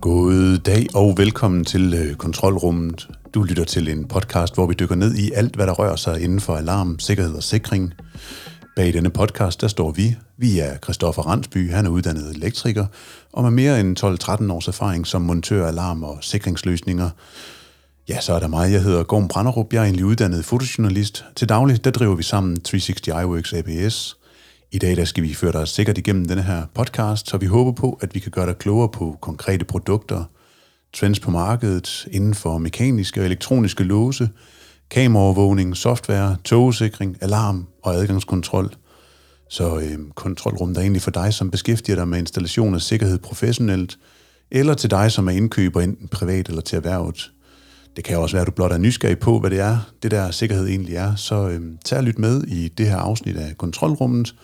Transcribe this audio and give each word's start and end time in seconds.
God 0.00 0.58
dag 0.58 0.86
og 0.94 1.14
velkommen 1.18 1.64
til 1.64 1.94
øh, 1.94 2.14
Kontrolrummet. 2.14 3.08
Du 3.34 3.42
lytter 3.42 3.64
til 3.64 3.88
en 3.88 4.04
podcast, 4.04 4.54
hvor 4.54 4.66
vi 4.66 4.74
dykker 4.74 4.94
ned 4.94 5.14
i 5.14 5.30
alt, 5.34 5.56
hvad 5.56 5.66
der 5.66 5.72
rører 5.72 5.96
sig 5.96 6.20
inden 6.20 6.40
for 6.40 6.56
alarm, 6.56 6.98
sikkerhed 6.98 7.34
og 7.34 7.42
sikring. 7.42 7.94
Bag 8.76 8.92
denne 8.92 9.10
podcast, 9.10 9.60
der 9.60 9.68
står 9.68 9.90
vi. 9.90 10.16
Vi 10.36 10.58
er 10.58 10.78
Christoffer 10.84 11.22
Randsby, 11.22 11.70
han 11.70 11.86
er 11.86 11.90
uddannet 11.90 12.36
elektriker, 12.36 12.86
og 13.32 13.42
med 13.42 13.50
mere 13.50 13.80
end 13.80 13.98
12-13 14.48 14.52
års 14.52 14.68
erfaring 14.68 15.06
som 15.06 15.22
montør 15.22 15.64
af 15.66 15.68
alarm- 15.68 16.04
og 16.04 16.18
sikringsløsninger. 16.20 17.10
Ja, 18.08 18.20
så 18.20 18.32
er 18.32 18.38
der 18.38 18.48
mig. 18.48 18.72
Jeg 18.72 18.82
hedder 18.82 19.02
Gorm 19.02 19.28
Branderup. 19.28 19.72
Jeg 19.72 19.80
er 19.80 19.84
egentlig 19.84 20.04
uddannet 20.04 20.44
fotojournalist. 20.44 21.24
Til 21.36 21.48
daglig, 21.48 21.84
der 21.84 21.90
driver 21.90 22.14
vi 22.14 22.22
sammen 22.22 22.60
360 22.60 23.08
iWorks 23.08 23.52
ABS. 23.52 24.16
I 24.72 24.78
dag 24.78 24.96
der 24.96 25.04
skal 25.04 25.22
vi 25.22 25.34
føre 25.34 25.52
dig 25.52 25.68
sikkert 25.68 25.98
igennem 25.98 26.24
denne 26.24 26.42
her 26.42 26.62
podcast, 26.74 27.28
så 27.28 27.36
vi 27.36 27.46
håber 27.46 27.72
på, 27.72 27.98
at 28.00 28.14
vi 28.14 28.20
kan 28.20 28.30
gøre 28.30 28.46
dig 28.46 28.58
klogere 28.58 28.88
på 28.88 29.18
konkrete 29.20 29.64
produkter, 29.64 30.24
trends 30.94 31.20
på 31.20 31.30
markedet 31.30 32.08
inden 32.10 32.34
for 32.34 32.58
mekaniske 32.58 33.20
og 33.20 33.26
elektroniske 33.26 33.84
låse, 33.84 34.30
kameraovervågning, 34.90 35.76
software, 35.76 36.36
togsikring, 36.44 37.16
alarm 37.20 37.66
og 37.82 37.94
adgangskontrol. 37.94 38.74
Så 39.50 39.78
øh, 39.78 39.98
kontrolrum 40.14 40.74
der 40.74 40.80
er 40.80 40.84
egentlig 40.84 41.02
for 41.02 41.10
dig, 41.10 41.34
som 41.34 41.50
beskæftiger 41.50 41.96
dig 41.96 42.08
med 42.08 42.18
installation 42.18 42.74
af 42.74 42.80
sikkerhed 42.80 43.18
professionelt, 43.18 43.98
eller 44.50 44.74
til 44.74 44.90
dig, 44.90 45.12
som 45.12 45.28
er 45.28 45.32
indkøber 45.32 45.80
enten 45.80 46.08
privat 46.08 46.48
eller 46.48 46.62
til 46.62 46.76
erhvervet. 46.76 47.30
Det 47.98 48.04
kan 48.04 48.18
også 48.18 48.36
være, 48.36 48.40
at 48.40 48.46
du 48.46 48.52
blot 48.52 48.72
er 48.72 48.78
nysgerrig 48.78 49.18
på, 49.18 49.40
hvad 49.40 49.50
det 49.50 49.60
er, 49.60 49.78
det 50.02 50.10
der 50.10 50.30
sikkerhed 50.30 50.66
egentlig 50.66 50.96
er. 50.96 51.14
Så 51.14 51.48
øh, 51.48 51.60
tag 51.84 51.98
og 51.98 52.04
lyt 52.04 52.18
med 52.18 52.42
i 52.42 52.68
det 52.68 52.86
her 52.86 52.96
afsnit 52.96 53.36
af 53.36 53.56
Kontrolrummet. 53.56 54.34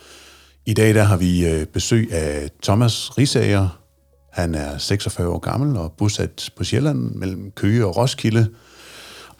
I 0.66 0.74
dag 0.74 0.94
der 0.94 1.02
har 1.02 1.16
vi 1.16 1.46
øh, 1.46 1.66
besøg 1.66 2.12
af 2.12 2.50
Thomas 2.62 3.18
Risager. 3.18 3.80
Han 4.32 4.54
er 4.54 4.78
46 4.78 5.28
år 5.28 5.38
gammel 5.38 5.76
og 5.76 5.92
bosat 5.92 6.50
på 6.56 6.64
Sjælland 6.64 6.98
mellem 6.98 7.50
Køge 7.50 7.86
og 7.86 7.96
Roskilde. 7.96 8.48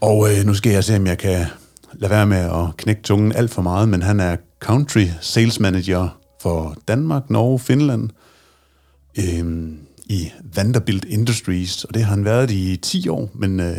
Og 0.01 0.29
øh, 0.31 0.45
nu 0.45 0.55
skal 0.55 0.73
jeg 0.73 0.85
se, 0.85 0.97
om 0.97 1.07
jeg 1.07 1.19
kan 1.19 1.47
lade 1.93 2.11
være 2.11 2.27
med 2.27 2.37
at 2.37 2.77
knække 2.77 3.03
tungen 3.03 3.33
alt 3.33 3.51
for 3.51 3.63
meget, 3.63 3.89
men 3.89 4.03
han 4.03 4.21
er 4.21 4.37
country 4.61 5.07
sales 5.21 5.61
manager 5.61 6.19
for 6.43 6.77
Danmark, 6.89 7.31
Norge, 7.31 7.59
Finland 7.59 8.11
øh, 9.19 9.73
i 10.05 10.33
Vanderbilt 10.55 11.05
Industries, 11.05 11.85
og 11.85 11.95
det 11.95 12.05
har 12.05 12.11
han 12.11 12.25
været 12.25 12.51
i 12.51 12.77
10 12.77 13.09
år, 13.09 13.31
men 13.35 13.61
øh, 13.61 13.77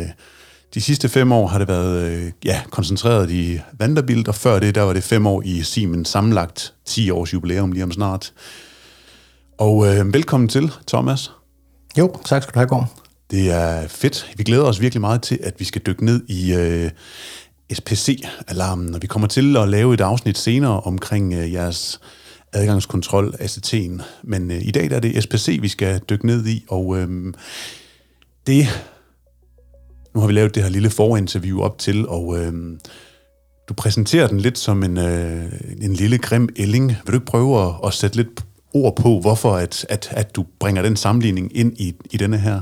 de 0.74 0.80
sidste 0.80 1.08
fem 1.08 1.32
år 1.32 1.46
har 1.46 1.58
det 1.58 1.68
været 1.68 2.02
øh, 2.02 2.32
ja, 2.44 2.62
koncentreret 2.70 3.30
i 3.30 3.60
Vanderbilt, 3.78 4.28
og 4.28 4.34
før 4.34 4.58
det, 4.58 4.74
der 4.74 4.82
var 4.82 4.92
det 4.92 5.02
fem 5.02 5.26
år 5.26 5.42
i 5.44 5.62
Siemens, 5.62 6.08
sammenlagt 6.08 6.74
10 6.84 7.10
års 7.10 7.32
jubilæum 7.32 7.72
lige 7.72 7.84
om 7.84 7.92
snart. 7.92 8.32
Og 9.58 9.86
øh, 9.86 10.14
velkommen 10.14 10.48
til, 10.48 10.72
Thomas. 10.86 11.32
Jo, 11.98 12.16
tak 12.24 12.42
skal 12.42 12.54
du 12.54 12.58
have, 12.58 12.68
Gorm. 12.68 12.84
Det 13.30 13.50
er 13.50 13.88
fedt. 13.88 14.30
Vi 14.36 14.44
glæder 14.44 14.64
os 14.64 14.80
virkelig 14.80 15.00
meget 15.00 15.22
til, 15.22 15.38
at 15.42 15.54
vi 15.58 15.64
skal 15.64 15.82
dykke 15.86 16.04
ned 16.04 16.22
i 16.28 16.54
øh, 16.54 16.90
SPC-alarmen, 17.72 18.94
og 18.94 19.02
vi 19.02 19.06
kommer 19.06 19.28
til 19.28 19.56
at 19.56 19.68
lave 19.68 19.94
et 19.94 20.00
afsnit 20.00 20.38
senere 20.38 20.80
omkring 20.80 21.34
øh, 21.34 21.52
jeres 21.52 22.00
adgangskontrol, 22.52 23.34
ACT'en. 23.40 24.02
Men 24.22 24.50
øh, 24.50 24.58
i 24.62 24.70
dag 24.70 24.90
der 24.90 24.96
er 24.96 25.00
det 25.00 25.22
SPC, 25.22 25.58
vi 25.62 25.68
skal 25.68 26.00
dykke 26.10 26.26
ned 26.26 26.46
i, 26.46 26.64
og 26.68 26.98
øh, 26.98 27.34
det... 28.46 28.66
Nu 30.14 30.20
har 30.20 30.26
vi 30.26 30.32
lavet 30.32 30.54
det 30.54 30.62
her 30.62 30.70
lille 30.70 30.90
forinterview 30.90 31.60
op 31.60 31.78
til, 31.78 32.08
og 32.08 32.38
øh, 32.38 32.52
du 33.68 33.74
præsenterer 33.74 34.26
den 34.26 34.40
lidt 34.40 34.58
som 34.58 34.82
en, 34.82 34.98
øh, 34.98 35.52
en 35.80 35.92
lille 35.92 36.18
grim 36.18 36.48
ælling. 36.56 36.88
Vil 36.88 37.06
du 37.06 37.12
ikke 37.12 37.26
prøve 37.26 37.66
at, 37.66 37.74
at 37.84 37.92
sætte 37.92 38.16
lidt 38.16 38.44
ord 38.74 38.96
på, 38.96 39.20
hvorfor 39.20 39.56
at, 39.56 39.86
at, 39.88 40.08
at 40.10 40.36
du 40.36 40.44
bringer 40.60 40.82
den 40.82 40.96
sammenligning 40.96 41.56
ind 41.56 41.72
i, 41.76 41.94
i 42.10 42.16
denne 42.16 42.38
her? 42.38 42.60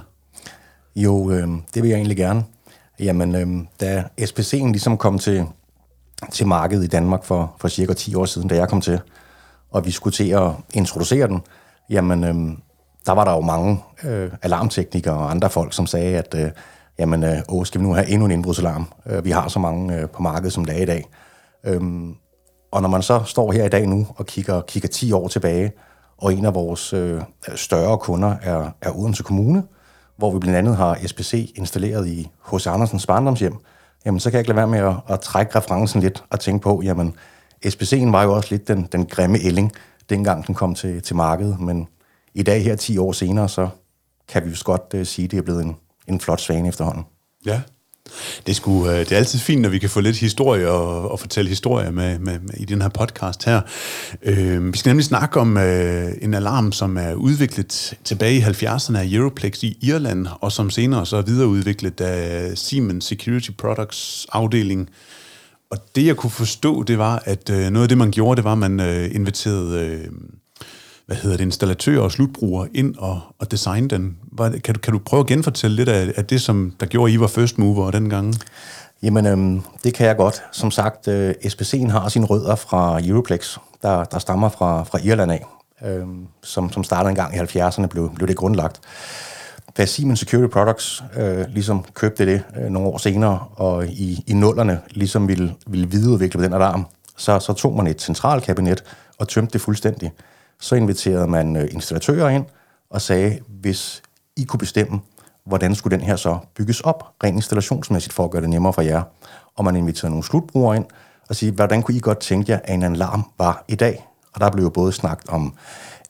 Jo, 0.96 1.30
øh, 1.30 1.48
det 1.74 1.82
vil 1.82 1.88
jeg 1.88 1.96
egentlig 1.96 2.16
gerne. 2.16 2.44
Jamen, 3.00 3.34
øh, 3.34 3.66
da 3.80 4.04
SPC'en 4.20 4.70
ligesom 4.70 4.96
kom 4.96 5.18
til, 5.18 5.44
til 6.32 6.46
markedet 6.46 6.84
i 6.84 6.88
Danmark 6.88 7.24
for, 7.24 7.56
for 7.60 7.68
cirka 7.68 7.92
10 7.92 8.14
år 8.14 8.24
siden, 8.24 8.48
da 8.48 8.56
jeg 8.56 8.68
kom 8.68 8.80
til, 8.80 9.00
og 9.74 9.86
vi 9.86 9.90
skulle 9.90 10.14
til 10.14 10.30
at 10.30 10.50
introducere 10.74 11.28
den, 11.28 11.42
jamen, 11.90 12.24
øh, 12.24 12.58
der 13.06 13.12
var 13.12 13.24
der 13.24 13.32
jo 13.32 13.40
mange 13.40 13.82
øh, 14.04 14.30
alarmteknikere 14.42 15.14
og 15.14 15.30
andre 15.30 15.50
folk, 15.50 15.72
som 15.72 15.86
sagde, 15.86 16.18
at 16.18 16.34
øh, 16.38 16.50
jamen, 16.98 17.24
øh, 17.24 17.38
åh, 17.48 17.66
skal 17.66 17.80
vi 17.80 17.86
nu 17.86 17.94
have 17.94 18.08
endnu 18.08 18.24
en 18.24 18.30
indbrudsalarm? 18.30 18.88
Øh, 19.06 19.24
vi 19.24 19.30
har 19.30 19.48
så 19.48 19.58
mange 19.58 19.96
øh, 19.96 20.08
på 20.08 20.22
markedet, 20.22 20.52
som 20.52 20.64
det 20.64 20.78
er 20.78 20.82
i 20.82 20.84
dag. 20.84 21.04
Øh, 21.64 21.80
og 22.72 22.82
når 22.82 22.88
man 22.88 23.02
så 23.02 23.22
står 23.24 23.52
her 23.52 23.64
i 23.64 23.68
dag 23.68 23.86
nu 23.86 24.06
og 24.16 24.26
kigger, 24.26 24.60
kigger 24.60 24.88
10 24.88 25.12
år 25.12 25.28
tilbage, 25.28 25.72
og 26.18 26.34
en 26.34 26.44
af 26.44 26.54
vores 26.54 26.92
øh, 26.92 27.20
større 27.54 27.98
kunder 27.98 28.36
er, 28.42 28.70
er 28.82 28.98
Odense 28.98 29.22
Kommune, 29.22 29.62
hvor 30.16 30.32
vi 30.32 30.38
blandt 30.38 30.58
andet 30.58 30.76
har 30.76 30.98
SPC 31.06 31.52
installeret 31.56 32.08
i 32.08 32.30
H.C. 32.52 32.66
Andersens 32.66 33.06
barndomshjem, 33.06 33.56
jamen 34.06 34.20
så 34.20 34.30
kan 34.30 34.34
jeg 34.34 34.40
ikke 34.40 34.48
lade 34.48 34.56
være 34.56 34.66
med 34.66 34.78
at, 34.78 35.14
at 35.14 35.20
trække 35.20 35.56
referencen 35.58 36.00
lidt 36.00 36.24
og 36.30 36.40
tænke 36.40 36.62
på, 36.62 36.80
jamen 36.84 37.14
SPC'en 37.66 38.10
var 38.10 38.22
jo 38.22 38.32
også 38.32 38.48
lidt 38.50 38.68
den, 38.68 38.88
den 38.92 39.06
grimme 39.06 39.38
ælling, 39.38 39.72
dengang 40.10 40.46
den 40.46 40.54
kom 40.54 40.74
til, 40.74 41.02
til 41.02 41.16
markedet, 41.16 41.60
men 41.60 41.88
i 42.34 42.42
dag 42.42 42.64
her 42.64 42.76
10 42.76 42.98
år 42.98 43.12
senere, 43.12 43.48
så 43.48 43.68
kan 44.28 44.44
vi 44.44 44.50
jo 44.50 44.56
godt 44.64 44.94
uh, 44.94 45.06
sige, 45.06 45.24
at 45.24 45.30
det 45.30 45.38
er 45.38 45.42
blevet 45.42 45.64
en, 45.64 45.76
en 46.08 46.20
flot 46.20 46.40
svane 46.40 46.68
efterhånden. 46.68 47.04
Ja, 47.46 47.60
det 48.46 48.56
skulle, 48.56 48.92
øh, 48.92 48.98
det 48.98 49.12
er 49.12 49.16
altid 49.16 49.38
fint, 49.38 49.62
når 49.62 49.68
vi 49.68 49.78
kan 49.78 49.90
få 49.90 50.00
lidt 50.00 50.16
historie 50.16 50.70
og, 50.70 51.10
og 51.10 51.20
fortælle 51.20 51.48
historier 51.48 51.90
med, 51.90 52.18
med, 52.18 52.38
med, 52.38 52.54
i 52.56 52.64
den 52.64 52.82
her 52.82 52.88
podcast 52.88 53.44
her. 53.44 53.60
Øh, 54.22 54.72
vi 54.72 54.78
skal 54.78 54.90
nemlig 54.90 55.04
snakke 55.04 55.40
om 55.40 55.56
øh, 55.56 56.12
en 56.22 56.34
alarm, 56.34 56.72
som 56.72 56.96
er 56.96 57.14
udviklet 57.14 57.94
tilbage 58.04 58.36
i 58.36 58.40
70'erne 58.40 58.98
af 58.98 59.08
Europlex 59.12 59.62
i 59.62 59.78
Irland, 59.82 60.26
og 60.40 60.52
som 60.52 60.70
senere 60.70 61.06
så 61.06 61.16
er 61.16 61.22
videreudviklet 61.22 62.00
af 62.00 62.58
Siemens 62.58 63.04
Security 63.04 63.50
Products 63.58 64.26
afdeling. 64.32 64.88
Og 65.70 65.78
det 65.96 66.06
jeg 66.06 66.16
kunne 66.16 66.30
forstå, 66.30 66.82
det 66.82 66.98
var, 66.98 67.22
at 67.24 67.50
øh, 67.50 67.70
noget 67.70 67.82
af 67.82 67.88
det, 67.88 67.98
man 67.98 68.10
gjorde, 68.10 68.36
det 68.36 68.44
var, 68.44 68.52
at 68.52 68.58
man 68.58 68.80
øh, 68.80 69.14
inviterede... 69.14 69.80
Øh, 69.80 70.10
hvad 71.06 71.16
hedder 71.16 71.36
det, 71.36 71.44
installatører 71.44 72.00
og 72.00 72.12
slutbrugere 72.12 72.68
ind 72.74 72.96
og, 72.96 73.20
og 73.38 73.50
designe 73.50 73.88
den. 73.88 74.16
Var, 74.32 74.54
Kan 74.64 74.74
du, 74.74 74.80
kan 74.80 74.92
du 74.92 74.98
prøve 74.98 75.20
at 75.20 75.26
genfortælle 75.26 75.76
lidt 75.76 75.88
af, 75.88 76.12
af 76.16 76.24
det, 76.24 76.40
som 76.40 76.72
der 76.80 76.86
gjorde, 76.86 77.12
I 77.12 77.20
var 77.20 77.26
first 77.26 77.58
mover 77.58 77.90
dengang? 77.90 78.34
Jamen, 79.02 79.26
øhm, 79.26 79.62
det 79.84 79.94
kan 79.94 80.06
jeg 80.06 80.16
godt. 80.16 80.42
Som 80.52 80.70
sagt, 80.70 81.08
øh, 81.08 81.34
SPC'en 81.44 81.90
har 81.90 82.08
sine 82.08 82.26
rødder 82.26 82.54
fra 82.54 83.00
Europlex, 83.04 83.58
der, 83.82 84.04
der 84.04 84.18
stammer 84.18 84.48
fra, 84.48 84.82
fra 84.84 84.98
Irland 85.04 85.32
af, 85.32 85.46
øhm, 85.84 86.26
som, 86.42 86.72
som 86.72 86.84
startede 86.84 87.10
en 87.10 87.16
gang 87.16 87.36
i 87.36 87.38
70'erne, 87.38 87.86
blev, 87.86 88.14
blev 88.14 88.28
det 88.28 88.36
grundlagt. 88.36 88.80
Da 89.76 89.86
Siemens 89.86 90.20
Security 90.20 90.52
Products 90.52 91.02
øh, 91.16 91.44
ligesom 91.48 91.84
købte 91.94 92.26
det 92.26 92.42
øh, 92.56 92.70
nogle 92.70 92.88
år 92.88 92.98
senere, 92.98 93.46
og 93.56 93.86
i, 93.86 94.24
i 94.26 94.34
nullerne 94.34 94.80
ligesom 94.90 95.28
ville, 95.28 95.54
ville 95.66 95.90
videreudvikle 95.90 96.44
den 96.44 96.52
alarm, 96.52 96.86
så, 97.16 97.38
så 97.38 97.52
tog 97.52 97.76
man 97.76 97.86
et 97.86 98.02
centralkabinet 98.02 98.84
og 99.18 99.28
tømte 99.28 99.52
det 99.52 99.60
fuldstændig 99.60 100.12
så 100.64 100.74
inviterede 100.74 101.26
man 101.26 101.56
øh, 101.56 101.68
installatører 101.70 102.28
ind 102.28 102.44
og 102.90 103.00
sagde, 103.00 103.40
hvis 103.48 104.02
I 104.36 104.44
kunne 104.44 104.58
bestemme, 104.58 105.00
hvordan 105.46 105.74
skulle 105.74 105.96
den 105.96 106.06
her 106.06 106.16
så 106.16 106.38
bygges 106.54 106.80
op, 106.80 107.14
rent 107.24 107.36
installationsmæssigt, 107.36 108.12
for 108.12 108.24
at 108.24 108.30
gøre 108.30 108.42
det 108.42 108.50
nemmere 108.50 108.72
for 108.72 108.82
jer. 108.82 109.02
Og 109.56 109.64
man 109.64 109.76
inviterede 109.76 110.10
nogle 110.10 110.24
slutbrugere 110.24 110.76
ind 110.76 110.84
og 111.28 111.36
sige, 111.36 111.52
hvordan 111.52 111.82
kunne 111.82 111.96
I 111.96 112.00
godt 112.00 112.18
tænke 112.18 112.52
jer, 112.52 112.60
at 112.64 112.74
en 112.74 112.82
alarm 112.82 113.30
var 113.38 113.64
i 113.68 113.74
dag? 113.74 114.06
Og 114.34 114.40
der 114.40 114.50
blev 114.50 114.64
jo 114.64 114.70
både 114.70 114.92
snakket 114.92 115.28
om 115.28 115.54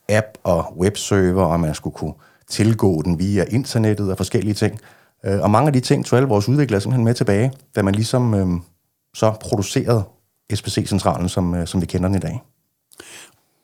app 0.09 0.27
og 0.43 0.79
webserver, 0.79 1.45
og 1.45 1.61
man 1.61 1.75
skulle 1.75 1.95
kunne 1.95 2.15
tilgå 2.49 3.03
den 3.03 3.19
via 3.19 3.45
internettet 3.51 4.11
og 4.11 4.17
forskellige 4.17 4.55
ting. 4.55 4.81
Øh, 5.25 5.41
og 5.41 5.51
mange 5.51 5.67
af 5.67 5.73
de 5.73 5.81
ting 5.81 6.07
tog 6.07 6.17
alle 6.17 6.29
vores 6.29 6.49
udviklere 6.49 6.81
simpelthen 6.81 7.05
med 7.05 7.15
tilbage, 7.15 7.53
da 7.77 7.83
man 7.83 7.95
ligesom 7.95 8.35
øh, 8.35 8.47
så 9.15 9.31
producerede 9.41 10.05
SPC-centralen, 10.55 11.29
som, 11.29 11.55
øh, 11.55 11.67
som 11.67 11.81
vi 11.81 11.87
kender 11.87 12.09
den 12.09 12.17
i 12.17 12.21
dag. 12.21 12.43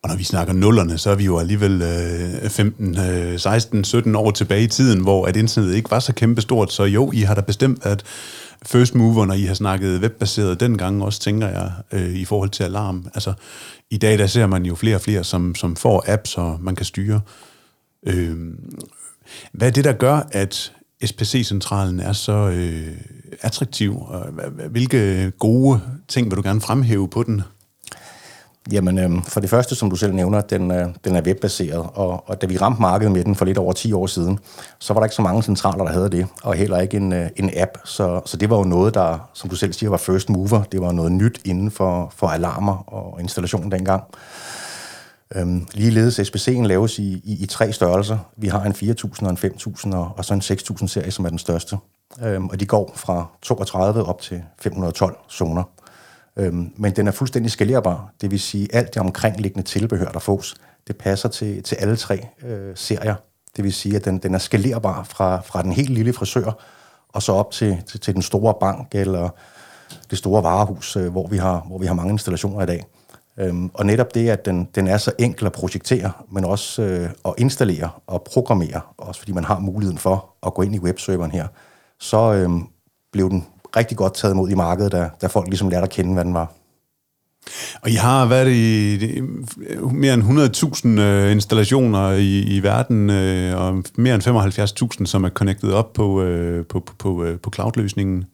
Og 0.02 0.08
når 0.08 0.16
vi 0.16 0.24
snakker 0.24 0.52
nullerne, 0.52 0.98
så 0.98 1.10
er 1.10 1.14
vi 1.14 1.24
jo 1.24 1.38
alligevel 1.38 1.82
øh, 1.82 2.50
15, 2.50 2.98
øh, 2.98 3.38
16, 3.38 3.84
17 3.84 4.16
år 4.16 4.30
tilbage 4.30 4.62
i 4.62 4.66
tiden, 4.66 5.00
hvor 5.00 5.26
at 5.26 5.36
internettet 5.36 5.76
ikke 5.76 5.90
var 5.90 5.98
så 5.98 6.12
kæmpestort. 6.12 6.72
Så 6.72 6.84
jo, 6.84 7.12
I 7.12 7.20
har 7.20 7.34
da 7.34 7.40
bestemt, 7.40 7.86
at 7.86 8.02
first 8.66 8.94
mover, 8.94 9.26
når 9.26 9.34
I 9.34 9.42
har 9.42 9.54
snakket 9.54 10.00
webbaseret 10.00 10.60
dengang 10.60 11.02
også, 11.02 11.20
tænker 11.20 11.48
jeg, 11.48 11.72
øh, 11.92 12.14
i 12.14 12.24
forhold 12.24 12.50
til 12.50 12.64
alarm. 12.64 13.06
Altså, 13.14 13.32
i 13.90 13.96
dag 13.96 14.18
der 14.18 14.26
ser 14.26 14.46
man 14.46 14.64
jo 14.64 14.74
flere 14.74 14.96
og 14.96 15.00
flere, 15.00 15.24
som, 15.24 15.54
som 15.54 15.76
får 15.76 16.04
apps, 16.08 16.38
og 16.38 16.58
man 16.60 16.76
kan 16.76 16.86
styre. 16.86 17.20
Øh, 18.06 18.36
hvad 19.52 19.68
er 19.68 19.72
det, 19.72 19.84
der 19.84 19.92
gør, 19.92 20.20
at 20.32 20.72
SPC-centralen 21.04 22.00
er 22.00 22.12
så 22.12 22.32
øh, 22.32 22.96
attraktiv? 23.40 23.96
Og 24.00 24.26
hvilke 24.70 25.32
gode 25.38 25.80
ting 26.08 26.30
vil 26.30 26.36
du 26.36 26.42
gerne 26.42 26.60
fremhæve 26.60 27.08
på 27.08 27.22
den? 27.22 27.42
Jamen, 28.72 28.98
øh, 28.98 29.24
for 29.24 29.40
det 29.40 29.50
første, 29.50 29.74
som 29.74 29.90
du 29.90 29.96
selv 29.96 30.14
nævner, 30.14 30.40
den, 30.40 30.70
øh, 30.70 30.88
den 31.04 31.16
er 31.16 31.22
webbaseret, 31.22 31.86
og, 31.94 32.28
og 32.28 32.42
da 32.42 32.46
vi 32.46 32.56
ramte 32.56 32.80
markedet 32.80 33.12
med 33.12 33.24
den 33.24 33.34
for 33.34 33.44
lidt 33.44 33.58
over 33.58 33.72
10 33.72 33.92
år 33.92 34.06
siden, 34.06 34.38
så 34.78 34.92
var 34.92 35.00
der 35.00 35.04
ikke 35.04 35.14
så 35.14 35.22
mange 35.22 35.42
centraler, 35.42 35.84
der 35.84 35.92
havde 35.92 36.10
det, 36.10 36.26
og 36.42 36.54
heller 36.54 36.80
ikke 36.80 36.96
en, 36.96 37.12
øh, 37.12 37.30
en 37.36 37.50
app. 37.56 37.70
Så, 37.84 38.20
så 38.26 38.36
det 38.36 38.50
var 38.50 38.56
jo 38.56 38.64
noget, 38.64 38.94
der, 38.94 39.30
som 39.34 39.50
du 39.50 39.56
selv 39.56 39.72
siger, 39.72 39.90
var 39.90 39.96
first 39.96 40.30
mover. 40.30 40.62
Det 40.72 40.80
var 40.80 40.92
noget 40.92 41.12
nyt 41.12 41.40
inden 41.44 41.70
for, 41.70 42.12
for 42.16 42.26
alarmer 42.26 42.92
og 42.92 43.20
installation 43.20 43.70
dengang. 43.70 44.02
Øhm, 45.34 45.66
ligeledes 45.74 46.20
SPC'en 46.20 46.66
laves 46.66 46.98
i, 46.98 47.20
i, 47.24 47.42
i 47.42 47.46
tre 47.46 47.72
størrelser. 47.72 48.18
Vi 48.36 48.48
har 48.48 48.62
en 48.62 48.72
4.000 48.72 49.24
og 49.24 49.30
en 49.30 49.36
5.000 49.36 49.96
og, 49.96 50.12
og 50.16 50.24
så 50.24 50.34
en 50.34 50.40
6.000 50.40 50.86
serie, 50.86 51.10
som 51.10 51.24
er 51.24 51.28
den 51.28 51.38
største. 51.38 51.76
Øhm, 52.22 52.48
og 52.48 52.60
de 52.60 52.66
går 52.66 52.92
fra 52.96 53.26
32 53.42 54.04
op 54.04 54.20
til 54.20 54.42
512 54.58 55.16
zoner. 55.30 55.62
Øhm, 56.36 56.72
men 56.76 56.96
den 56.96 57.08
er 57.08 57.12
fuldstændig 57.12 57.52
skalerbar. 57.52 58.12
Det 58.20 58.30
vil 58.30 58.40
sige, 58.40 58.74
alt 58.74 58.94
det 58.94 59.02
omkringliggende 59.02 59.68
tilbehør, 59.68 60.08
der 60.12 60.18
fås, 60.18 60.54
det 60.86 60.96
passer 60.96 61.28
til, 61.28 61.62
til 61.62 61.76
alle 61.76 61.96
tre 61.96 62.26
øh, 62.42 62.72
serier. 62.76 63.14
Det 63.56 63.64
vil 63.64 63.72
sige, 63.72 63.96
at 63.96 64.04
den, 64.04 64.18
den 64.18 64.34
er 64.34 64.38
skalerbar 64.38 65.02
fra, 65.04 65.40
fra 65.40 65.62
den 65.62 65.72
helt 65.72 65.90
lille 65.90 66.12
frisør, 66.12 66.52
og 67.08 67.22
så 67.22 67.32
op 67.32 67.50
til, 67.50 67.82
til, 67.86 68.00
til 68.00 68.14
den 68.14 68.22
store 68.22 68.54
bank 68.60 68.94
eller 68.94 69.28
det 70.10 70.18
store 70.18 70.42
varehus, 70.42 70.96
øh, 70.96 71.08
hvor, 71.08 71.26
vi 71.26 71.36
har, 71.36 71.64
hvor 71.66 71.78
vi 71.78 71.86
har 71.86 71.94
mange 71.94 72.12
installationer 72.12 72.62
i 72.62 72.66
dag. 72.66 72.84
Øhm, 73.38 73.70
og 73.74 73.86
netop 73.86 74.14
det, 74.14 74.28
at 74.28 74.44
den, 74.44 74.68
den 74.74 74.86
er 74.86 74.96
så 74.96 75.12
enkel 75.18 75.46
at 75.46 75.52
projektere, 75.52 76.12
men 76.32 76.44
også 76.44 76.82
øh, 76.82 77.10
at 77.24 77.34
installere 77.38 77.90
og 78.06 78.22
programmere, 78.22 78.80
også 78.98 79.20
fordi 79.20 79.32
man 79.32 79.44
har 79.44 79.58
muligheden 79.58 79.98
for 79.98 80.34
at 80.46 80.54
gå 80.54 80.62
ind 80.62 80.74
i 80.74 80.78
webserveren 80.78 81.30
her, 81.30 81.46
så 82.00 82.32
øhm, 82.32 82.66
blev 83.12 83.30
den 83.30 83.46
rigtig 83.76 83.96
godt 83.96 84.14
taget 84.14 84.34
imod 84.34 84.50
i 84.50 84.54
markedet, 84.54 84.92
da, 84.92 85.10
da 85.22 85.26
folk 85.26 85.48
ligesom 85.48 85.68
lærte 85.68 85.84
at 85.84 85.90
kende, 85.90 86.12
hvad 86.14 86.24
den 86.24 86.34
var. 86.34 86.52
Og 87.82 87.90
I 87.90 87.94
har 87.94 88.26
været 88.26 88.50
i 88.52 89.20
mere 89.92 90.14
end 90.14 90.22
100.000 90.22 91.00
øh, 91.00 91.32
installationer 91.32 92.10
i, 92.10 92.40
i 92.40 92.62
verden, 92.62 93.10
øh, 93.10 93.60
og 93.60 93.84
mere 93.96 94.14
end 94.14 94.98
75.000, 95.00 95.06
som 95.06 95.24
er 95.24 95.28
connected 95.28 95.72
op 95.72 95.92
på, 95.92 96.22
øh, 96.22 96.66
på, 96.66 96.80
på, 96.80 96.94
på, 96.98 97.24
øh, 97.24 97.38
på 97.38 97.50
cloud-løsningen. 97.54 98.24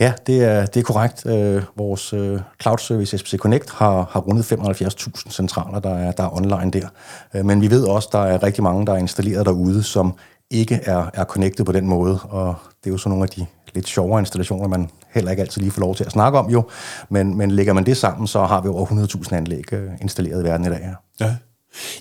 Ja, 0.00 0.12
det 0.26 0.44
er, 0.44 0.66
det 0.66 0.80
er 0.80 0.84
korrekt. 0.84 1.26
Øh, 1.26 1.62
vores 1.76 2.12
øh, 2.12 2.40
cloud 2.62 2.78
service 2.78 3.18
SPC 3.18 3.36
Connect 3.36 3.70
har, 3.70 4.08
har 4.10 4.20
rundet 4.20 4.52
75.000 4.52 5.30
centraler, 5.30 5.80
der 5.80 5.94
er, 5.94 6.12
der 6.12 6.24
er 6.24 6.36
online 6.36 6.70
der. 6.70 6.88
Øh, 7.34 7.44
men 7.44 7.60
vi 7.60 7.70
ved 7.70 7.84
også, 7.84 8.08
der 8.12 8.18
er 8.18 8.42
rigtig 8.42 8.62
mange, 8.62 8.86
der 8.86 8.92
er 8.92 8.96
installeret 8.96 9.46
derude, 9.46 9.82
som 9.82 10.14
ikke 10.50 10.80
er, 10.84 11.10
er 11.14 11.24
connected 11.24 11.64
på 11.64 11.72
den 11.72 11.86
måde, 11.86 12.18
og 12.22 12.54
det 12.84 12.90
er 12.90 12.94
jo 12.94 12.98
så 12.98 13.08
nogle 13.08 13.24
af 13.24 13.28
de 13.28 13.46
lidt 13.74 13.88
sjovere 13.88 14.20
installationer, 14.20 14.68
man 14.68 14.90
heller 15.14 15.30
ikke 15.30 15.40
altid 15.40 15.62
lige 15.62 15.70
får 15.70 15.80
lov 15.80 15.94
til 15.94 16.04
at 16.04 16.12
snakke 16.12 16.38
om 16.38 16.50
jo. 16.50 16.68
Men, 17.08 17.36
men 17.36 17.50
lægger 17.50 17.72
man 17.72 17.86
det 17.86 17.96
sammen, 17.96 18.26
så 18.26 18.44
har 18.44 18.60
vi 18.60 18.68
over 18.68 18.86
100.000 18.86 19.34
anlæg 19.34 19.72
øh, 19.72 19.90
installeret 20.00 20.42
i 20.42 20.44
verden 20.44 20.66
i 20.66 20.68
dag. 20.68 20.80
Ja. 21.20 21.26
ja. 21.26 21.36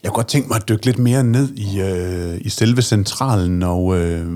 Jeg 0.04 0.12
kunne 0.12 0.16
godt 0.16 0.28
tænke 0.28 0.48
mig 0.48 0.56
at 0.56 0.70
dykke 0.70 0.86
lidt 0.86 1.00
mere 1.00 1.24
ned 1.24 1.50
i, 1.56 1.82
øh, 1.82 2.42
i 2.42 2.50
selve 2.50 2.82
centralen, 2.82 3.64
og 3.64 3.98
øh, 3.98 4.28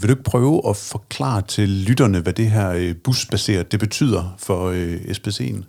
vil 0.00 0.08
du 0.08 0.10
ikke 0.10 0.22
prøve 0.22 0.68
at 0.68 0.76
forklare 0.76 1.42
til 1.42 1.68
lytterne, 1.68 2.20
hvad 2.20 2.32
det 2.32 2.50
her 2.50 2.70
øh, 2.70 2.94
busbaseret 3.04 3.72
det 3.72 3.80
betyder 3.80 4.34
for 4.38 4.70
øh, 4.70 4.96
SPC'en? 4.96 5.64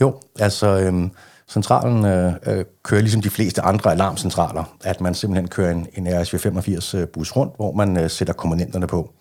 Jo, 0.00 0.20
altså 0.38 0.78
øh, 0.78 1.08
centralen 1.48 2.04
øh, 2.04 2.32
øh, 2.46 2.64
kører 2.82 3.00
ligesom 3.00 3.22
de 3.22 3.30
fleste 3.30 3.62
andre 3.62 3.92
alarmcentraler, 3.92 4.76
at 4.84 5.00
man 5.00 5.14
simpelthen 5.14 5.48
kører 5.48 5.70
en, 5.70 5.86
en 5.94 6.06
RSV85-bus 6.06 7.30
øh, 7.30 7.36
rundt, 7.36 7.56
hvor 7.56 7.72
man 7.72 7.96
øh, 7.96 8.10
sætter 8.10 8.34
komponenterne 8.34 8.86
på. 8.86 9.12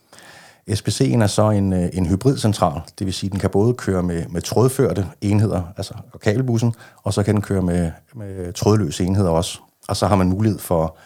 SPC'en 0.70 1.24
er 1.24 1.28
så 1.28 1.50
en, 1.50 1.74
øh, 1.74 1.90
en 1.94 2.06
hybridcentral, 2.06 2.82
det 3.00 3.06
vil 3.06 3.14
sige, 3.14 3.28
at 3.28 3.32
den 3.32 3.40
kan 3.40 3.50
både 3.50 3.74
køre 3.74 4.04
med, 4.04 4.26
med 4.30 4.42
trådførte 4.42 5.08
enheder, 5.22 5.62
altså 5.78 5.94
kabelbussen, 6.22 6.74
og 7.04 7.14
så 7.14 7.24
kan 7.24 7.36
den 7.36 7.42
køre 7.42 7.62
med, 7.62 7.92
med 8.16 8.54
trådløse 8.54 9.04
enheder 9.04 9.30
også. 9.30 9.60
Og 9.88 9.98
så 9.98 10.08
har 10.08 10.16
man 10.16 10.30
mulighed 10.30 10.60
for 10.60 10.98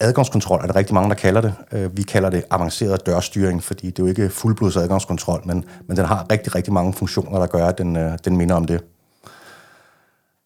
adgangskontrol, 0.00 0.60
er 0.62 0.66
der 0.66 0.76
rigtig 0.76 0.94
mange, 0.94 1.08
der 1.08 1.14
kalder 1.14 1.40
det. 1.40 1.54
Øh, 1.72 1.96
vi 1.96 2.02
kalder 2.02 2.30
det 2.30 2.44
avanceret 2.50 3.06
dørstyring, 3.06 3.62
fordi 3.62 3.86
det 3.86 3.98
er 3.98 4.02
jo 4.02 4.08
ikke 4.08 4.28
fuldblods 4.28 4.76
adgangskontrol, 4.76 5.42
men, 5.44 5.64
men 5.86 5.96
den 5.96 6.04
har 6.04 6.26
rigtig, 6.32 6.54
rigtig 6.54 6.72
mange 6.72 6.92
funktioner, 6.92 7.38
der 7.38 7.46
gør, 7.46 7.66
at 7.66 7.78
den, 7.78 7.96
øh, 7.96 8.18
den 8.24 8.36
minder 8.36 8.54
om 8.54 8.64
det. 8.64 8.84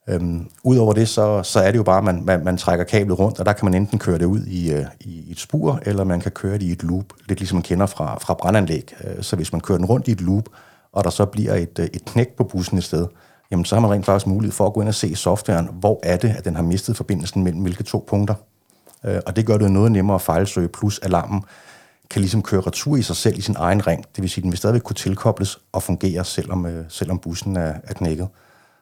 Øhm, 0.08 0.48
Udover 0.62 0.92
det, 0.92 1.08
så, 1.08 1.42
så 1.42 1.60
er 1.60 1.70
det 1.70 1.78
jo 1.78 1.82
bare, 1.82 1.98
at 1.98 2.04
man, 2.04 2.24
man, 2.24 2.44
man 2.44 2.56
trækker 2.56 2.84
kablet 2.84 3.18
rundt, 3.18 3.40
og 3.40 3.46
der 3.46 3.52
kan 3.52 3.64
man 3.64 3.74
enten 3.74 3.98
køre 3.98 4.18
det 4.18 4.24
ud 4.24 4.40
i, 4.40 4.72
øh, 4.72 4.84
i 5.00 5.30
et 5.30 5.40
spur, 5.40 5.80
eller 5.82 6.04
man 6.04 6.20
kan 6.20 6.32
køre 6.32 6.54
det 6.54 6.62
i 6.62 6.72
et 6.72 6.82
loop, 6.82 7.04
lidt 7.28 7.40
ligesom 7.40 7.56
man 7.56 7.62
kender 7.62 7.86
fra, 7.86 8.18
fra 8.18 8.34
brandanlæg. 8.34 8.94
Øh, 9.04 9.22
så 9.22 9.36
hvis 9.36 9.52
man 9.52 9.60
kører 9.60 9.78
den 9.78 9.86
rundt 9.86 10.08
i 10.08 10.12
et 10.12 10.20
loop, 10.20 10.48
og 10.92 11.04
der 11.04 11.10
så 11.10 11.24
bliver 11.24 11.54
et, 11.54 11.78
øh, 11.78 11.84
et 11.84 12.04
knæk 12.04 12.28
på 12.36 12.44
bussen 12.44 12.78
i 12.78 12.80
sted, 12.80 13.06
jamen 13.50 13.64
så 13.64 13.74
har 13.74 13.80
man 13.80 13.90
rent 13.90 14.06
faktisk 14.06 14.26
mulighed 14.26 14.52
for 14.52 14.66
at 14.66 14.72
gå 14.72 14.80
ind 14.80 14.88
og 14.88 14.94
se 14.94 15.16
softwaren, 15.16 15.68
hvor 15.72 16.00
er 16.02 16.16
det, 16.16 16.34
at 16.38 16.44
den 16.44 16.56
har 16.56 16.62
mistet 16.62 16.96
forbindelsen 16.96 17.44
mellem 17.44 17.62
hvilke 17.62 17.82
to 17.82 18.04
punkter. 18.08 18.34
Øh, 19.04 19.20
og 19.26 19.36
det 19.36 19.46
gør 19.46 19.58
det 19.58 19.70
noget 19.70 19.92
nemmere 19.92 20.14
at 20.14 20.22
fejlsøge, 20.22 20.68
plus 20.68 20.98
alarmen 20.98 21.42
kan 22.10 22.20
ligesom 22.20 22.42
køre 22.42 22.60
retur 22.60 22.96
i 22.96 23.02
sig 23.02 23.16
selv 23.16 23.38
i 23.38 23.40
sin 23.40 23.56
egen 23.58 23.86
ring. 23.86 24.04
Det 24.16 24.22
vil 24.22 24.30
sige, 24.30 24.42
at 24.42 24.42
den 24.42 24.52
vil 24.52 24.58
stadigvæk 24.58 24.82
kunne 24.82 24.94
tilkobles 24.94 25.58
og 25.72 25.82
fungere, 25.82 26.24
selvom, 26.24 26.66
øh, 26.66 26.84
selvom 26.88 27.18
bussen 27.18 27.56
er, 27.56 27.74
er 27.84 27.94
knækket. 27.94 28.28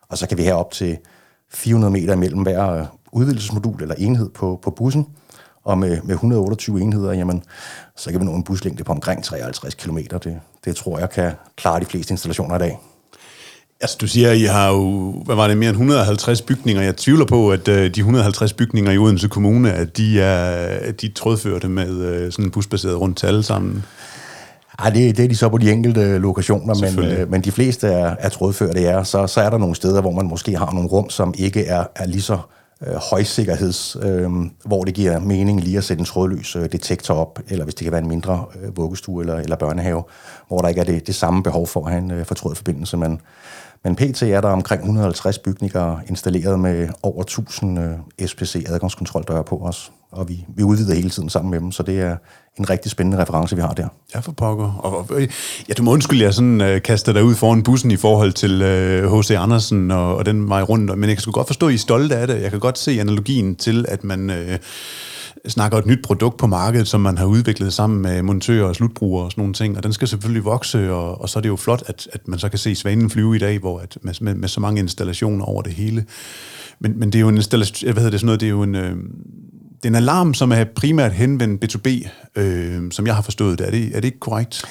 Og 0.08 0.18
så 0.18 0.28
kan 0.28 0.38
vi 0.38 0.42
have 0.42 0.56
op 0.56 0.70
til 0.70 0.98
400 1.54 1.92
meter 1.92 2.16
mellem 2.16 2.42
hver 2.42 2.70
øh, 2.70 2.86
udvidelsesmodul 3.12 3.82
eller 3.82 3.94
enhed 3.94 4.30
på, 4.30 4.60
på 4.62 4.70
bussen. 4.70 5.06
Og 5.64 5.78
med, 5.78 6.00
med 6.04 6.14
128 6.14 6.80
enheder, 6.80 7.12
jamen, 7.12 7.42
så 7.96 8.10
kan 8.10 8.20
vi 8.20 8.24
nå 8.24 8.34
en 8.34 8.44
buslængde 8.44 8.84
på 8.84 8.92
omkring 8.92 9.24
53 9.24 9.74
km. 9.74 9.98
Det, 9.98 10.40
det 10.64 10.76
tror 10.76 10.98
jeg 10.98 11.10
kan 11.10 11.32
klare 11.56 11.80
de 11.80 11.84
fleste 11.84 12.12
installationer 12.12 12.56
i 12.56 12.58
dag. 12.58 12.78
Altså, 13.80 13.96
du 14.00 14.06
siger, 14.06 14.30
at 14.30 14.36
I 14.36 14.44
har 14.44 14.70
jo, 14.70 15.12
hvad 15.24 15.36
var 15.36 15.48
det, 15.48 15.56
mere 15.56 15.68
end 15.68 15.76
150 15.76 16.42
bygninger. 16.42 16.82
Jeg 16.82 16.96
tvivler 16.96 17.26
på, 17.26 17.50
at 17.50 17.68
øh, 17.68 17.94
de 17.94 18.00
150 18.00 18.52
bygninger 18.52 18.92
i 18.92 18.98
Odense 18.98 19.28
Kommune, 19.28 19.72
at 19.72 19.96
de 19.96 20.20
er, 20.20 20.44
at 20.80 21.00
de 21.00 21.08
trådførte 21.08 21.68
med 21.68 21.98
øh, 21.98 22.32
sådan 22.32 22.44
en 22.44 22.50
busbaseret 22.50 23.00
rundt 23.00 23.18
tal 23.18 23.28
alle 23.28 23.42
sammen. 23.42 23.84
Ej, 24.78 24.90
det, 24.90 25.16
det 25.16 25.24
er 25.24 25.28
de 25.28 25.36
så 25.36 25.48
på 25.48 25.58
de 25.58 25.72
enkelte 25.72 26.18
lokationer, 26.18 26.74
men, 26.74 27.10
øh, 27.10 27.30
men 27.30 27.40
de 27.40 27.52
fleste 27.52 27.88
er, 27.88 28.16
er 28.18 28.28
trådførte, 28.28 28.80
ja. 28.80 29.04
Så, 29.04 29.26
så 29.26 29.40
er 29.40 29.50
der 29.50 29.58
nogle 29.58 29.74
steder, 29.74 30.00
hvor 30.00 30.10
man 30.10 30.26
måske 30.26 30.56
har 30.56 30.72
nogle 30.72 30.88
rum, 30.88 31.10
som 31.10 31.34
ikke 31.38 31.66
er, 31.66 31.84
er 31.96 32.06
lige 32.06 32.22
så 32.22 32.38
øh, 32.86 32.94
højsikkerheds, 32.94 33.96
øh, 34.02 34.30
hvor 34.64 34.84
det 34.84 34.94
giver 34.94 35.18
mening 35.18 35.60
lige 35.60 35.78
at 35.78 35.84
sætte 35.84 36.00
en 36.00 36.04
trådløs 36.04 36.56
øh, 36.56 36.72
detektor 36.72 37.14
op, 37.14 37.38
eller 37.48 37.64
hvis 37.64 37.74
det 37.74 37.84
kan 37.84 37.92
være 37.92 38.02
en 38.02 38.08
mindre 38.08 38.44
øh, 38.62 38.76
vuggestue 38.76 39.22
eller, 39.22 39.36
eller 39.36 39.56
børnehave, 39.56 40.02
hvor 40.48 40.58
der 40.58 40.68
ikke 40.68 40.80
er 40.80 40.84
det, 40.84 41.06
det 41.06 41.14
samme 41.14 41.42
behov 41.42 41.66
for 41.66 41.84
at 41.84 41.92
have 41.92 42.02
en 42.02 42.10
øh, 42.10 42.26
fortrøjet 42.26 42.56
forbindelse. 42.56 42.96
Men, 42.96 43.20
men 43.84 43.96
pt. 43.96 44.22
er 44.22 44.40
der 44.40 44.48
omkring 44.48 44.82
150 44.82 45.38
bygninger 45.38 45.98
installeret 46.08 46.60
med 46.60 46.88
over 47.02 47.22
1000 47.22 47.78
øh, 47.78 48.28
SPC 48.28 48.64
adgangskontroldøre 48.68 49.44
på 49.44 49.56
os, 49.56 49.92
og 50.12 50.28
vi, 50.28 50.44
vi 50.56 50.62
udvider 50.62 50.94
hele 50.94 51.10
tiden 51.10 51.28
sammen 51.28 51.50
med 51.50 51.60
dem, 51.60 51.72
så 51.72 51.82
det 51.82 52.00
er 52.00 52.16
en 52.58 52.70
rigtig 52.70 52.90
spændende 52.90 53.22
reference, 53.22 53.56
vi 53.56 53.62
har 53.62 53.72
der. 53.72 53.88
Ja, 54.14 54.20
for 54.20 54.32
pokker. 54.32 54.72
Og, 54.72 54.96
og, 55.10 55.20
ja, 55.68 55.74
du 55.78 55.82
må 55.82 55.92
undskylde, 55.92 56.24
jeg 56.24 56.34
sådan 56.34 56.60
øh, 56.60 56.82
kaster 56.82 57.12
dig 57.12 57.24
ud 57.24 57.34
foran 57.34 57.62
bussen 57.62 57.90
i 57.90 57.96
forhold 57.96 58.32
til 58.32 58.62
H.C. 59.18 59.30
Øh, 59.30 59.42
Andersen 59.42 59.90
og, 59.90 60.16
og 60.16 60.26
den 60.26 60.48
vej 60.48 60.62
rundt, 60.62 60.98
men 60.98 61.08
jeg 61.08 61.18
kan 61.18 61.32
godt 61.32 61.46
forstå, 61.46 61.66
at 61.66 61.72
I 61.72 61.74
er 61.74 61.78
stolte 61.78 62.16
af 62.16 62.26
det. 62.26 62.42
Jeg 62.42 62.50
kan 62.50 62.60
godt 62.60 62.78
se 62.78 63.00
analogien 63.00 63.56
til, 63.56 63.84
at 63.88 64.04
man... 64.04 64.30
Øh, 64.30 64.58
snakker 65.48 65.78
et 65.78 65.86
nyt 65.86 66.02
produkt 66.02 66.36
på 66.36 66.46
markedet, 66.46 66.88
som 66.88 67.00
man 67.00 67.18
har 67.18 67.26
udviklet 67.26 67.72
sammen 67.72 68.02
med 68.02 68.22
montører 68.22 68.68
og 68.68 68.74
slutbrugere 68.74 69.24
og 69.24 69.30
sådan 69.30 69.42
nogle 69.42 69.54
ting, 69.54 69.76
og 69.76 69.82
den 69.82 69.92
skal 69.92 70.08
selvfølgelig 70.08 70.44
vokse, 70.44 70.92
og, 70.92 71.20
og 71.20 71.28
så 71.28 71.38
er 71.38 71.40
det 71.40 71.48
jo 71.48 71.56
flot, 71.56 71.82
at, 71.86 72.08
at 72.12 72.28
man 72.28 72.38
så 72.38 72.48
kan 72.48 72.58
se 72.58 72.74
svanen 72.74 73.10
flyve 73.10 73.36
i 73.36 73.38
dag, 73.38 73.58
hvor 73.58 73.78
at, 73.78 73.98
med, 74.02 74.14
med, 74.20 74.34
med 74.34 74.48
så 74.48 74.60
mange 74.60 74.80
installationer 74.80 75.44
over 75.44 75.62
det 75.62 75.72
hele. 75.72 76.04
Men, 76.80 76.98
men 76.98 77.12
det 77.12 77.18
er 77.18 77.20
jo 77.20 77.28
en 77.28 77.36
installation, 77.36 77.92
hvad 77.92 78.02
hedder 78.02 78.10
det 78.10 78.20
sådan 78.20 78.26
noget, 78.26 78.40
det 78.40 78.46
er 78.46 78.50
jo 78.50 78.62
en, 78.62 78.74
øh, 78.74 78.96
det 79.76 79.84
er 79.84 79.88
en 79.88 79.94
alarm, 79.94 80.34
som 80.34 80.52
er 80.52 80.64
primært 80.64 81.12
henvendt 81.12 81.64
B2B, 81.64 82.08
øh, 82.36 82.82
som 82.90 83.06
jeg 83.06 83.14
har 83.14 83.22
forstået 83.22 83.58
det. 83.58 83.66
Er 83.66 83.70
det, 83.70 83.86
er 83.86 84.00
det 84.00 84.04
ikke 84.04 84.20
korrekt? 84.20 84.64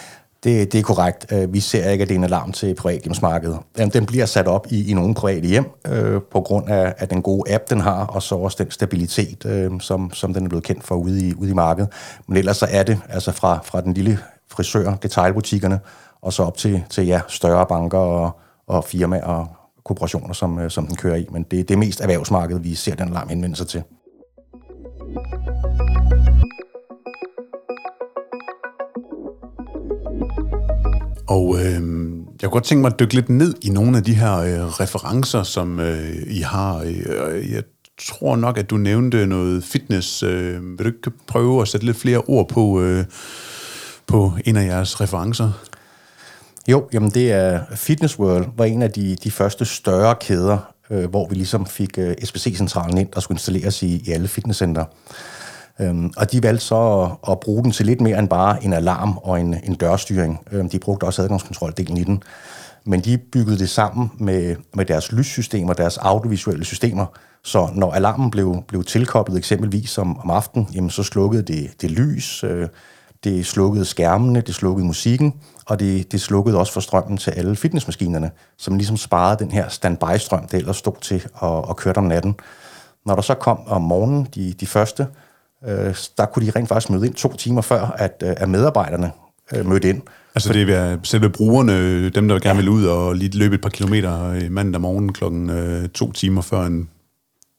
Det, 0.44 0.74
det 0.74 0.80
er 0.80 0.84
korrekt. 0.84 1.26
Øh, 1.32 1.54
vi 1.54 1.60
ser 1.60 1.90
ikke, 1.90 2.02
at 2.02 2.10
det 2.10 2.16
er 2.16 2.20
en 2.20 2.24
alarm 2.24 2.52
til 2.52 2.76
privathjemsmarkedet. 2.76 3.60
Den 3.94 4.06
bliver 4.06 4.26
sat 4.26 4.48
op 4.48 4.68
i, 4.70 4.92
i 4.92 4.94
nogle 4.94 5.16
private 5.16 5.48
hjem 5.48 5.66
øh, 5.88 6.22
på 6.32 6.42
grund 6.42 6.70
af, 6.70 6.94
af 6.98 7.08
den 7.08 7.22
gode 7.22 7.54
app, 7.54 7.70
den 7.70 7.80
har, 7.80 8.06
og 8.06 8.24
så 8.24 8.36
også 8.36 8.64
den 8.64 8.72
stabilitet, 8.72 9.46
øh, 9.46 9.72
som, 9.80 10.14
som 10.14 10.34
den 10.34 10.46
er 10.46 10.50
blevet 10.50 10.64
kendt 10.64 10.84
for 10.84 10.96
ude 10.96 11.28
i, 11.28 11.34
ude 11.34 11.50
i 11.50 11.54
markedet. 11.54 11.90
Men 12.28 12.38
ellers 12.38 12.58
så 12.58 12.68
er 12.70 12.84
det 12.84 13.00
altså 13.10 13.32
fra, 13.32 13.60
fra 13.64 13.82
den 13.82 13.94
lille 13.94 14.20
frisør, 14.52 14.96
detailbutikkerne, 14.96 15.80
og 16.22 16.34
så 16.34 16.44
op 16.44 16.58
til, 16.58 16.84
til 16.90 17.06
ja, 17.06 17.22
større 17.28 17.66
banker 17.66 17.98
og, 17.98 18.40
og 18.68 18.84
firmaer 18.84 19.24
og 19.24 19.48
kooperationer, 19.86 20.34
som, 20.34 20.60
øh, 20.60 20.72
som 20.72 20.88
den 20.88 20.96
kører 20.96 21.16
i. 21.16 21.28
Men 21.32 21.44
det, 21.44 21.70
det 21.70 21.74
er 21.74 21.80
mest 21.80 22.02
erhvervsmarkedet, 22.02 22.64
vi 22.64 22.76
ser 22.76 22.96
den 22.96 23.10
alarm 23.10 23.30
henvende 23.30 23.56
sig 23.56 23.68
til. 23.68 23.84
Og 31.34 31.56
øh, 31.60 31.82
jeg 32.42 32.50
kunne 32.50 32.50
godt 32.50 32.64
tænke 32.64 32.82
mig 32.82 32.92
at 32.94 33.00
dykke 33.00 33.14
lidt 33.14 33.30
ned 33.30 33.54
i 33.62 33.70
nogle 33.70 33.98
af 33.98 34.04
de 34.04 34.14
her 34.14 34.38
øh, 34.38 34.66
referencer, 34.66 35.44
som 35.44 35.80
øh, 35.80 36.16
I 36.28 36.40
har. 36.40 36.78
Øh, 36.80 37.52
jeg 37.52 37.64
tror 38.10 38.36
nok, 38.36 38.58
at 38.58 38.70
du 38.70 38.78
nævnte 38.78 39.26
noget 39.26 39.64
fitness. 39.64 40.24
Øh, 40.24 40.62
vil 40.62 40.80
du 40.80 40.88
ikke 40.88 41.12
prøve 41.28 41.62
at 41.62 41.68
sætte 41.68 41.86
lidt 41.86 41.98
flere 41.98 42.22
ord 42.28 42.50
på, 42.50 42.82
øh, 42.82 43.06
på 44.08 44.34
en 44.46 44.58
af 44.58 44.66
jeres 44.66 45.02
referencer? 45.02 45.52
Jo, 46.68 46.88
jamen 46.94 47.10
det 47.10 47.32
er 47.32 47.62
Fitness 47.76 48.20
World 48.20 48.46
var 48.58 48.66
en 48.66 48.82
af 48.82 48.92
de, 48.92 49.16
de 49.24 49.32
første 49.32 49.66
større 49.66 50.16
kæder, 50.22 50.74
øh, 50.90 51.10
hvor 51.10 51.28
vi 51.30 51.36
ligesom 51.36 51.66
fik 51.66 51.98
øh, 51.98 52.16
SBC-centralen 52.24 52.98
ind, 52.98 53.10
der 53.14 53.20
skulle 53.20 53.36
installeres 53.36 53.84
i, 53.84 54.04
i 54.06 54.12
alle 54.12 54.28
fitnesscenter. 54.28 54.86
Øhm, 55.82 56.12
og 56.18 56.32
de 56.32 56.44
valgte 56.44 56.66
så 56.66 57.02
at, 57.02 57.32
at 57.32 57.40
bruge 57.40 57.64
den 57.64 57.72
til 57.72 57.86
lidt 57.86 58.02
mere 58.02 58.20
end 58.20 58.30
bare 58.30 58.64
en 58.64 58.74
alarm 58.74 59.18
og 59.18 59.40
en, 59.40 59.56
en 59.64 59.76
dørstyring. 59.76 60.40
Øhm, 60.52 60.70
de 60.70 60.80
brugte 60.80 61.04
også 61.04 61.22
adgangskontroldelen 61.22 61.98
i 61.98 62.04
den. 62.04 62.24
Men 62.86 63.00
de 63.00 63.18
byggede 63.18 63.60
det 63.60 63.70
sammen 63.70 64.12
med, 64.18 64.56
med 64.74 64.86
deres 64.86 65.12
lyssystemer, 65.12 65.74
deres 65.74 65.98
audiovisuelle 65.98 66.66
systemer, 66.66 67.06
så 67.44 67.70
når 67.74 67.92
alarmen 67.92 68.32
blev, 68.32 68.64
blev 68.68 68.84
tilkoblet 68.84 69.38
eksempelvis 69.38 69.98
om, 69.98 70.20
om 70.20 70.30
aftenen, 70.30 70.68
jamen 70.74 70.90
så 70.90 71.04
slukkede 71.04 71.44
det, 71.44 71.82
det 71.82 71.92
lys, 71.92 72.44
øh, 72.44 72.68
det 73.24 73.46
slukkede 73.46 73.86
skærmene, 73.86 74.42
det 74.42 74.56
slukkede 74.56 74.88
musikken, 74.88 75.34
og 75.66 75.80
det, 75.80 76.12
det 76.12 76.22
slukkede 76.22 76.58
også 76.58 76.74
for 76.74 76.80
strømmen 76.80 77.18
til 77.18 77.32
alle 77.32 77.56
fitnessmaskinerne, 77.56 78.32
som 78.58 78.76
ligesom 78.76 78.98
sparede 78.98 79.44
den 79.44 79.52
her 79.52 79.70
standby-strøm, 79.70 80.48
der 80.48 80.58
ellers 80.58 80.78
stod 80.78 81.02
til 81.02 81.26
at, 81.44 81.70
at 81.70 81.76
køre 81.76 81.94
om 81.98 82.04
natten. 82.04 82.36
Når 83.06 83.16
der 83.16 83.22
så 83.22 83.34
kom 83.34 83.60
om 83.68 83.82
morgenen, 83.82 84.28
de, 84.36 84.54
de 84.54 84.68
første, 84.68 85.08
øh, 85.68 85.96
der 86.18 86.26
kunne 86.26 86.46
de 86.46 86.52
rent 86.56 86.70
faktisk 86.70 86.90
møde 86.90 87.06
ind 87.06 87.14
to 87.14 87.36
timer 87.36 87.62
før, 87.62 87.82
at, 87.82 88.24
øh, 88.26 88.34
at 88.38 88.50
medarbejderne 88.50 89.12
øh, 89.54 89.66
mødte 89.66 89.90
ind. 89.90 90.02
Altså 90.36 90.54
det 90.54 90.70
er 90.70 90.98
selve 91.04 91.30
brugerne, 91.30 92.10
dem 92.10 92.28
der 92.28 92.40
gerne 92.40 92.60
vil 92.60 92.70
ud 92.70 92.86
og 92.86 93.16
lige 93.16 93.38
løbe 93.38 93.56
et 93.56 93.62
par 93.62 93.70
kilometer 93.70 94.50
mandag 94.50 94.82
morgen 94.82 95.14
klokken 95.14 95.50
øh, 95.50 95.90
to 95.90 96.12
timer 96.12 96.42
før 96.42 96.66
en 96.66 96.90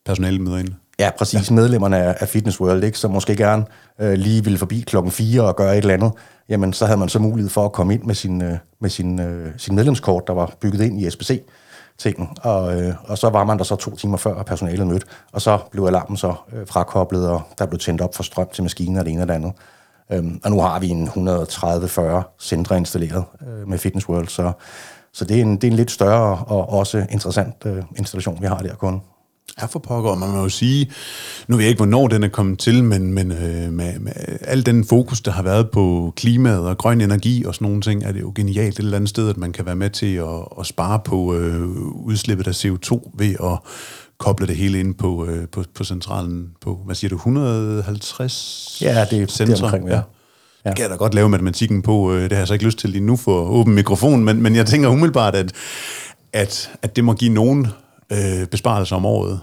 personale 0.06 0.38
møder 0.38 0.58
ind? 0.58 0.68
Ja, 0.98 1.10
præcis. 1.18 1.50
Ja. 1.50 1.54
Medlemmerne 1.54 2.22
af 2.22 2.28
Fitness 2.28 2.60
World, 2.60 2.84
ikke, 2.84 2.98
som 2.98 3.10
måske 3.10 3.36
gerne 3.36 3.64
øh, 4.00 4.12
lige 4.12 4.44
ville 4.44 4.58
forbi 4.58 4.84
klokken 4.86 5.12
4 5.12 5.42
og 5.42 5.56
gøre 5.56 5.72
et 5.72 5.78
eller 5.78 5.94
andet, 5.94 6.12
jamen 6.48 6.72
så 6.72 6.86
havde 6.86 6.98
man 6.98 7.08
så 7.08 7.18
mulighed 7.18 7.50
for 7.50 7.64
at 7.64 7.72
komme 7.72 7.94
ind 7.94 8.02
med 8.02 8.14
sin, 8.14 8.42
øh, 8.42 8.56
med 8.80 8.90
sin, 8.90 9.20
øh, 9.20 9.52
sin 9.56 9.74
medlemskort, 9.74 10.26
der 10.26 10.32
var 10.32 10.54
bygget 10.60 10.80
ind 10.80 11.00
i 11.00 11.10
SBC 11.10 11.42
tingen, 11.98 12.28
og, 12.42 12.82
øh, 12.82 12.94
og 13.04 13.18
så 13.18 13.28
var 13.28 13.44
man 13.44 13.58
der 13.58 13.64
så 13.64 13.76
to 13.76 13.96
timer 13.96 14.16
før, 14.16 14.34
og 14.34 14.46
personalet 14.46 14.86
mødte, 14.86 15.06
og 15.32 15.42
så 15.42 15.58
blev 15.70 15.84
alarmen 15.84 16.16
så 16.16 16.34
øh, 16.52 16.66
frakoblet, 16.66 17.28
og 17.28 17.42
der 17.58 17.66
blev 17.66 17.78
tændt 17.78 18.00
op 18.00 18.14
for 18.14 18.22
strøm 18.22 18.48
til 18.52 18.62
maskiner 18.62 19.00
og 19.00 19.06
det 19.06 19.12
ene 19.12 19.22
og 19.22 19.28
det 19.28 19.34
andet. 19.34 19.52
Øhm, 20.12 20.40
og 20.44 20.50
nu 20.50 20.60
har 20.60 20.78
vi 20.78 20.88
en 20.88 21.08
130-40 21.08 22.36
centre 22.40 22.76
installeret 22.76 23.24
øh, 23.46 23.68
med 23.68 23.78
Fitness 23.78 24.08
World, 24.08 24.28
så, 24.28 24.52
så 25.12 25.24
det, 25.24 25.36
er 25.36 25.42
en, 25.42 25.56
det 25.56 25.64
er 25.64 25.70
en 25.70 25.76
lidt 25.76 25.90
større 25.90 26.44
og 26.46 26.68
også 26.68 27.06
interessant 27.10 27.54
øh, 27.66 27.82
installation, 27.96 28.42
vi 28.42 28.46
har 28.46 28.58
der 28.58 28.74
kun. 28.74 29.02
Ja, 29.60 29.66
for 29.66 29.78
pokker, 29.78 30.14
man 30.14 30.28
må 30.30 30.42
jo 30.42 30.48
sige, 30.48 30.90
nu 31.48 31.56
ved 31.56 31.62
jeg 31.64 31.68
ikke, 31.68 31.78
hvornår 31.78 32.08
den 32.08 32.22
er 32.22 32.28
kommet 32.28 32.58
til, 32.58 32.84
men, 32.84 33.12
men 33.12 33.32
øh, 33.32 33.72
med, 33.72 33.98
med 33.98 34.12
al 34.40 34.66
den 34.66 34.84
fokus, 34.84 35.20
der 35.20 35.30
har 35.30 35.42
været 35.42 35.70
på 35.70 36.12
klimaet 36.16 36.60
og 36.60 36.78
grøn 36.78 37.00
energi 37.00 37.44
og 37.44 37.54
sådan 37.54 37.66
nogle 37.68 37.80
ting, 37.80 38.04
er 38.04 38.12
det 38.12 38.20
jo 38.20 38.32
genialt 38.34 38.78
et 38.78 38.84
eller 38.84 38.96
andet 38.96 39.10
sted, 39.10 39.28
at 39.30 39.36
man 39.36 39.52
kan 39.52 39.66
være 39.66 39.76
med 39.76 39.90
til 39.90 40.14
at, 40.14 40.26
at 40.60 40.66
spare 40.66 41.00
på 41.04 41.34
øh, 41.34 41.68
udslippet 41.94 42.46
af 42.46 42.64
CO2 42.64 43.10
ved 43.14 43.34
at 43.42 43.58
koble 44.18 44.46
det 44.46 44.56
hele 44.56 44.80
ind 44.80 44.94
på, 44.94 45.26
øh, 45.26 45.48
på, 45.48 45.64
på 45.74 45.84
centralen 45.84 46.46
på, 46.60 46.80
hvad 46.84 46.94
siger 46.94 47.08
du, 47.08 47.16
150 47.16 48.78
Ja, 48.82 49.04
det 49.10 49.22
er 49.22 49.26
centre. 49.26 49.54
det 49.54 49.62
omkring, 49.62 49.88
ja. 49.88 49.94
Ja. 49.94 50.70
Det 50.70 50.76
kan 50.76 50.82
jeg 50.82 50.90
da 50.90 50.96
godt 50.96 51.14
lave 51.14 51.28
matematikken 51.28 51.82
på. 51.82 52.12
Øh, 52.12 52.22
det 52.22 52.32
har 52.32 52.38
jeg 52.38 52.46
så 52.48 52.52
ikke 52.54 52.64
lyst 52.64 52.78
til 52.78 52.90
lige 52.90 53.04
nu 53.04 53.16
for 53.16 53.40
åben 53.44 53.74
mikrofon, 53.74 54.24
men, 54.24 54.42
men 54.42 54.56
jeg 54.56 54.66
tænker 54.66 54.88
umiddelbart, 54.88 55.34
at, 55.34 55.52
at, 56.32 56.70
at 56.82 56.96
det 56.96 57.04
må 57.04 57.12
give 57.12 57.32
nogen 57.32 57.66
øh, 58.12 58.46
besparelser 58.46 58.96
om 58.96 59.06
året. 59.06 59.40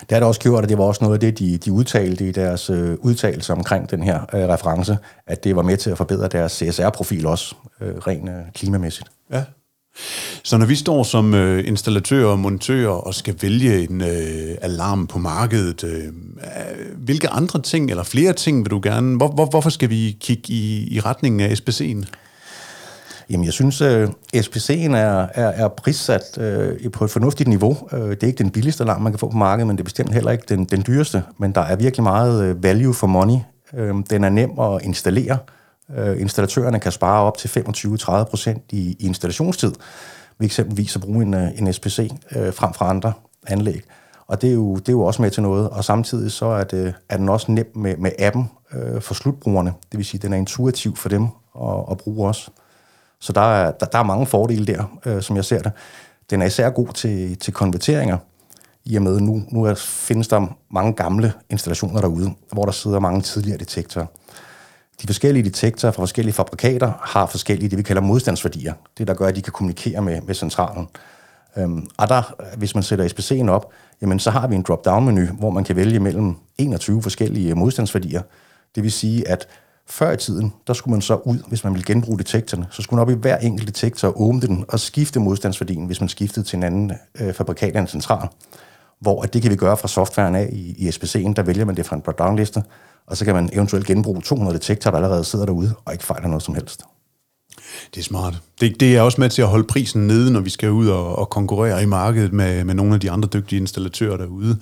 Det 0.00 0.10
har 0.10 0.16
det 0.16 0.26
også 0.26 0.40
gjort, 0.40 0.62
og 0.62 0.68
det 0.68 0.78
var 0.78 0.84
også 0.84 1.04
noget 1.04 1.14
af 1.14 1.20
det, 1.20 1.38
de, 1.38 1.58
de 1.58 1.72
udtalte 1.72 2.28
i 2.28 2.32
deres 2.32 2.70
øh, 2.70 2.96
udtalelse 2.98 3.52
omkring 3.52 3.90
den 3.90 4.02
her 4.02 4.20
øh, 4.34 4.48
reference, 4.48 4.98
at 5.26 5.44
det 5.44 5.56
var 5.56 5.62
med 5.62 5.76
til 5.76 5.90
at 5.90 5.96
forbedre 5.96 6.28
deres 6.28 6.52
CSR-profil 6.52 7.26
også, 7.26 7.54
øh, 7.80 7.94
rent 7.94 8.28
øh, 8.28 8.34
klimamæssigt. 8.54 9.08
Ja. 9.32 9.44
Så 10.42 10.56
når 10.56 10.66
vi 10.66 10.74
står 10.74 11.02
som 11.02 11.34
øh, 11.34 11.68
installatører 11.68 12.26
og 12.26 12.38
montører 12.38 12.88
og 12.88 13.14
skal 13.14 13.34
vælge 13.42 13.88
en 13.90 14.00
øh, 14.00 14.56
alarm 14.60 15.06
på 15.06 15.18
markedet, 15.18 15.84
øh, 15.84 16.12
hvilke 16.96 17.28
andre 17.28 17.62
ting 17.62 17.90
eller 17.90 18.02
flere 18.02 18.32
ting 18.32 18.64
vil 18.64 18.70
du 18.70 18.80
gerne... 18.82 19.16
Hvor, 19.16 19.28
hvor, 19.28 19.46
hvorfor 19.46 19.70
skal 19.70 19.90
vi 19.90 20.16
kigge 20.20 20.52
i, 20.52 20.88
i 20.96 21.00
retningen 21.00 21.40
af 21.40 21.54
SPC'en? 21.54 22.04
Jamen, 23.30 23.44
jeg 23.44 23.52
synes, 23.52 23.80
øh, 23.80 24.08
uh, 24.08 24.40
SPC'en 24.40 24.96
er, 24.96 25.26
er, 25.34 25.48
er 25.48 25.68
prissat 25.68 26.38
uh, 26.38 26.90
på 26.92 27.04
et 27.04 27.10
fornuftigt 27.10 27.48
niveau. 27.48 27.76
Uh, 27.92 27.98
det 27.98 28.22
er 28.22 28.26
ikke 28.26 28.38
den 28.38 28.50
billigste 28.50 28.84
alarm, 28.84 29.02
man 29.02 29.12
kan 29.12 29.18
få 29.18 29.28
på 29.28 29.36
markedet, 29.36 29.66
men 29.66 29.76
det 29.76 29.82
er 29.82 29.84
bestemt 29.84 30.12
heller 30.12 30.30
ikke 30.30 30.44
den, 30.48 30.64
den 30.64 30.84
dyreste. 30.86 31.22
Men 31.38 31.52
der 31.52 31.60
er 31.60 31.76
virkelig 31.76 32.02
meget 32.02 32.50
uh, 32.50 32.62
value 32.62 32.94
for 32.94 33.06
money. 33.06 33.38
Uh, 33.72 34.02
den 34.10 34.24
er 34.24 34.28
nem 34.28 34.58
at 34.58 34.82
installere. 34.82 35.38
Uh, 35.88 36.20
installatørerne 36.20 36.80
kan 36.80 36.92
spare 36.92 37.22
op 37.22 37.38
til 37.38 37.48
25-30 37.48 38.24
procent 38.24 38.62
i, 38.70 38.96
i 38.98 39.06
installationstid 39.06 39.72
ved 40.38 40.46
eksempelvis 40.46 40.96
at 40.96 41.02
bruge 41.02 41.22
en, 41.22 41.34
en 41.34 41.72
SPC 41.72 42.10
uh, 42.36 42.52
frem 42.54 42.72
for 42.74 42.84
andre 42.84 43.12
anlæg. 43.46 43.82
Og 44.30 44.42
det 44.42 44.50
er, 44.50 44.54
jo, 44.54 44.74
det 44.74 44.88
er 44.88 44.92
jo 44.92 45.02
også 45.02 45.22
med 45.22 45.30
til 45.30 45.42
noget. 45.42 45.70
Og 45.70 45.84
samtidig 45.84 46.32
så 46.32 46.46
er, 46.46 46.64
det, 46.64 46.94
er 47.08 47.16
den 47.16 47.28
også 47.28 47.52
nem 47.52 47.72
med, 47.74 47.96
med 47.96 48.10
appen 48.18 48.50
øh, 48.74 49.00
for 49.00 49.14
slutbrugerne. 49.14 49.72
Det 49.92 49.98
vil 49.98 50.06
sige, 50.06 50.18
at 50.18 50.22
den 50.22 50.32
er 50.32 50.36
intuitiv 50.36 50.96
for 50.96 51.08
dem 51.08 51.22
at, 51.62 51.84
at 51.90 51.98
bruge 51.98 52.28
også. 52.28 52.50
Så 53.20 53.32
der 53.32 53.40
er, 53.40 53.70
der, 53.70 53.86
der 53.86 53.98
er 53.98 54.02
mange 54.02 54.26
fordele 54.26 54.66
der, 54.66 54.98
øh, 55.06 55.22
som 55.22 55.36
jeg 55.36 55.44
ser 55.44 55.62
det. 55.62 55.72
Den 56.30 56.42
er 56.42 56.46
især 56.46 56.70
god 56.70 56.88
til, 56.88 57.38
til 57.38 57.52
konverteringer, 57.52 58.18
i 58.84 58.96
og 58.96 59.02
med 59.02 59.20
nu, 59.20 59.42
nu 59.48 59.64
er, 59.64 59.74
findes 59.74 60.28
der 60.28 60.56
mange 60.70 60.92
gamle 60.92 61.32
installationer 61.50 62.00
derude, 62.00 62.34
hvor 62.52 62.64
der 62.64 62.72
sidder 62.72 62.98
mange 62.98 63.22
tidligere 63.22 63.58
detektorer. 63.58 64.06
De 65.02 65.06
forskellige 65.06 65.44
detektorer 65.44 65.92
fra 65.92 66.02
forskellige 66.02 66.34
fabrikater 66.34 66.92
har 67.02 67.26
forskellige, 67.26 67.68
det 67.68 67.78
vi 67.78 67.82
kalder 67.82 68.02
modstandsværdier. 68.02 68.74
Det, 68.98 69.08
der 69.08 69.14
gør, 69.14 69.26
at 69.26 69.36
de 69.36 69.42
kan 69.42 69.52
kommunikere 69.52 70.02
med, 70.02 70.20
med 70.20 70.34
centralen. 70.34 70.88
Øhm, 71.56 71.86
og 71.96 72.08
der, 72.08 72.34
hvis 72.56 72.74
man 72.74 72.82
sætter 72.82 73.08
SPC'en 73.08 73.50
op, 73.50 73.72
jamen 74.02 74.18
så 74.18 74.30
har 74.30 74.46
vi 74.46 74.54
en 74.54 74.62
drop-down-menu, 74.62 75.26
hvor 75.26 75.50
man 75.50 75.64
kan 75.64 75.76
vælge 75.76 76.00
mellem 76.00 76.36
21 76.58 77.02
forskellige 77.02 77.54
modstandsværdier. 77.54 78.22
Det 78.74 78.82
vil 78.82 78.92
sige, 78.92 79.28
at 79.28 79.48
før 79.90 80.12
i 80.12 80.16
tiden, 80.16 80.52
der 80.66 80.72
skulle 80.72 80.92
man 80.92 81.02
så 81.02 81.14
ud, 81.14 81.38
hvis 81.48 81.64
man 81.64 81.72
ville 81.72 81.84
genbruge 81.84 82.18
detektorerne, 82.18 82.66
så 82.70 82.82
skulle 82.82 82.98
man 82.98 83.02
op 83.02 83.10
i 83.10 83.20
hver 83.20 83.36
enkelt 83.36 83.68
detektor 83.68 84.20
åbne 84.20 84.40
den 84.40 84.64
og 84.68 84.80
skifte 84.80 85.20
modstandsværdien, 85.20 85.86
hvis 85.86 86.00
man 86.00 86.08
skiftede 86.08 86.46
til 86.46 86.56
en 86.56 86.62
anden 86.62 86.92
øh, 87.20 87.34
fabrikat 87.34 87.68
eller 87.68 87.80
en 87.80 87.86
central. 87.86 88.28
Hvor 89.00 89.22
at 89.22 89.34
det 89.34 89.42
kan 89.42 89.50
vi 89.50 89.56
gøre 89.56 89.76
fra 89.76 89.88
softwaren 89.88 90.34
af 90.34 90.48
i, 90.52 90.74
i 90.78 90.88
SPC'en, 90.88 91.32
der 91.32 91.42
vælger 91.42 91.64
man 91.64 91.76
det 91.76 91.86
fra 91.86 91.96
en 91.96 92.02
drop 92.18 92.36
liste 92.36 92.62
og 93.10 93.16
så 93.16 93.24
kan 93.24 93.34
man 93.34 93.50
eventuelt 93.52 93.86
genbruge 93.86 94.22
200 94.22 94.58
detektorer, 94.58 94.90
der 94.90 94.98
allerede 94.98 95.24
sidder 95.24 95.46
derude 95.46 95.74
og 95.84 95.92
ikke 95.92 96.04
fejler 96.04 96.28
noget 96.28 96.42
som 96.42 96.54
helst. 96.54 96.82
Det 97.94 98.00
er 98.00 98.04
smart. 98.04 98.42
Det, 98.60 98.80
det 98.80 98.96
er 98.96 99.00
også 99.02 99.20
med 99.20 99.30
til 99.30 99.42
at 99.42 99.48
holde 99.48 99.64
prisen 99.64 100.06
nede, 100.06 100.32
når 100.32 100.40
vi 100.40 100.50
skal 100.50 100.70
ud 100.70 100.88
og, 100.88 101.18
og 101.18 101.30
konkurrere 101.30 101.82
i 101.82 101.86
markedet 101.86 102.32
med, 102.32 102.64
med 102.64 102.74
nogle 102.74 102.94
af 102.94 103.00
de 103.00 103.10
andre 103.10 103.28
dygtige 103.32 103.60
installatører 103.60 104.16
derude. 104.16 104.58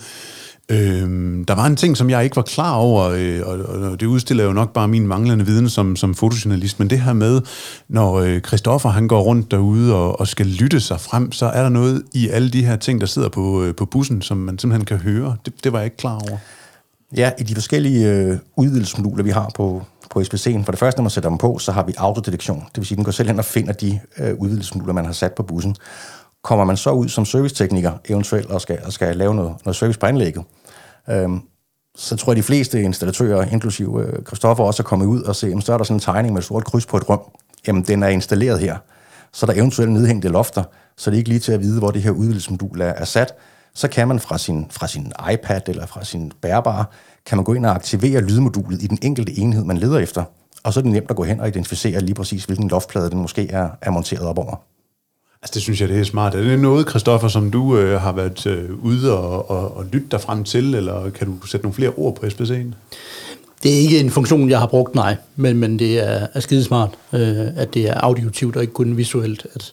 Øhm, 0.70 1.44
der 1.44 1.54
var 1.54 1.66
en 1.66 1.76
ting, 1.76 1.96
som 1.96 2.10
jeg 2.10 2.24
ikke 2.24 2.36
var 2.36 2.42
klar 2.42 2.74
over, 2.74 3.04
øh, 3.04 3.40
og, 3.44 3.58
og 3.58 4.00
det 4.00 4.06
udstiller 4.06 4.44
jo 4.44 4.52
nok 4.52 4.72
bare 4.72 4.88
min 4.88 5.06
manglende 5.06 5.46
viden 5.46 5.68
som, 5.68 5.96
som 5.96 6.14
fotojournalist, 6.14 6.78
men 6.78 6.90
det 6.90 7.00
her 7.00 7.12
med, 7.12 7.40
når 7.88 8.14
øh, 8.14 8.40
Christoffer 8.40 8.88
han 8.88 9.08
går 9.08 9.20
rundt 9.20 9.50
derude 9.50 9.94
og, 9.94 10.20
og 10.20 10.28
skal 10.28 10.46
lytte 10.46 10.80
sig 10.80 11.00
frem, 11.00 11.32
så 11.32 11.46
er 11.46 11.62
der 11.62 11.68
noget 11.68 12.02
i 12.12 12.28
alle 12.28 12.50
de 12.50 12.64
her 12.64 12.76
ting, 12.76 13.00
der 13.00 13.06
sidder 13.06 13.28
på, 13.28 13.62
øh, 13.62 13.74
på 13.74 13.84
bussen, 13.84 14.22
som 14.22 14.36
man 14.36 14.58
simpelthen 14.58 14.84
kan 14.84 14.96
høre. 14.96 15.36
Det, 15.44 15.64
det 15.64 15.72
var 15.72 15.78
jeg 15.78 15.86
ikke 15.86 15.96
klar 15.96 16.14
over. 16.30 16.38
Ja, 17.16 17.30
i 17.38 17.42
de 17.42 17.54
forskellige 17.54 18.08
øh, 18.08 18.38
udvidelsesmoduler, 18.56 19.24
vi 19.24 19.30
har 19.30 19.50
på, 19.54 19.82
på 20.10 20.20
SPC'en. 20.20 20.64
For 20.64 20.72
det 20.72 20.78
første, 20.78 20.98
når 20.98 21.02
man 21.02 21.10
sætter 21.10 21.30
dem 21.30 21.38
på, 21.38 21.58
så 21.58 21.72
har 21.72 21.82
vi 21.82 21.94
autodetektion. 21.96 22.58
Det 22.58 22.76
vil 22.76 22.86
sige, 22.86 22.94
at 22.94 22.96
den 22.96 23.04
går 23.04 23.12
selv 23.12 23.28
hen 23.28 23.38
og 23.38 23.44
finder 23.44 23.72
de 23.72 24.00
øh, 24.18 24.34
udvidelsesmoduler, 24.38 24.92
man 24.92 25.04
har 25.04 25.12
sat 25.12 25.32
på 25.32 25.42
bussen. 25.42 25.76
Kommer 26.44 26.64
man 26.64 26.76
så 26.76 26.90
ud 26.90 27.08
som 27.08 27.24
servicetekniker 27.24 27.92
eventuelt 28.08 28.50
og 28.50 28.60
skal, 28.60 28.78
og 28.84 28.92
skal 28.92 29.16
lave 29.16 29.34
noget, 29.34 29.54
noget 29.64 29.76
service 29.76 29.98
på 29.98 30.06
anlægget, 30.06 30.44
øhm, 31.08 31.42
så 31.96 32.16
tror 32.16 32.32
jeg, 32.32 32.36
de 32.36 32.42
fleste 32.42 32.82
installatører, 32.82 33.44
inklusive 33.44 34.06
øh, 34.06 34.24
Christoffer, 34.26 34.64
også 34.64 34.82
er 34.82 34.84
kommet 34.84 35.06
ud 35.06 35.22
og 35.22 35.36
se, 35.36 35.46
jamen, 35.46 35.62
så 35.62 35.72
er 35.72 35.76
der 35.76 35.84
sådan 35.84 35.96
en 35.96 36.00
tegning 36.00 36.32
med 36.32 36.38
et 36.38 36.44
stort 36.44 36.64
kryds 36.64 36.86
på 36.86 36.96
et 36.96 37.08
rum. 37.08 37.20
Jamen, 37.66 37.82
den 37.82 38.02
er 38.02 38.08
installeret 38.08 38.60
her. 38.60 38.76
Så 39.32 39.46
der 39.46 39.52
er 39.52 39.56
eventuelt 39.56 39.92
nedhængte 39.92 40.28
lofter, 40.28 40.62
så 40.96 41.10
det 41.10 41.16
er 41.16 41.18
ikke 41.18 41.28
lige 41.28 41.40
til 41.40 41.52
at 41.52 41.60
vide, 41.60 41.78
hvor 41.78 41.90
det 41.90 42.02
her 42.02 42.10
udvidelsesmodul 42.10 42.80
er, 42.80 42.86
er 42.86 43.04
sat. 43.04 43.34
Så 43.74 43.88
kan 43.88 44.08
man 44.08 44.20
fra 44.20 44.38
sin, 44.38 44.66
fra 44.70 44.86
sin 44.86 45.12
iPad 45.32 45.68
eller 45.68 45.86
fra 45.86 46.04
sin 46.04 46.32
bærbare, 46.42 46.84
kan 47.26 47.38
man 47.38 47.44
gå 47.44 47.54
ind 47.54 47.66
og 47.66 47.74
aktivere 47.74 48.20
lydmodulet 48.20 48.82
i 48.82 48.86
den 48.86 48.98
enkelte 49.02 49.38
enhed, 49.38 49.64
man 49.64 49.78
leder 49.78 49.98
efter. 49.98 50.24
Og 50.62 50.72
så 50.72 50.80
er 50.80 50.82
det 50.82 50.92
nemt 50.92 51.10
at 51.10 51.16
gå 51.16 51.24
hen 51.24 51.40
og 51.40 51.48
identificere 51.48 52.00
lige 52.00 52.14
præcis, 52.14 52.44
hvilken 52.44 52.68
loftplade 52.68 53.10
den 53.10 53.18
måske 53.18 53.50
er, 53.50 53.68
er 53.82 53.90
monteret 53.90 54.26
op 54.26 54.38
over. 54.38 54.56
Altså 55.42 55.54
det 55.54 55.62
synes 55.62 55.80
jeg, 55.80 55.88
det 55.88 56.00
er 56.00 56.04
smart. 56.04 56.34
Er 56.34 56.42
det 56.42 56.58
noget, 56.58 56.86
Kristoffer, 56.86 57.28
som 57.28 57.50
du 57.50 57.78
øh, 57.78 58.00
har 58.00 58.12
været 58.12 58.46
øh, 58.46 58.84
ude 58.84 59.18
og, 59.18 59.50
og, 59.50 59.76
og 59.76 59.84
lytte 59.92 60.06
dig 60.10 60.20
frem 60.20 60.44
til, 60.44 60.74
eller 60.74 61.10
kan 61.10 61.26
du 61.26 61.46
sætte 61.46 61.64
nogle 61.64 61.74
flere 61.74 61.90
ord 61.90 62.16
på 62.16 62.26
SPC'en? 62.26 62.74
Det 63.62 63.74
er 63.74 63.78
ikke 63.78 64.00
en 64.00 64.10
funktion, 64.10 64.50
jeg 64.50 64.58
har 64.58 64.66
brugt, 64.66 64.94
nej, 64.94 65.16
men, 65.36 65.56
men 65.56 65.78
det 65.78 65.98
er, 65.98 66.26
er 66.34 66.40
skidesmart, 66.40 66.90
øh, 67.12 67.46
at 67.56 67.74
det 67.74 67.88
er 67.88 67.94
auditivt 67.94 68.56
og 68.56 68.62
ikke 68.62 68.74
kun 68.74 68.96
visuelt, 68.96 69.46
at 69.54 69.72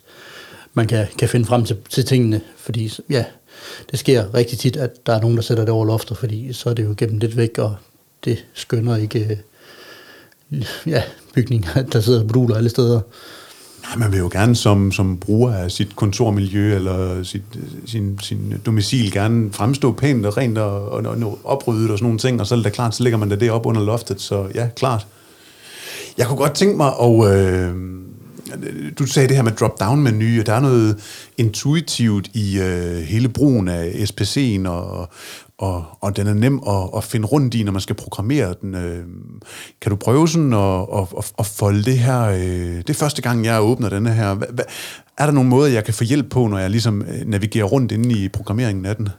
man 0.74 0.88
kan, 0.88 1.07
kan 1.19 1.29
finde 1.29 1.45
frem 1.45 1.65
til, 1.65 1.77
til 1.89 2.05
tingene, 2.05 2.41
fordi 2.57 2.93
ja, 3.10 3.25
det 3.91 4.00
sker 4.00 4.34
rigtig 4.34 4.60
tit, 4.60 4.77
at 4.77 5.05
der 5.05 5.13
er 5.13 5.22
nogen, 5.22 5.36
der 5.36 5.43
sætter 5.43 5.65
det 5.65 5.74
over 5.74 5.86
loftet, 5.86 6.17
fordi 6.17 6.53
så 6.53 6.69
er 6.69 6.74
det 6.74 6.84
jo 6.84 6.95
gennem 6.98 7.17
lidt 7.17 7.38
væk, 7.38 7.57
og 7.57 7.75
det 8.25 8.45
skønner 8.53 8.95
ikke 8.95 9.39
øh, 10.51 10.65
ja, 10.88 11.03
bygninger, 11.34 11.81
der 11.93 12.00
sidder 12.00 12.24
moduler 12.24 12.55
alle 12.55 12.69
steder. 12.69 13.01
Man 13.98 14.12
vil 14.12 14.20
jo 14.20 14.30
gerne 14.32 14.56
som, 14.56 14.92
som 14.92 15.18
bruger 15.18 15.54
af 15.54 15.72
sit 15.72 15.96
kontormiljø 15.96 16.75
eller 16.75 17.24
sit, 17.24 17.44
sin, 17.86 18.20
sin 18.22 18.54
domicil 18.65 19.12
gerne 19.12 19.54
fremstå 19.54 19.92
pænt 19.92 20.25
og 20.25 20.38
rent 20.38 20.58
og, 20.58 20.89
og, 20.89 21.04
og 21.06 21.39
opryddet 21.44 21.92
og 21.92 21.98
sådan 21.98 22.06
nogle 22.06 22.20
ting, 22.20 22.42
og 22.42 22.48
så 22.48 22.56
er 22.56 22.62
det 22.62 22.74
klart, 22.74 22.96
så 22.96 23.04
lægger 23.04 23.20
man 23.20 23.30
det 23.30 23.51
op 23.51 23.65
under 23.65 23.82
loftet, 23.82 24.22
så 24.22 24.48
ja, 24.56 24.68
klart. 24.75 25.08
Jeg 26.18 26.27
kunne 26.27 26.38
godt 26.38 26.54
tænke 26.54 26.77
mig 26.77 26.92
at... 27.01 27.38
Øh, 27.38 27.74
du 29.00 29.06
sagde 29.06 29.28
det 29.28 29.36
her 29.36 29.44
med 29.44 29.52
drop-down-menu, 29.52 30.40
og 30.40 30.46
der 30.46 30.54
er 30.54 30.60
noget 30.60 30.98
intuitivt 31.38 32.28
i 32.34 32.60
øh, 32.60 32.98
hele 32.98 33.30
brugen 33.30 33.68
af 33.68 33.90
SPC'en, 33.90 34.68
og, 34.68 35.10
og, 35.58 35.86
og 36.02 36.18
den 36.18 36.28
er 36.28 36.34
nem 36.34 36.60
at, 36.68 36.90
at 36.98 37.04
finde 37.04 37.28
rundt 37.28 37.54
i, 37.54 37.64
når 37.64 37.72
man 37.72 37.82
skal 37.82 37.96
programmere 37.96 38.56
den. 38.62 38.75
Øh, 38.75 39.04
kan 39.82 39.90
du 39.90 39.96
prøve 39.96 40.28
sådan 40.28 40.54
at, 40.54 40.82
at, 41.18 41.32
at 41.40 41.46
folde 41.46 41.84
det 41.84 42.00
her... 42.00 42.22
Øh, 42.22 42.78
det 42.78 42.90
er 42.90 42.94
første 42.94 43.22
gang, 43.22 43.46
jeg 43.46 43.62
åbner 43.62 43.90
denne 43.90 44.14
her. 44.14 44.34
Hva, 44.34 44.46
hva, 44.54 44.64
er 45.18 45.25
der 45.25 45.34
nogle 45.34 45.50
måder, 45.50 45.72
jeg 45.72 45.84
kan 45.84 45.94
få 45.94 46.04
hjælp 46.04 46.30
på, 46.30 46.48
når 46.48 46.58
jeg 46.58 46.70
ligesom 46.70 47.02
øh, 47.02 47.25
navigerer 47.25 47.66
rundt 47.66 47.92
inde 47.92 48.20
i 48.20 48.30
programmeringen 48.30 48.86
af 48.86 48.96
den? 48.96 49.10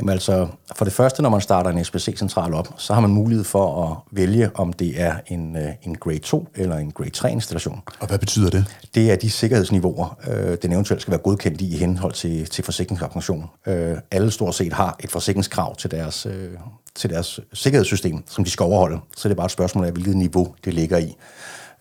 Jamen 0.00 0.12
altså, 0.12 0.48
for 0.76 0.84
det 0.84 0.94
første, 0.94 1.22
når 1.22 1.30
man 1.30 1.40
starter 1.40 1.70
en 1.70 1.84
SPC-central 1.84 2.54
op, 2.54 2.68
så 2.76 2.94
har 2.94 3.00
man 3.00 3.10
mulighed 3.10 3.44
for 3.44 3.84
at 3.84 4.16
vælge, 4.16 4.50
om 4.54 4.72
det 4.72 5.00
er 5.00 5.14
en, 5.26 5.56
øh, 5.56 5.68
en 5.82 5.94
Grade 5.94 6.18
2 6.18 6.48
eller 6.54 6.76
en 6.76 6.90
Grade 6.90 7.10
3-installation. 7.16 7.82
Og 8.00 8.06
hvad 8.06 8.18
betyder 8.18 8.50
det? 8.50 8.64
Det 8.94 9.10
er 9.10 9.16
de 9.16 9.30
sikkerhedsniveauer, 9.30 10.18
øh, 10.28 10.56
den 10.62 10.72
eventuelt 10.72 11.02
skal 11.02 11.10
være 11.10 11.20
godkendt 11.20 11.60
i 11.60 11.74
i 11.74 11.76
henhold 11.76 12.12
til, 12.12 12.46
til 12.46 12.64
forsikringsfunktion. 12.64 13.50
Øh, 13.66 13.96
alle 14.10 14.30
stort 14.30 14.54
set 14.54 14.72
har 14.72 14.96
et 15.00 15.10
forsikringskrav 15.10 15.76
til 15.76 15.90
deres, 15.90 16.26
øh, 16.26 16.50
til 16.94 17.10
deres 17.10 17.40
sikkerhedssystem, 17.52 18.24
som 18.28 18.44
de 18.44 18.50
skal 18.50 18.64
overholde. 18.64 18.98
Så 19.16 19.28
det 19.28 19.34
er 19.34 19.36
bare 19.36 19.46
et 19.46 19.52
spørgsmål 19.52 19.84
af, 19.84 19.92
hvilket 19.92 20.16
niveau 20.16 20.54
det 20.64 20.74
ligger 20.74 20.98
i. 20.98 21.16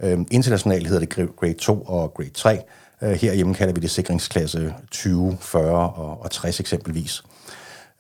Øh, 0.04 0.20
internationalt 0.32 0.88
hedder 0.88 1.06
det 1.06 1.36
Grade 1.36 1.54
2 1.54 1.82
og 1.82 2.14
Grade 2.14 2.30
3. 2.30 2.60
Øh, 3.02 3.12
herhjemme 3.12 3.54
kalder 3.54 3.74
vi 3.74 3.82
det 3.82 3.92
sikringsklasse 3.92 4.74
20, 4.92 5.38
40 5.42 5.90
og, 5.90 6.24
og 6.24 6.32
60 6.32 6.60
eksempelvis. 6.60 7.24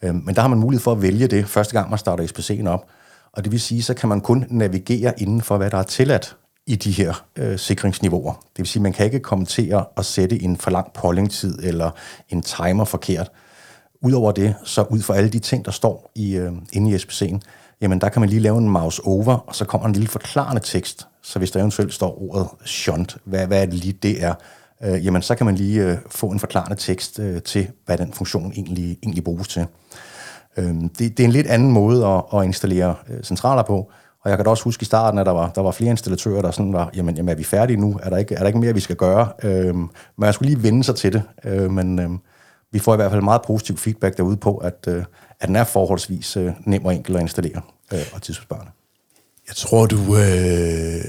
Øhm, 0.01 0.21
men 0.25 0.35
der 0.35 0.41
har 0.41 0.47
man 0.47 0.59
mulighed 0.59 0.81
for 0.81 0.91
at 0.91 1.01
vælge 1.01 1.27
det 1.27 1.47
første 1.47 1.73
gang, 1.73 1.89
man 1.89 1.99
starter 1.99 2.23
SPC'en 2.23 2.67
op. 2.67 2.85
Og 3.31 3.43
det 3.43 3.51
vil 3.51 3.61
sige, 3.61 3.83
så 3.83 3.93
kan 3.93 4.09
man 4.09 4.21
kun 4.21 4.45
navigere 4.49 5.13
inden 5.21 5.41
for, 5.41 5.57
hvad 5.57 5.71
der 5.71 5.77
er 5.77 5.83
tilladt 5.83 6.35
i 6.67 6.75
de 6.75 6.91
her 6.91 7.25
øh, 7.35 7.59
sikringsniveauer. 7.59 8.33
Det 8.33 8.57
vil 8.57 8.67
sige, 8.67 8.83
man 8.83 8.93
kan 8.93 9.05
ikke 9.05 9.19
kommentere 9.19 9.85
og 9.85 10.05
sætte 10.05 10.41
en 10.41 10.57
for 10.57 10.71
lang 10.71 10.93
pollingtid 10.93 11.59
eller 11.63 11.91
en 12.29 12.41
timer 12.41 12.85
forkert. 12.85 13.31
Udover 14.01 14.31
det, 14.31 14.55
så 14.63 14.83
ud 14.83 15.01
for 15.01 15.13
alle 15.13 15.29
de 15.29 15.39
ting, 15.39 15.65
der 15.65 15.71
står 15.71 16.11
i, 16.15 16.35
øh, 16.35 16.51
inde 16.73 16.91
i 16.91 16.95
SPC'en, 16.95 17.39
jamen 17.81 18.01
der 18.01 18.09
kan 18.09 18.19
man 18.19 18.29
lige 18.29 18.41
lave 18.41 18.57
en 18.57 18.69
mouse 18.69 19.01
over, 19.05 19.37
og 19.37 19.55
så 19.55 19.65
kommer 19.65 19.87
en 19.87 19.93
lille 19.93 20.07
forklarende 20.07 20.61
tekst. 20.61 21.07
Så 21.21 21.39
hvis 21.39 21.51
der 21.51 21.59
eventuelt 21.59 21.93
står 21.93 22.21
ordet 22.21 22.47
shunt, 22.65 23.17
hvad, 23.23 23.47
hvad 23.47 23.61
er 23.61 23.65
det 23.65 23.73
lige 23.73 23.93
det 23.93 24.23
er, 24.23 24.33
øh, 24.83 25.05
jamen 25.05 25.21
så 25.21 25.35
kan 25.35 25.45
man 25.45 25.55
lige 25.55 25.83
øh, 25.83 25.97
få 26.09 26.27
en 26.27 26.39
forklarende 26.39 26.75
tekst 26.75 27.19
øh, 27.19 27.41
til, 27.41 27.67
hvad 27.85 27.97
den 27.97 28.13
funktion 28.13 28.51
egentlig, 28.51 28.97
egentlig 29.03 29.23
bruges 29.23 29.47
til. 29.47 29.65
Øh, 30.57 30.65
det, 30.65 30.99
det 30.99 31.19
er 31.19 31.25
en 31.25 31.31
lidt 31.31 31.47
anden 31.47 31.71
måde 31.71 32.07
at, 32.07 32.23
at 32.33 32.45
installere 32.45 32.95
øh, 33.09 33.23
centraler 33.23 33.63
på, 33.63 33.91
og 34.25 34.29
jeg 34.29 34.37
kan 34.37 34.45
da 34.45 34.49
også 34.49 34.63
huske 34.63 34.81
i 34.81 34.85
starten, 34.85 35.19
at 35.19 35.25
der 35.25 35.31
var, 35.31 35.49
der 35.49 35.61
var 35.61 35.71
flere 35.71 35.89
installatører, 35.89 36.41
der 36.41 36.51
sådan 36.51 36.73
var, 36.73 36.89
jamen, 36.95 37.15
jamen 37.15 37.29
er 37.29 37.35
vi 37.35 37.43
færdige 37.43 37.77
nu? 37.77 37.99
Er 38.03 38.09
der 38.09 38.17
ikke, 38.17 38.35
er 38.35 38.39
der 38.39 38.47
ikke 38.47 38.59
mere, 38.59 38.73
vi 38.73 38.79
skal 38.79 38.95
gøre? 38.95 39.29
Øh, 39.43 39.75
men 39.75 39.89
jeg 40.19 40.33
skulle 40.33 40.53
lige 40.53 40.63
vende 40.63 40.83
sig 40.83 40.95
til 40.95 41.13
det, 41.13 41.23
øh, 41.43 41.71
men 41.71 41.99
øh, 41.99 42.09
vi 42.71 42.79
får 42.79 42.93
i 42.93 42.95
hvert 42.95 43.11
fald 43.11 43.21
meget 43.21 43.41
positiv 43.41 43.77
feedback 43.77 44.17
derude 44.17 44.37
på, 44.37 44.57
at, 44.57 44.85
øh, 44.87 45.03
at 45.39 45.47
den 45.47 45.55
er 45.55 45.63
forholdsvis 45.63 46.37
øh, 46.37 46.51
nem 46.65 46.85
og 46.85 46.95
enkel 46.95 47.15
at 47.15 47.21
installere 47.21 47.61
øh, 47.93 47.99
og 48.13 48.21
tidsbesparende. 48.21 48.71
Jeg 49.47 49.55
tror, 49.55 49.85
du 49.85 50.17
øh, 50.17 51.01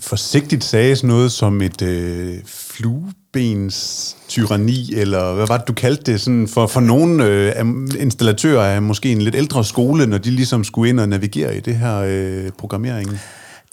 forsigtigt 0.00 0.64
sagde 0.64 0.96
sådan 0.96 1.08
noget 1.08 1.32
som 1.32 1.62
et 1.62 1.82
øh, 1.82 2.38
fluebens 2.46 4.16
tyranni, 4.28 4.94
eller 4.94 5.34
hvad 5.34 5.46
var 5.46 5.56
det, 5.56 5.68
du 5.68 5.72
kaldte 5.72 6.12
det? 6.12 6.20
Sådan 6.20 6.48
for, 6.48 6.66
for 6.66 6.80
nogle 6.80 7.24
øh, 7.24 7.64
installatører 7.98 8.62
er 8.62 8.80
måske 8.80 9.12
en 9.12 9.22
lidt 9.22 9.34
ældre 9.34 9.64
skole, 9.64 10.06
når 10.06 10.18
de 10.18 10.30
ligesom 10.30 10.64
skulle 10.64 10.88
ind 10.88 11.00
og 11.00 11.08
navigere 11.08 11.56
i 11.56 11.60
det 11.60 11.76
her 11.76 11.96
øh, 12.06 12.50
programmering. 12.58 13.10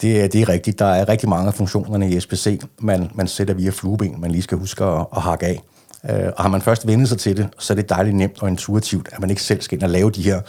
Det 0.01 0.33
det 0.33 0.41
er 0.41 0.49
rigtigt. 0.49 0.79
Der 0.79 0.85
er 0.85 1.09
rigtig 1.09 1.29
mange 1.29 1.47
af 1.47 1.53
funktionerne 1.53 2.09
i 2.09 2.19
SPC, 2.19 2.61
man, 2.79 3.09
man 3.15 3.27
sætter 3.27 3.53
via 3.53 3.69
flueben, 3.69 4.21
man 4.21 4.31
lige 4.31 4.41
skal 4.43 4.57
huske 4.57 4.83
at, 4.83 5.05
at 5.15 5.21
hakke 5.21 5.45
af. 5.45 5.61
Øh, 6.09 6.31
og 6.37 6.43
har 6.43 6.49
man 6.49 6.61
først 6.61 6.87
vendt 6.87 7.09
sig 7.09 7.17
til 7.17 7.37
det, 7.37 7.47
så 7.59 7.73
er 7.73 7.75
det 7.75 7.89
dejligt 7.89 8.15
nemt 8.15 8.41
og 8.41 8.49
intuitivt, 8.49 9.09
at 9.11 9.19
man 9.19 9.29
ikke 9.29 9.41
selv 9.41 9.61
skal 9.61 9.77
ind 9.77 9.83
og 9.83 9.89
lave 9.89 10.11
de 10.11 10.21
her 10.21 10.41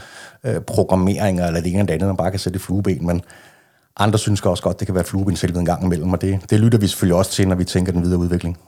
øh, 0.45 0.61
programmeringer, 0.61 1.47
eller 1.47 1.61
det 1.61 1.71
ene 1.71 1.81
eller 1.81 1.95
andet, 1.95 2.07
man 2.07 2.17
bare 2.17 2.31
kan 2.31 2.41
sætte 2.41 2.59
flueben. 2.59 3.07
Men 3.07 3.23
andre 3.97 4.19
synes 4.19 4.41
også 4.41 4.63
godt, 4.63 4.81
det 4.81 4.87
kan 4.87 4.95
være 4.95 5.05
flueben 5.05 5.37
en 5.57 5.65
gang 5.65 5.85
imellem, 5.85 6.13
og 6.13 6.21
det, 6.21 6.51
det 6.51 6.61
lytter 6.61 6.79
vi 6.79 6.87
selvfølgelig 6.87 7.17
også 7.17 7.31
til, 7.31 7.49
når 7.49 7.57
vi 7.57 7.65
tænker 7.65 7.93
den 7.93 8.03
videre 8.03 8.19
udvikling. 8.19 8.59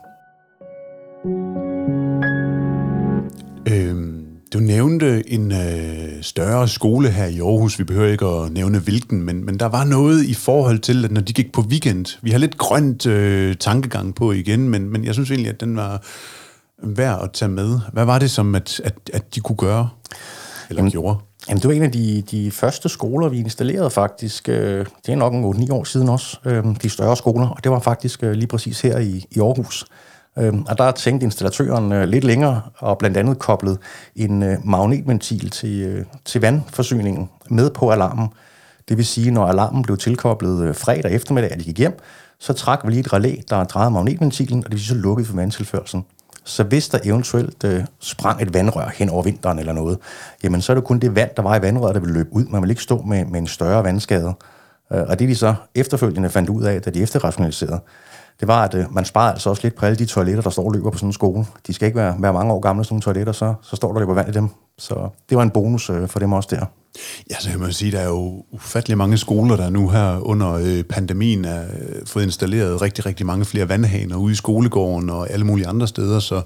Øhm, 3.67 4.25
du 4.53 4.59
nævnte 4.59 5.29
en 5.29 5.51
øh, 5.51 6.21
større 6.23 6.67
skole 6.67 7.09
her 7.09 7.25
i 7.25 7.39
Aarhus. 7.39 7.79
Vi 7.79 7.83
behøver 7.83 8.07
ikke 8.07 8.25
at 8.25 8.51
nævne 8.51 8.79
hvilken, 8.79 9.21
men, 9.21 9.45
men 9.45 9.59
der 9.59 9.65
var 9.65 9.83
noget 9.83 10.25
i 10.25 10.33
forhold 10.33 10.79
til, 10.79 11.05
at 11.05 11.11
når 11.11 11.21
de 11.21 11.33
gik 11.33 11.51
på 11.51 11.61
weekend, 11.61 12.05
vi 12.21 12.31
har 12.31 12.37
lidt 12.37 12.57
grønt 12.57 13.05
øh, 13.05 13.55
tankegang 13.55 14.15
på 14.15 14.31
igen, 14.31 14.69
men, 14.69 14.89
men 14.89 15.05
jeg 15.05 15.13
synes 15.13 15.31
egentlig, 15.31 15.49
at 15.49 15.61
den 15.61 15.75
var 15.75 16.03
værd 16.83 17.23
at 17.23 17.31
tage 17.31 17.49
med. 17.49 17.79
Hvad 17.93 18.05
var 18.05 18.19
det 18.19 18.31
som, 18.31 18.55
at, 18.55 18.81
at, 18.83 18.95
at 19.13 19.35
de 19.35 19.39
kunne 19.39 19.57
gøre, 19.57 19.89
eller 20.69 20.81
Jamen, 20.81 20.91
gjorde? 20.91 21.17
Jamen, 21.49 21.61
det 21.61 21.67
var 21.67 21.73
en 21.73 21.83
af 21.83 21.91
de, 21.91 22.21
de 22.21 22.51
første 22.51 22.89
skoler, 22.89 23.29
vi 23.29 23.39
installerede 23.39 23.89
faktisk. 23.89 24.49
Øh, 24.49 24.85
det 25.05 25.11
er 25.11 25.15
nok 25.15 25.33
en 25.33 25.69
8-9 25.69 25.73
år 25.73 25.83
siden 25.83 26.09
også, 26.09 26.39
øh, 26.45 26.63
de 26.81 26.89
større 26.89 27.17
skoler, 27.17 27.47
og 27.47 27.63
det 27.63 27.71
var 27.71 27.79
faktisk 27.79 28.23
øh, 28.23 28.31
lige 28.31 28.47
præcis 28.47 28.81
her 28.81 28.97
i, 28.97 29.25
i 29.31 29.39
Aarhus. 29.39 29.85
Og 30.35 30.77
der 30.77 30.91
tænkte 30.91 31.23
installatøren 31.23 32.09
lidt 32.09 32.23
længere, 32.23 32.61
og 32.77 32.97
blandt 32.97 33.17
andet 33.17 33.39
koblet 33.39 33.77
en 34.15 34.57
magnetventil 34.63 35.49
til, 35.49 36.05
til 36.25 36.41
vandforsyningen 36.41 37.29
med 37.49 37.69
på 37.69 37.89
alarmen. 37.89 38.27
Det 38.89 38.97
vil 38.97 39.05
sige, 39.05 39.31
når 39.31 39.45
alarmen 39.45 39.81
blev 39.81 39.97
tilkoblet 39.97 40.75
fredag 40.75 41.11
eftermiddag, 41.11 41.51
at 41.51 41.59
de 41.59 41.63
gik 41.63 41.77
hjem, 41.77 41.99
så 42.39 42.53
trak 42.53 42.79
vi 42.85 42.91
lige 42.91 42.99
et 42.99 43.13
relæ, 43.13 43.35
der 43.49 43.63
drejede 43.63 43.91
magnetventilen, 43.91 44.59
og 44.59 44.63
det 44.63 44.71
vil 44.71 44.79
sige, 44.79 44.95
så 44.95 45.01
lukkede 45.01 45.27
for 45.27 45.35
vandtilførselen. 45.35 46.05
Så 46.49 46.63
hvis 46.63 46.89
der 46.89 46.99
eventuelt 47.03 47.63
øh, 47.63 47.83
sprang 47.99 48.41
et 48.41 48.53
vandrør 48.53 48.89
hen 48.95 49.09
over 49.09 49.23
vinteren 49.23 49.59
eller 49.59 49.73
noget, 49.73 49.97
jamen 50.43 50.61
så 50.61 50.71
er 50.71 50.75
det 50.75 50.83
kun 50.83 50.99
det 50.99 51.15
vand, 51.15 51.29
der 51.37 51.41
var 51.41 51.55
i 51.55 51.61
vandrøret, 51.61 51.95
der 51.95 52.01
vil 52.01 52.09
løbe 52.09 52.29
ud. 52.33 52.45
Man 52.45 52.61
vil 52.61 52.69
ikke 52.69 52.81
stå 52.81 53.01
med, 53.01 53.25
med 53.25 53.39
en 53.39 53.47
større 53.47 53.83
vandskade. 53.83 54.33
Øh, 54.93 55.01
og 55.07 55.19
det 55.19 55.29
de 55.29 55.35
så 55.35 55.55
efterfølgende 55.75 56.29
fandt 56.29 56.49
ud 56.49 56.63
af, 56.63 56.81
da 56.81 56.89
de 56.89 57.01
efterrationaliserede, 57.01 57.79
det 58.39 58.47
var, 58.47 58.63
at 58.63 58.73
øh, 58.73 58.93
man 58.93 59.05
sparer 59.05 59.31
altså 59.31 59.49
også 59.49 59.63
lidt 59.63 59.75
på 59.75 59.85
alle 59.85 59.97
de 59.97 60.05
toiletter, 60.05 60.41
der 60.41 60.49
står 60.49 60.65
og 60.65 60.71
løber 60.71 60.89
på 60.91 60.97
sådan 60.97 61.09
en 61.09 61.13
skole. 61.13 61.45
De 61.67 61.73
skal 61.73 61.85
ikke 61.85 61.99
være, 61.99 62.15
være 62.19 62.33
mange 62.33 62.53
år 62.53 62.59
gamle, 62.59 62.83
sådan 62.83 62.93
nogle 62.93 63.01
toiletter, 63.01 63.33
så, 63.33 63.53
så 63.61 63.75
står 63.75 63.93
der 63.93 63.99
løber 63.99 64.13
vand 64.13 64.29
i 64.29 64.31
dem. 64.31 64.49
Så 64.77 65.09
det 65.29 65.37
var 65.37 65.43
en 65.43 65.49
bonus 65.49 65.89
øh, 65.89 66.07
for 66.07 66.19
dem 66.19 66.33
også 66.33 66.49
der. 66.51 66.65
Ja, 67.29 67.35
så 67.39 67.49
kan 67.49 67.59
man 67.59 67.73
sige, 67.73 67.91
der 67.91 67.99
er 67.99 68.07
jo 68.07 68.45
ufattelig 68.51 68.97
mange 68.97 69.17
skoler, 69.17 69.55
der 69.55 69.69
nu 69.69 69.89
her 69.89 70.19
under 70.19 70.53
øh, 70.53 70.83
pandemien 70.83 71.45
er 71.45 71.61
øh, 71.61 72.05
fået 72.05 72.23
installeret 72.23 72.81
rigtig, 72.81 73.05
rigtig 73.05 73.25
mange 73.25 73.45
flere 73.45 73.69
vandhaner 73.69 74.15
ude 74.15 74.31
i 74.31 74.35
skolegården 74.35 75.09
og 75.09 75.31
alle 75.31 75.45
mulige 75.45 75.67
andre 75.67 75.87
steder, 75.87 76.19
så 76.19 76.41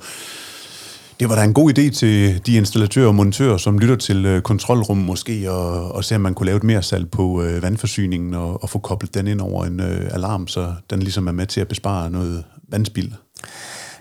det 1.20 1.30
var 1.30 1.36
da 1.36 1.44
en 1.44 1.54
god 1.54 1.78
idé 1.78 1.90
til 1.90 2.42
de 2.46 2.56
installatører 2.56 3.08
og 3.08 3.16
montører, 3.16 3.58
som 3.58 3.80
lytter 3.80 3.96
til 3.96 4.26
øh, 4.26 4.42
kontrolrum 4.42 4.98
måske, 4.98 5.52
og, 5.52 5.92
og 5.92 6.04
se, 6.04 6.16
om 6.16 6.22
man 6.22 6.34
kunne 6.34 6.46
lave 6.46 6.58
et 6.58 6.64
mere 6.64 6.82
salg 6.82 7.12
på 7.12 7.44
øh, 7.44 7.62
vandforsyningen 7.62 8.34
og, 8.34 8.64
og 8.64 8.70
få 8.70 8.80
koblet 8.80 9.14
den 9.14 9.28
ind 9.28 9.42
over 9.42 9.66
en 9.66 9.80
øh, 9.80 10.10
alarm, 10.12 10.48
så 10.48 10.74
den 10.90 11.00
ligesom 11.00 11.28
er 11.28 11.32
med 11.32 11.48
til 11.48 11.62
at 11.62 11.68
bespare 11.68 12.10
noget 12.10 12.44
vandspild. 12.70 13.12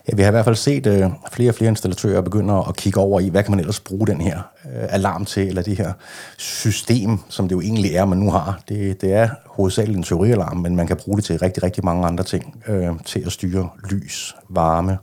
Ja, 0.09 0.17
vi 0.17 0.23
har 0.23 0.29
i 0.29 0.31
hvert 0.31 0.45
fald 0.45 0.57
set 0.57 0.87
øh, 0.87 1.11
flere 1.33 1.51
og 1.51 1.55
flere 1.55 1.69
installatører 1.69 2.21
begynde 2.21 2.65
at 2.69 2.77
kigge 2.77 3.01
over 3.01 3.21
i, 3.21 3.29
hvad 3.29 3.43
kan 3.43 3.51
man 3.51 3.61
ellers 3.61 3.81
bruge 3.81 4.07
den 4.07 4.21
her 4.21 4.39
øh, 4.65 4.87
alarm 4.89 5.25
til, 5.25 5.49
eller 5.49 5.63
det 5.63 5.77
her 5.79 5.93
system, 6.39 7.19
som 7.29 7.49
det 7.49 7.55
jo 7.55 7.61
egentlig 7.61 7.95
er, 7.95 8.05
man 8.05 8.19
nu 8.19 8.31
har. 8.31 8.61
Det, 8.69 9.01
det 9.01 9.13
er 9.13 9.29
hovedsageligt 9.47 9.97
en 9.97 10.03
teorialarm, 10.03 10.57
men 10.57 10.77
man 10.77 10.87
kan 10.87 10.97
bruge 10.97 11.17
det 11.17 11.25
til 11.25 11.39
rigtig, 11.39 11.63
rigtig 11.63 11.85
mange 11.85 12.07
andre 12.07 12.25
ting, 12.25 12.63
øh, 12.69 12.89
til 13.07 13.23
at 13.27 13.33
styre 13.33 13.69
lys, 13.91 14.35
varme, 14.49 14.99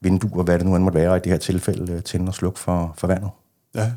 vinduer, 0.00 0.42
hvad 0.42 0.58
det 0.58 0.66
nu 0.66 0.76
end 0.76 0.84
måtte 0.84 0.98
være 0.98 1.16
i 1.16 1.20
det 1.20 1.32
her 1.32 1.38
tilfælde, 1.38 1.92
øh, 1.92 2.02
tænde 2.02 2.30
og 2.30 2.34
slukke 2.34 2.60
for, 2.60 2.94
for 2.98 3.06
vandet. 3.06 3.30
Ja. 3.74 3.90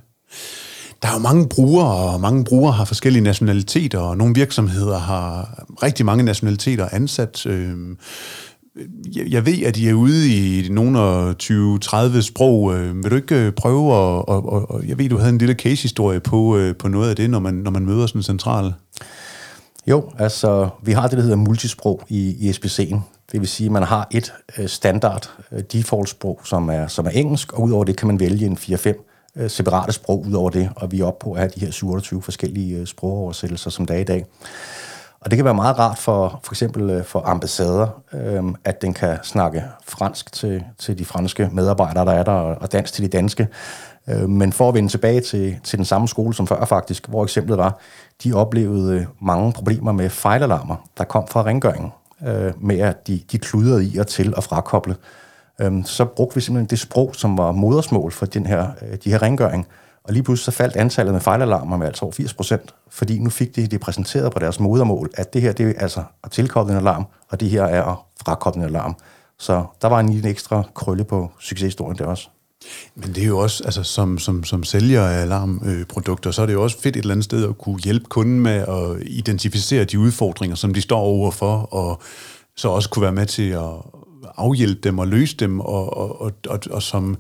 Der 1.02 1.08
er 1.08 1.14
jo 1.14 1.20
mange 1.20 1.50
brugere, 1.50 2.12
og 2.14 2.22
mange 2.22 2.44
brugere 2.44 2.74
har 2.74 2.86
forskellige 2.86 3.24
nationaliteter, 3.24 4.00
og 4.00 4.18
nogle 4.18 4.36
virksomheder 4.36 4.98
har 4.98 5.64
rigtig 5.84 6.06
mange 6.06 6.24
nationaliteter 6.24 6.88
ansat. 6.92 7.46
Øh, 7.46 7.78
jeg 9.16 9.32
jeg 9.32 9.46
ved, 9.46 9.64
at 9.64 9.78
I 9.78 9.88
er 9.88 9.94
ude 9.94 10.30
i 10.30 10.70
nogle 10.70 11.00
af 11.00 11.34
20-30 11.44 12.22
sprog. 12.22 12.76
Øh, 12.76 13.04
vil 13.04 13.12
du 13.12 13.16
ikke 13.16 13.36
øh, 13.36 13.52
prøve 13.52 13.94
at... 13.94 14.26
Og, 14.28 14.50
og, 14.54 14.72
og 14.72 14.88
jeg 14.88 14.98
ved, 14.98 15.10
du 15.10 15.18
havde 15.18 15.30
en 15.30 15.38
lille 15.38 15.56
case-historie 15.56 16.20
på, 16.20 16.58
øh, 16.58 16.76
på 16.76 16.88
noget 16.88 17.10
af 17.10 17.16
det, 17.16 17.30
når 17.30 17.40
man, 17.40 17.54
når 17.54 17.72
man 17.72 17.86
møder 17.86 18.08
sådan 18.08 18.20
en 18.20 18.24
central. 18.24 18.74
Jo, 19.88 20.10
altså 20.20 20.70
vi 20.84 20.92
har 20.92 21.08
det, 21.08 21.18
der 21.18 21.24
hedder 21.24 21.36
multisprog 21.36 22.02
i, 22.10 22.48
i 22.48 22.52
SPC'en. 22.52 23.00
Det 23.32 23.40
vil 23.40 23.48
sige, 23.48 23.66
at 23.66 23.72
man 23.72 23.84
har 23.84 24.08
et 24.12 24.34
øh, 24.58 24.68
standard 24.68 25.30
øh, 25.52 25.64
default-sprog, 25.74 26.42
som 26.44 26.70
er, 26.70 26.88
som 26.88 27.06
er 27.06 27.10
engelsk, 27.10 27.54
og 27.54 27.64
udover 27.64 27.84
det 27.84 27.98
kan 27.98 28.08
man 28.08 28.20
vælge 28.20 28.46
en 28.46 28.58
4-5 28.58 29.12
separate 29.48 29.92
sprog 29.92 30.26
ud 30.28 30.34
over 30.34 30.50
det, 30.50 30.70
og 30.76 30.92
vi 30.92 31.00
er 31.00 31.06
oppe 31.06 31.24
på 31.24 31.34
at 31.34 31.40
have 31.40 31.52
de 31.56 31.60
her 31.60 31.72
27 31.72 32.22
forskellige 32.22 32.86
sprogoversættelser, 32.86 33.70
som 33.70 33.86
der 33.86 33.94
er 33.94 34.00
i 34.00 34.04
dag. 34.04 34.26
Og 35.26 35.32
det 35.32 35.38
kan 35.38 35.46
være 35.46 35.54
meget 35.54 35.80
rart 35.80 35.98
for 35.98 36.40
for 36.44 36.54
eksempel 36.54 36.90
øh, 36.90 37.04
for 37.04 37.22
ambassader, 37.26 37.88
øh, 38.14 38.44
at 38.66 38.82
den 38.82 38.94
kan 38.94 39.18
snakke 39.24 39.64
fransk 39.88 40.32
til, 40.34 40.64
til 40.78 40.98
de 40.98 41.06
franske 41.06 41.50
medarbejdere, 41.52 42.06
der 42.06 42.12
er 42.12 42.24
der, 42.24 42.32
og 42.32 42.72
dansk 42.72 42.94
til 42.94 43.04
de 43.04 43.18
danske. 43.18 43.48
Øh, 44.10 44.30
men 44.30 44.54
for 44.54 44.70
at 44.70 44.76
vende 44.76 44.90
tilbage 44.90 45.22
til, 45.22 45.60
til 45.64 45.78
den 45.78 45.86
samme 45.86 46.08
skole 46.08 46.34
som 46.34 46.48
før 46.48 46.66
faktisk, 46.66 47.08
hvor 47.08 47.24
eksemplet 47.24 47.58
var, 47.58 47.80
de 48.24 48.34
oplevede 48.34 49.00
øh, 49.00 49.06
mange 49.22 49.54
problemer 49.54 49.92
med 49.92 50.10
fejlalarmer, 50.10 50.76
der 50.98 51.04
kom 51.04 51.28
fra 51.28 51.44
rengøringen, 51.44 51.92
øh, 52.28 52.54
med 52.58 52.80
at 52.80 53.08
de, 53.08 53.22
de 53.32 53.38
kludrede 53.38 53.86
i 53.86 53.98
og 53.98 54.08
til 54.08 54.34
at 54.38 54.44
frakoble. 54.44 54.96
Øh, 55.60 55.86
så 55.86 56.06
brugte 56.06 56.36
vi 56.36 56.42
simpelthen 56.42 56.70
det 56.70 56.80
sprog, 56.80 57.16
som 57.16 57.38
var 57.38 57.52
modersmål 57.52 58.12
for 58.12 58.26
den 58.26 58.46
her, 58.46 58.68
øh, 58.82 58.98
de 59.04 59.12
her 59.12 59.22
rengøring, 59.22 59.68
og 60.08 60.14
lige 60.14 60.24
pludselig 60.24 60.46
så 60.54 60.58
faldt 60.58 60.76
antallet 60.76 61.14
med 61.14 61.22
fejlalarmer 61.22 61.78
med 61.78 61.88
altså 61.88 62.06
over 62.06 62.12
80 62.12 62.34
procent, 62.34 62.76
fordi 62.90 63.20
nu 63.20 63.30
fik 63.30 63.56
de 63.56 63.68
det 63.68 63.80
præsenteret 63.80 64.32
på 64.32 64.40
deres 64.40 64.60
modermål, 64.60 65.10
at 65.14 65.34
det 65.34 65.42
her 65.42 65.52
det 65.52 65.70
er 65.70 65.74
altså 65.82 66.04
at 66.24 66.32
tilkoble 66.32 66.74
en 66.74 66.80
alarm, 66.80 67.06
og 67.30 67.40
det 67.40 67.50
her 67.50 67.64
er 67.64 67.84
at 67.84 67.98
frakoble 68.26 68.62
en 68.62 68.68
alarm. 68.68 68.96
Så 69.40 69.66
der 69.82 69.88
var 69.88 70.00
en 70.00 70.10
lille 70.10 70.30
ekstra 70.30 70.64
krølle 70.74 71.04
på 71.04 71.32
succeshistorien 71.40 71.98
der 71.98 72.06
også. 72.06 72.30
Men 72.96 73.16
det 73.16 73.24
er 73.24 73.28
jo 73.28 73.38
også, 73.38 73.64
altså 73.64 73.84
som, 73.84 74.20
som, 74.20 74.44
som 74.44 74.64
sælger 74.64 75.02
af 75.02 75.22
alarmprodukter, 75.22 76.32
så 76.32 76.42
er 76.42 76.46
det 76.46 76.54
jo 76.54 76.64
også 76.64 76.82
fedt 76.82 76.96
et 76.96 77.02
eller 77.02 77.14
andet 77.14 77.26
sted 77.26 77.50
at 77.50 77.58
kunne 77.58 77.80
hjælpe 77.80 78.06
kunden 78.06 78.40
med 78.40 78.52
at 78.52 79.08
identificere 79.08 79.84
de 79.84 80.00
udfordringer, 80.00 80.56
som 80.56 80.74
de 80.74 80.82
står 80.82 81.00
overfor, 81.00 81.58
og 81.58 82.02
så 82.56 82.70
også 82.70 82.90
kunne 82.90 83.04
være 83.04 83.12
med 83.12 83.26
til 83.26 83.50
at 83.50 83.72
afhjælpe 84.38 84.82
dem 84.82 85.00
og 85.00 85.08
løse 85.08 85.38
dem, 85.38 85.60
og, 85.60 85.98
og, 85.98 86.22
og, 86.22 86.32
og, 86.50 86.60
og 86.72 86.84
som 86.84 87.18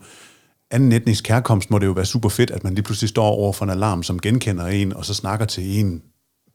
anden 0.71 0.91
etnisk 0.91 1.27
herkomst 1.27 1.71
må 1.71 1.79
det 1.79 1.85
jo 1.85 1.91
være 1.91 2.05
super 2.05 2.29
fedt, 2.29 2.51
at 2.51 2.63
man 2.63 2.73
lige 2.73 2.83
pludselig 2.83 3.09
står 3.09 3.27
over 3.27 3.53
for 3.53 3.65
en 3.65 3.71
alarm, 3.71 4.03
som 4.03 4.19
genkender 4.19 4.65
en, 4.65 4.93
og 4.93 5.05
så 5.05 5.13
snakker 5.13 5.45
til 5.45 5.79
en 5.79 6.01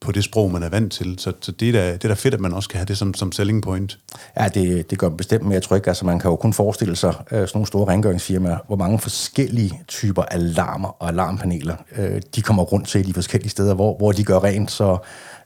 på 0.00 0.12
det 0.12 0.24
sprog, 0.24 0.52
man 0.52 0.62
er 0.62 0.68
vant 0.68 0.92
til. 0.92 1.18
Så, 1.18 1.32
så 1.40 1.52
det, 1.52 1.68
er 1.68 1.72
da, 1.72 1.92
det 1.92 2.04
er 2.04 2.08
da 2.08 2.14
fedt, 2.14 2.34
at 2.34 2.40
man 2.40 2.52
også 2.52 2.68
kan 2.68 2.78
have 2.78 2.86
det 2.86 2.98
som, 2.98 3.14
som 3.14 3.32
selling 3.32 3.62
point. 3.62 3.98
Ja, 4.40 4.48
det, 4.48 4.90
det 4.90 4.98
gør 4.98 5.08
bestemt 5.08 5.46
mere 5.46 5.60
tryg. 5.60 5.88
Altså, 5.88 6.06
man 6.06 6.18
kan 6.18 6.30
jo 6.30 6.36
kun 6.36 6.52
forestille 6.52 6.96
sig 6.96 7.14
øh, 7.30 7.38
sådan 7.38 7.48
nogle 7.54 7.66
store 7.66 7.92
rengøringsfirmaer, 7.92 8.58
hvor 8.66 8.76
mange 8.76 8.98
forskellige 8.98 9.82
typer 9.88 10.22
alarmer 10.22 10.88
og 10.88 11.08
alarmpaneler, 11.08 11.76
øh, 11.96 12.22
de 12.34 12.42
kommer 12.42 12.62
rundt 12.62 12.88
til 12.88 13.06
de 13.06 13.14
forskellige 13.14 13.50
steder, 13.50 13.74
hvor, 13.74 13.96
hvor 13.96 14.12
de 14.12 14.24
gør 14.24 14.44
rent, 14.44 14.70
så 14.70 14.98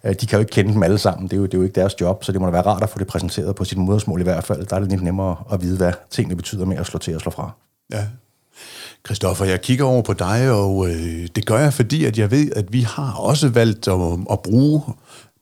øh, 0.04 0.14
de 0.20 0.26
kan 0.26 0.36
jo 0.36 0.40
ikke 0.40 0.52
kende 0.52 0.72
dem 0.72 0.82
alle 0.82 0.98
sammen. 0.98 1.28
Det 1.28 1.32
er, 1.32 1.40
jo, 1.40 1.46
det 1.46 1.54
er 1.54 1.58
jo 1.58 1.64
ikke 1.64 1.80
deres 1.80 2.00
job, 2.00 2.24
så 2.24 2.32
det 2.32 2.40
må 2.40 2.46
da 2.46 2.52
være 2.52 2.66
rart 2.66 2.82
at 2.82 2.88
få 2.88 2.98
det 2.98 3.06
præsenteret 3.06 3.56
på 3.56 3.64
sit 3.64 3.78
modersmål 3.78 4.20
i 4.20 4.24
hvert 4.24 4.44
fald. 4.44 4.66
Der 4.66 4.76
er 4.76 4.80
det 4.80 4.90
lidt 4.90 5.02
nemmere 5.02 5.36
at 5.52 5.62
vide, 5.62 5.76
hvad 5.76 5.92
tingene 6.10 6.36
betyder 6.36 6.64
med 6.64 6.76
at 6.76 6.86
slå 6.86 6.98
til 6.98 7.14
og 7.14 7.20
slå 7.20 7.30
fra. 7.30 7.50
Ja, 7.92 8.04
Christoffer, 9.06 9.44
jeg 9.44 9.62
kigger 9.62 9.84
over 9.84 10.02
på 10.02 10.12
dig, 10.12 10.50
og 10.50 10.88
øh, 10.88 11.28
det 11.36 11.46
gør 11.46 11.58
jeg, 11.58 11.72
fordi 11.72 12.04
at 12.04 12.18
jeg 12.18 12.30
ved, 12.30 12.50
at 12.56 12.72
vi 12.72 12.80
har 12.80 13.12
også 13.12 13.48
valgt 13.48 13.88
at, 13.88 14.00
at 14.30 14.40
bruge 14.40 14.82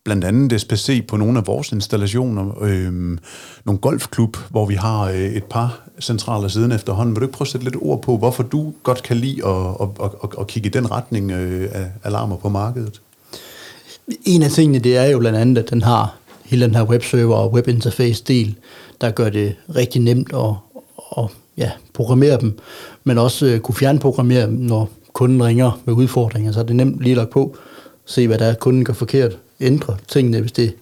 blandt 0.05 0.25
andet 0.25 0.61
SPC 0.61 1.07
på 1.07 1.17
nogle 1.17 1.39
af 1.39 1.47
vores 1.47 1.73
installationer. 1.73 2.63
Øh, 2.63 3.19
nogle 3.65 3.79
golfklub, 3.81 4.37
hvor 4.51 4.67
vi 4.67 4.75
har 4.75 5.03
øh, 5.03 5.21
et 5.21 5.45
par 5.45 5.81
centraler 6.01 6.49
siden 6.49 6.73
efterhånden. 6.73 7.15
Vil 7.15 7.21
du 7.21 7.27
ikke 7.27 7.37
prøve 7.37 7.47
at 7.47 7.51
sætte 7.51 7.65
lidt 7.65 7.77
ord 7.81 8.03
på, 8.03 8.17
hvorfor 8.17 8.43
du 8.43 8.73
godt 8.83 9.03
kan 9.03 9.17
lide 9.17 9.47
at, 9.47 9.67
at, 9.81 9.89
at, 10.05 10.11
at, 10.23 10.31
at 10.41 10.47
kigge 10.47 10.69
i 10.69 10.73
den 10.73 10.91
retning 10.91 11.31
øh, 11.31 11.69
af 11.73 11.87
alarmer 12.05 12.37
på 12.37 12.49
markedet? 12.49 13.01
En 14.25 14.43
af 14.43 14.51
tingene, 14.51 14.79
det 14.79 14.97
er 14.97 15.05
jo 15.05 15.19
blandt 15.19 15.39
andet, 15.39 15.63
at 15.63 15.71
den 15.71 15.83
har 15.83 16.17
hele 16.45 16.65
den 16.67 16.75
her 16.75 16.85
webserver 16.85 17.37
og 17.37 17.53
webinterface 17.53 18.25
del, 18.25 18.55
der 19.01 19.11
gør 19.11 19.31
det 19.31 19.55
rigtig 19.77 20.01
nemt 20.01 20.33
at, 20.35 20.55
at 21.19 21.25
ja, 21.57 21.71
programmere 21.93 22.41
dem, 22.41 22.59
men 23.05 23.19
også 23.19 23.47
øh, 23.47 23.61
kunne 23.61 23.75
fjernprogrammere 23.75 24.47
dem, 24.47 24.55
når 24.55 24.91
kunden 25.13 25.45
ringer 25.45 25.81
med 25.85 25.95
udfordringer. 25.95 26.53
Så 26.53 26.61
er 26.61 26.65
det 26.65 26.77
nemt 26.77 27.01
lige 27.01 27.21
at 27.21 27.31
på, 27.31 27.57
se 28.07 28.27
hvad 28.27 28.39
der 28.39 28.45
er, 28.45 28.55
kunden 28.55 28.85
gør 28.85 28.93
forkert, 28.93 29.39
ændre 29.61 29.97
tingene, 30.09 30.41
hvis 30.41 30.53
det 30.53 30.75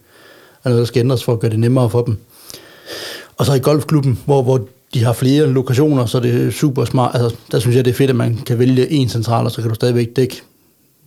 er 0.64 0.68
noget, 0.68 0.78
der 0.78 0.86
skal 0.86 1.00
ændres 1.00 1.24
for 1.24 1.32
at 1.32 1.40
gøre 1.40 1.50
det 1.50 1.58
nemmere 1.58 1.90
for 1.90 2.02
dem. 2.02 2.16
Og 3.36 3.46
så 3.46 3.54
i 3.54 3.58
golfklubben, 3.58 4.18
hvor, 4.24 4.42
hvor 4.42 4.66
de 4.94 5.04
har 5.04 5.12
flere 5.12 5.46
lokationer, 5.46 6.06
så 6.06 6.20
det 6.20 6.46
er 6.46 6.50
super 6.50 6.84
smart. 6.84 7.14
Altså, 7.14 7.36
der 7.52 7.58
synes 7.58 7.76
jeg, 7.76 7.84
det 7.84 7.90
er 7.90 7.94
fedt, 7.94 8.10
at 8.10 8.16
man 8.16 8.36
kan 8.36 8.58
vælge 8.58 8.90
en 8.90 9.08
central, 9.08 9.44
og 9.44 9.50
så 9.50 9.60
kan 9.60 9.68
du 9.68 9.74
stadigvæk 9.74 10.16
dække 10.16 10.42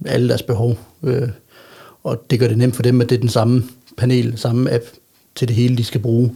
alle 0.06 0.30
deres 0.30 0.42
behov. 0.42 0.78
Øh, 1.04 1.30
og 2.04 2.24
det 2.30 2.40
gør 2.40 2.48
det 2.48 2.58
nemt 2.58 2.76
for 2.76 2.84
dem, 2.84 3.02
at 3.02 3.10
det 3.10 3.16
er 3.16 3.20
den 3.20 3.30
samme 3.30 3.64
panel, 3.98 4.38
samme 4.38 4.72
app 4.72 4.84
til 5.36 5.48
det 5.48 5.56
hele, 5.56 5.78
de 5.78 5.84
skal 5.84 6.02
bruge. 6.02 6.36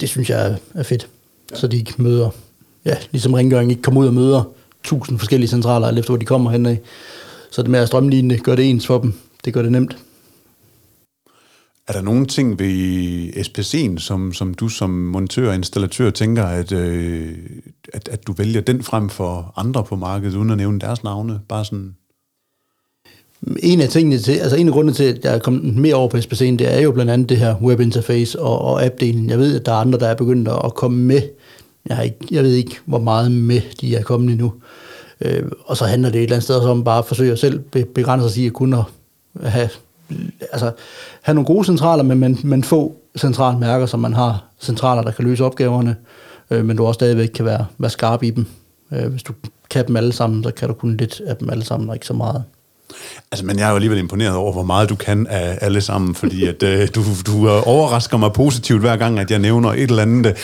Det 0.00 0.08
synes 0.08 0.30
jeg 0.30 0.56
er 0.74 0.82
fedt 0.82 1.08
så 1.54 1.66
de 1.66 1.76
ikke 1.76 2.02
møder, 2.02 2.30
ja, 2.84 2.96
ligesom 3.10 3.34
rengøring 3.34 3.70
ikke 3.70 3.82
kommer 3.82 4.00
ud 4.00 4.06
og 4.06 4.14
møder 4.14 4.44
tusind 4.84 5.18
forskellige 5.18 5.48
centraler, 5.48 5.88
efter 5.88 6.10
hvor 6.10 6.16
de 6.16 6.26
kommer 6.26 6.50
hen 6.50 6.66
af. 6.66 6.80
Så 7.50 7.62
det 7.62 7.70
med 7.70 7.80
at 7.80 7.88
strømligne 7.88 8.38
gør 8.38 8.56
det 8.56 8.70
ens 8.70 8.86
for 8.86 8.98
dem. 8.98 9.14
Det 9.44 9.54
gør 9.54 9.62
det 9.62 9.72
nemt. 9.72 9.96
Er 11.88 11.92
der 11.92 12.02
nogle 12.02 12.26
ting 12.26 12.58
ved 12.58 13.28
SPC'en, 13.36 13.98
som, 13.98 14.32
som 14.32 14.54
du 14.54 14.68
som 14.68 14.90
montør 14.90 15.48
og 15.48 15.54
installatør 15.54 16.10
tænker, 16.10 16.44
at, 16.44 16.72
øh, 16.72 17.38
at, 17.92 18.08
at 18.08 18.26
du 18.26 18.32
vælger 18.32 18.60
den 18.60 18.82
frem 18.82 19.08
for 19.08 19.52
andre 19.56 19.84
på 19.84 19.96
markedet, 19.96 20.36
uden 20.36 20.50
at 20.50 20.56
nævne 20.56 20.80
deres 20.80 21.04
navne? 21.04 21.40
Bare 21.48 21.64
sådan 21.64 21.94
en 23.62 23.80
af 23.80 23.88
tingene 23.88 24.18
til, 24.18 24.32
altså 24.32 24.56
en 24.56 24.66
af 24.66 24.72
grundene 24.72 24.94
til, 24.94 25.04
at 25.04 25.24
jeg 25.24 25.34
er 25.34 25.38
kommet 25.38 25.76
mere 25.76 25.94
over 25.94 26.08
på 26.08 26.16
SPC'en, 26.16 26.44
det 26.44 26.74
er 26.74 26.80
jo 26.80 26.92
blandt 26.92 27.10
andet 27.10 27.28
det 27.28 27.36
her 27.36 27.54
webinterface 27.62 28.40
og, 28.40 28.58
og 28.58 28.84
appdelen. 28.84 29.30
Jeg 29.30 29.38
ved, 29.38 29.60
at 29.60 29.66
der 29.66 29.72
er 29.72 29.76
andre, 29.76 29.98
der 29.98 30.08
er 30.08 30.14
begyndt 30.14 30.48
at 30.64 30.74
komme 30.74 30.98
med. 30.98 31.22
Jeg, 31.86 31.96
har 31.96 32.02
ikke, 32.02 32.16
jeg 32.30 32.42
ved 32.42 32.52
ikke, 32.52 32.76
hvor 32.84 32.98
meget 32.98 33.32
med 33.32 33.60
de 33.80 33.96
er 33.96 34.02
kommet 34.02 34.32
endnu. 34.32 34.52
Øh, 35.20 35.42
og 35.64 35.76
så 35.76 35.84
handler 35.84 36.10
det 36.10 36.18
et 36.18 36.22
eller 36.22 36.36
andet 36.36 36.44
sted 36.44 36.56
om 36.56 36.84
bare 36.84 36.98
at 36.98 37.04
forsøge 37.04 37.32
at 37.32 37.38
selv 37.38 37.58
begrænse 37.94 38.30
sig 38.30 38.42
i 38.42 38.46
at 38.46 38.52
kunne 38.52 38.84
have, 39.42 39.68
altså, 40.52 40.72
have 41.22 41.34
nogle 41.34 41.46
gode 41.46 41.64
centraler, 41.64 42.02
men, 42.02 42.18
men, 42.18 42.38
men 42.44 42.64
få 42.64 42.96
centralmærker, 43.16 43.86
som 43.86 44.00
man 44.00 44.12
har 44.12 44.44
centraler, 44.60 45.02
der 45.02 45.10
kan 45.10 45.24
løse 45.24 45.44
opgaverne, 45.44 45.96
øh, 46.50 46.64
men 46.64 46.76
du 46.76 46.86
også 46.86 46.98
stadigvæk 46.98 47.28
kan 47.28 47.44
være, 47.44 47.66
være 47.78 47.90
skarp 47.90 48.22
i 48.22 48.30
dem. 48.30 48.46
Øh, 48.92 49.06
hvis 49.06 49.22
du 49.22 49.32
kan 49.70 49.86
dem 49.86 49.96
alle 49.96 50.12
sammen, 50.12 50.44
så 50.44 50.50
kan 50.50 50.68
du 50.68 50.74
kun 50.74 50.96
lidt 50.96 51.20
af 51.26 51.36
dem 51.36 51.50
alle 51.50 51.64
sammen, 51.64 51.88
og 51.88 51.96
ikke 51.96 52.06
så 52.06 52.14
meget. 52.14 52.44
Altså, 53.32 53.46
men 53.46 53.58
jeg 53.58 53.64
er 53.64 53.68
jo 53.68 53.74
alligevel 53.74 53.98
imponeret 53.98 54.36
over, 54.36 54.52
hvor 54.52 54.62
meget 54.62 54.88
du 54.88 54.94
kan 54.94 55.26
af 55.26 55.58
alle 55.60 55.80
sammen, 55.80 56.14
fordi 56.14 56.46
at, 56.46 56.62
øh, 56.62 56.88
du, 56.94 57.02
du 57.26 57.48
øh, 57.48 57.62
overrasker 57.66 58.16
mig 58.16 58.32
positivt 58.32 58.80
hver 58.80 58.96
gang, 58.96 59.18
at 59.18 59.30
jeg 59.30 59.38
nævner 59.38 59.70
et 59.70 59.80
eller 59.80 60.02
andet. 60.02 60.26
Øh, 60.26 60.36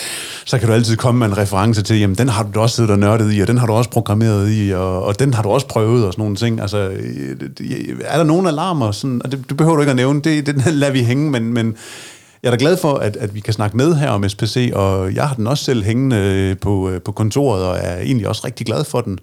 så 0.44 0.58
kan 0.58 0.68
du 0.68 0.74
altid 0.74 0.96
komme 0.96 1.18
med 1.18 1.26
en 1.26 1.38
reference 1.38 1.82
til, 1.82 1.98
jamen 1.98 2.16
den 2.16 2.28
har 2.28 2.42
du 2.42 2.60
også 2.60 2.76
siddet 2.76 2.90
og 2.90 2.98
nørdet 2.98 3.34
i, 3.34 3.40
og 3.40 3.48
den 3.48 3.58
har 3.58 3.66
du 3.66 3.72
også 3.72 3.90
programmeret 3.90 4.52
i, 4.52 4.70
og, 4.70 5.02
og 5.04 5.18
den 5.18 5.34
har 5.34 5.42
du 5.42 5.48
også 5.48 5.66
prøvet, 5.66 6.06
og 6.06 6.12
sådan 6.12 6.22
nogle 6.22 6.36
ting. 6.36 6.60
Altså, 6.60 6.78
øh, 6.78 7.36
er 8.04 8.16
der 8.16 8.24
nogen 8.24 8.46
alarmer? 8.46 8.92
Sådan, 8.92 9.20
og 9.24 9.32
det, 9.32 9.44
det 9.48 9.56
behøver 9.56 9.76
du 9.76 9.82
ikke 9.82 9.90
at 9.90 9.96
nævne, 9.96 10.20
det, 10.20 10.46
det 10.46 10.66
lader 10.74 10.92
vi 10.92 11.02
hænge, 11.02 11.30
men, 11.30 11.52
men 11.52 11.76
jeg 12.42 12.48
er 12.48 12.56
da 12.56 12.60
glad 12.60 12.76
for, 12.76 12.94
at, 12.94 13.16
at 13.16 13.34
vi 13.34 13.40
kan 13.40 13.52
snakke 13.52 13.76
med 13.76 13.94
her 13.94 14.10
om 14.10 14.28
SPC, 14.28 14.72
og 14.74 15.14
jeg 15.14 15.28
har 15.28 15.34
den 15.34 15.46
også 15.46 15.64
selv 15.64 15.84
hængende 15.84 16.56
på, 16.60 16.90
på 17.04 17.12
kontoret, 17.12 17.64
og 17.64 17.78
er 17.80 17.96
egentlig 17.96 18.28
også 18.28 18.42
rigtig 18.44 18.66
glad 18.66 18.84
for 18.84 19.00
den. 19.00 19.18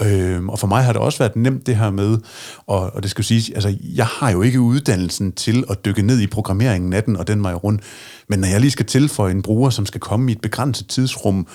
Øhm, 0.00 0.48
og 0.48 0.58
for 0.58 0.66
mig 0.66 0.84
har 0.84 0.92
det 0.92 1.02
også 1.02 1.18
været 1.18 1.36
nemt 1.36 1.66
det 1.66 1.76
her 1.76 1.90
med, 1.90 2.18
og, 2.66 2.94
og 2.94 3.02
det 3.02 3.10
skal 3.10 3.22
jo 3.22 3.26
sige, 3.26 3.54
altså 3.54 3.76
jeg 3.94 4.06
har 4.06 4.30
jo 4.30 4.42
ikke 4.42 4.60
uddannelsen 4.60 5.32
til 5.32 5.64
at 5.70 5.84
dykke 5.84 6.02
ned 6.02 6.20
i 6.20 6.26
programmeringen 6.26 6.90
natten 6.90 7.16
og 7.16 7.28
den 7.28 7.42
vej 7.42 7.54
rundt, 7.54 7.82
men 8.28 8.38
når 8.38 8.48
jeg 8.48 8.60
lige 8.60 8.70
skal 8.70 8.86
tilføje 8.86 9.30
en 9.30 9.42
bruger, 9.42 9.70
som 9.70 9.86
skal 9.86 10.00
komme 10.00 10.30
i 10.30 10.34
et 10.34 10.40
begrænset 10.40 10.88
tidsrum 10.88 11.46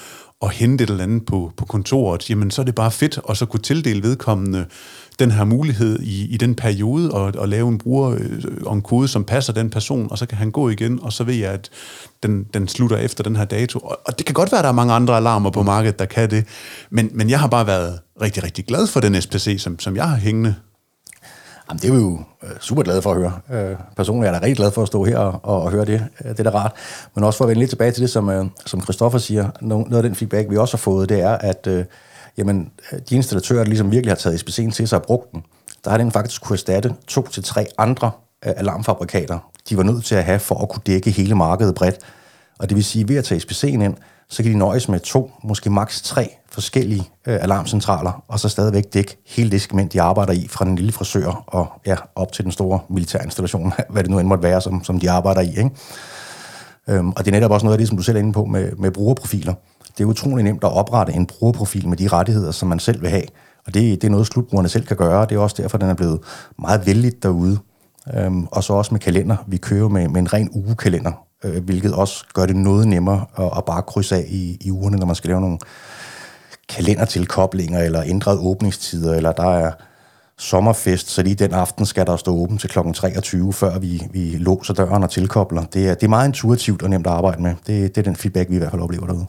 og 0.42 0.50
hente 0.50 0.84
et 0.84 0.90
eller 0.90 1.04
andet 1.04 1.26
på, 1.26 1.52
på 1.58 1.66
kontoret, 1.66 2.30
jamen 2.30 2.52
så 2.52 2.62
er 2.62 2.66
det 2.66 2.76
bare 2.76 2.92
fedt 2.92 3.20
at 3.30 3.38
så 3.38 3.46
kunne 3.46 3.62
tildele 3.62 4.04
vedkommende 4.04 4.66
den 5.20 5.32
her 5.32 5.44
mulighed 5.44 6.00
i, 6.00 6.34
i 6.34 6.38
den 6.38 6.56
periode 6.56 7.12
og, 7.12 7.34
og 7.38 7.50
lave 7.50 7.70
en 7.70 7.78
bruger 7.78 8.10
øh, 8.12 8.44
og 8.66 8.76
en 8.76 8.82
kode, 8.82 9.08
som 9.08 9.24
passer 9.24 9.54
den 9.54 9.70
person, 9.70 10.08
og 10.12 10.18
så 10.18 10.26
kan 10.26 10.38
han 10.38 10.52
gå 10.52 10.70
igen, 10.70 11.00
og 11.02 11.14
så 11.14 11.24
ved 11.24 11.36
jeg, 11.36 11.52
at 11.52 11.70
den, 12.24 12.44
den 12.54 12.68
slutter 12.68 12.98
efter 12.98 13.24
den 13.24 13.36
her 13.36 13.46
dato. 13.46 13.80
Og, 13.80 14.00
og 14.06 14.18
det 14.18 14.26
kan 14.26 14.34
godt 14.34 14.52
være, 14.52 14.60
at 14.60 14.64
der 14.64 14.70
er 14.70 14.74
mange 14.74 14.94
andre 14.94 15.18
alarmer 15.18 15.50
på 15.50 15.64
markedet, 15.64 16.00
der 16.00 16.06
kan 16.06 16.30
det, 16.30 16.46
men, 16.90 17.10
men 17.14 17.30
jeg 17.30 17.40
har 17.40 17.48
bare 17.48 17.68
været 17.68 18.00
rigtig, 18.22 18.44
rigtig 18.44 18.66
glad 18.66 18.88
for 18.88 19.00
den 19.00 19.22
SPC, 19.22 19.56
som, 19.60 19.80
som 19.80 19.96
jeg 19.96 20.10
har 20.10 20.18
hængende. 20.18 20.56
Jamen, 21.70 21.80
det 21.82 21.90
er 21.90 21.94
vi 21.94 22.00
jo 22.00 22.20
øh, 22.44 22.50
super 22.60 22.84
glade 22.84 23.02
for 23.02 23.12
at 23.12 23.18
høre. 23.18 23.40
Øh, 23.52 23.76
personligt 23.96 24.28
er 24.28 24.32
jeg 24.34 24.42
da 24.42 24.46
rigtig 24.46 24.58
glad 24.58 24.72
for 24.72 24.82
at 24.82 24.88
stå 24.88 25.04
her 25.04 25.18
og, 25.18 25.64
og 25.64 25.72
høre 25.72 25.86
det. 25.86 26.06
Øh, 26.26 26.32
det 26.32 26.40
er 26.40 26.44
da 26.44 26.50
rart. 26.50 26.74
Men 27.16 27.24
også 27.24 27.38
for 27.38 27.46
at 27.46 27.50
vende 27.50 27.60
lidt 27.60 27.70
tilbage 27.70 27.92
til 27.92 28.02
det, 28.02 28.10
som, 28.10 28.30
øh, 28.30 28.46
som 28.66 28.82
Christoffer 28.82 29.20
siger. 29.20 29.50
Noget 29.62 29.94
af 29.96 30.04
den 30.04 30.16
feedback, 30.16 30.50
vi 30.50 30.58
også 30.58 30.78
har 30.78 30.80
fået, 30.80 31.10
det 31.10 31.22
er, 31.22 31.38
at 31.38 31.68
øh, 31.68 31.86
jamen, 32.38 32.72
øh, 32.92 33.00
de 33.10 33.16
installatører, 33.16 33.64
der 33.64 33.70
ligesom 33.70 33.92
virkelig 33.92 34.12
har 34.12 34.16
taget 34.16 34.44
SBC'en 34.44 34.72
til 34.72 34.88
sig 34.88 35.00
og 35.00 35.04
brugt 35.04 35.32
den, 35.32 35.44
der 35.84 35.90
har 35.90 35.98
den 35.98 36.12
faktisk 36.12 36.42
kunne 36.42 36.56
erstatte 36.56 36.94
to 37.08 37.28
til 37.28 37.44
tre 37.44 37.66
andre 37.78 38.12
øh, 38.46 38.54
alarmfabrikater, 38.58 39.40
de 39.70 39.78
var 39.78 39.84
nødt 39.84 40.06
til 40.06 40.16
at 40.16 40.24
have 40.24 40.40
for 40.40 40.56
at 40.56 40.70
kunne 40.70 40.82
dække 40.88 41.12
hele 41.12 41.36
markedet 41.36 41.76
bredt. 41.76 41.98
Og 42.60 42.70
det 42.70 42.76
vil 42.76 42.84
sige, 42.84 43.08
ved 43.08 43.16
at 43.18 43.26
tage 43.26 43.42
SBC'en 43.42 43.84
ind, 43.84 43.96
så 44.30 44.44
kan 44.44 44.52
de 44.52 44.58
nøjes 44.58 44.90
med 44.90 45.00
to, 45.00 45.32
måske 45.44 45.70
maks 45.70 46.02
tre 46.02 46.36
forskellige 46.52 47.10
øh, 47.28 47.44
alarmcentraler, 47.44 48.24
og 48.28 48.40
så 48.40 48.50
stadigvæk 48.50 48.94
dække 48.94 49.18
hele 49.28 49.52
det 49.52 49.62
segment, 49.62 49.94
de 49.94 50.02
arbejder 50.02 50.34
i, 50.34 50.48
fra 50.50 50.66
den 50.66 50.76
lille 50.76 50.92
frisør 50.92 51.44
og 51.48 51.68
ja, 51.86 51.96
op 52.16 52.32
til 52.32 52.44
den 52.44 52.52
store 52.52 52.80
militærinstallation, 52.90 53.74
hvad 53.90 54.04
det 54.04 54.12
nu 54.12 54.20
end 54.20 54.28
måtte 54.28 54.44
være, 54.44 54.62
som, 54.62 54.84
som 54.84 55.00
de 55.00 55.12
arbejder 55.12 55.42
i. 55.42 55.50
Ikke? 55.50 55.70
Øhm, 56.88 57.10
og 57.10 57.26
det 57.26 57.28
er 57.28 57.32
netop 57.32 57.52
også 57.52 57.66
noget 57.66 57.74
af 57.74 57.78
det, 57.78 57.88
som 57.88 57.98
du 57.98 58.04
selv 58.04 58.18
er 58.18 58.20
inde 58.20 58.34
på 58.34 58.46
med, 58.46 58.72
med 58.72 58.92
brugerprofiler. 58.92 59.54
Det 60.00 60.06
er 60.06 60.10
utrolig 60.10 60.44
nemt 60.44 60.64
at 60.64 60.74
oprette 60.74 61.14
en 61.14 61.26
brugerprofil 61.26 61.88
med 61.88 61.98
de 61.98 62.08
rettigheder, 62.08 62.52
som 62.52 62.70
man 62.70 62.80
selv 62.80 63.02
vil 63.02 63.10
have. 63.10 63.24
Og 63.68 63.74
det, 63.74 64.02
det 64.02 64.08
er 64.08 64.12
noget, 64.12 64.28
slutbrugerne 64.28 64.70
selv 64.70 64.86
kan 64.86 64.98
gøre, 64.98 65.22
og 65.22 65.30
det 65.30 65.36
er 65.36 65.40
også 65.40 65.62
derfor, 65.62 65.78
den 65.78 65.90
er 65.90 65.94
blevet 65.94 66.20
meget 66.60 66.86
vældig 66.86 67.24
derude. 67.24 67.58
Øhm, 68.14 68.48
og 68.52 68.64
så 68.64 68.74
også 68.74 68.94
med 68.94 69.00
kalender. 69.00 69.38
Vi 69.48 69.58
kører 69.58 69.88
med, 69.88 70.08
med 70.08 70.22
en 70.22 70.34
ren 70.34 70.50
ugekalender, 70.54 71.12
øh, 71.44 71.64
hvilket 71.64 71.94
også 71.94 72.26
gør 72.34 72.46
det 72.46 72.56
noget 72.56 72.88
nemmere 72.88 73.26
at, 73.38 73.50
at 73.58 73.66
bare 73.66 73.82
krydse 73.82 74.16
af 74.16 74.26
i, 74.30 74.58
i 74.62 74.72
ugerne, 74.72 74.98
når 74.98 75.06
man 75.06 75.16
skal 75.16 75.28
lave 75.28 75.42
nogle 75.42 75.58
kalendertilkoblinger, 76.70 77.80
eller 77.80 78.04
ændrede 78.06 78.40
åbningstider, 78.40 79.14
eller 79.14 79.32
der 79.32 79.50
er 79.50 79.72
sommerfest, 80.38 81.10
så 81.10 81.24
lige 81.24 81.36
den 81.36 81.54
aften 81.54 81.86
skal 81.86 82.06
der 82.06 82.18
stå 82.18 82.36
åben 82.36 82.58
til 82.58 82.70
kl. 82.70 82.80
23, 82.94 83.54
før 83.54 83.80
vi, 83.80 84.08
vi 84.12 84.36
låser 84.38 84.74
døren 84.74 85.04
og 85.04 85.10
tilkobler. 85.10 85.64
Det 85.64 85.90
er, 85.90 85.94
det 85.94 86.04
er 86.04 86.10
meget 86.10 86.28
intuitivt 86.28 86.82
og 86.84 86.90
nemt 86.90 87.08
at 87.08 87.14
arbejde 87.14 87.42
med. 87.42 87.56
Det, 87.68 87.96
det 87.96 87.98
er 87.98 88.04
den 88.04 88.16
feedback, 88.16 88.50
vi 88.50 88.56
i 88.56 88.58
hvert 88.58 88.72
fald 88.72 88.82
oplever 88.82 89.06
derude. 89.06 89.26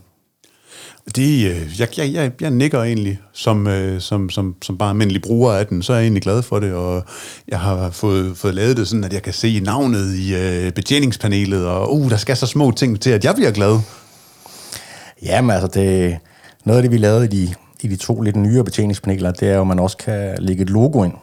Det, 1.17 1.51
øh, 1.51 1.81
jeg, 1.81 1.89
jeg, 1.99 2.13
jeg, 2.13 2.33
jeg 2.41 2.51
nikker 2.51 2.83
egentlig 2.83 3.19
som, 3.33 3.67
øh, 3.67 4.01
som, 4.01 4.31
som, 4.31 4.55
som 4.63 4.79
bare 4.79 4.91
almindelig 4.91 5.23
bruger 5.23 5.53
af 5.53 5.67
den, 5.67 5.83
så 5.83 5.93
er 5.93 5.97
jeg 5.97 6.05
egentlig 6.05 6.23
glad 6.23 6.43
for 6.43 6.61
det, 6.61 6.73
og 6.73 7.05
jeg 7.49 7.61
har 7.61 7.91
fået, 7.91 8.37
fået 8.37 8.55
lavet 8.55 8.77
det 8.77 8.89
sådan, 8.89 9.05
at 9.05 9.13
jeg 9.13 9.23
kan 9.23 9.33
se 9.33 9.61
navnet 9.61 10.15
i 10.15 10.35
øh, 10.35 10.73
betjeningspanelet, 10.73 11.67
og 11.67 11.95
uh, 11.95 12.11
der 12.11 12.17
skal 12.17 12.37
så 12.37 12.47
små 12.47 12.71
ting 12.71 13.01
til, 13.01 13.11
at 13.11 13.25
jeg 13.25 13.35
bliver 13.35 13.51
glad. 13.51 13.79
Jamen 15.23 15.51
altså, 15.51 15.81
det, 15.81 16.17
noget 16.65 16.79
af 16.79 16.83
det, 16.83 16.93
vi 16.93 16.97
lavede 16.97 17.25
i 17.25 17.29
de, 17.29 17.55
i 17.81 17.89
de 17.89 17.97
to 17.97 18.21
lidt 18.21 18.37
nyere 18.37 18.65
betjeningspaneler, 18.65 19.31
det 19.33 19.49
er 19.49 19.55
jo, 19.55 19.61
at 19.61 19.67
man 19.67 19.79
også 19.79 19.97
kan 19.97 20.37
lægge 20.39 20.63
et 20.63 20.71
logo 20.71 21.05
ind, 21.05 21.15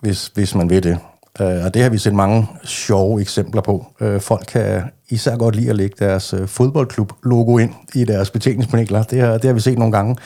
hvis, 0.00 0.30
hvis 0.34 0.54
man 0.54 0.70
vil 0.70 0.82
det. 0.82 0.98
Øh, 1.40 1.64
og 1.64 1.74
det 1.74 1.82
har 1.82 1.90
vi 1.90 1.98
set 1.98 2.14
mange 2.14 2.48
sjove 2.64 3.20
eksempler 3.20 3.62
på. 3.62 3.86
Øh, 4.00 4.20
folk 4.20 4.44
kan 4.48 4.82
især 5.08 5.36
godt 5.36 5.56
lide 5.56 5.70
at 5.70 5.76
lægge 5.76 5.96
deres 5.98 6.34
øh, 6.34 6.48
fodboldklub-logo 6.48 7.58
ind 7.58 7.74
i 7.94 8.04
deres 8.04 8.30
betjeningspaneler. 8.30 9.02
Det 9.02 9.20
har, 9.20 9.32
det 9.32 9.44
har 9.44 9.52
vi 9.52 9.60
set 9.60 9.78
nogle 9.78 9.92
gange. 9.92 10.16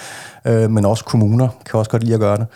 Øh, 0.45 0.71
men 0.71 0.85
også 0.85 1.05
kommuner 1.05 1.49
kan 1.67 1.79
også 1.79 1.91
godt 1.91 2.03
lide 2.03 2.15
at 2.15 2.21
gøre 2.21 2.37
det. 2.37 2.47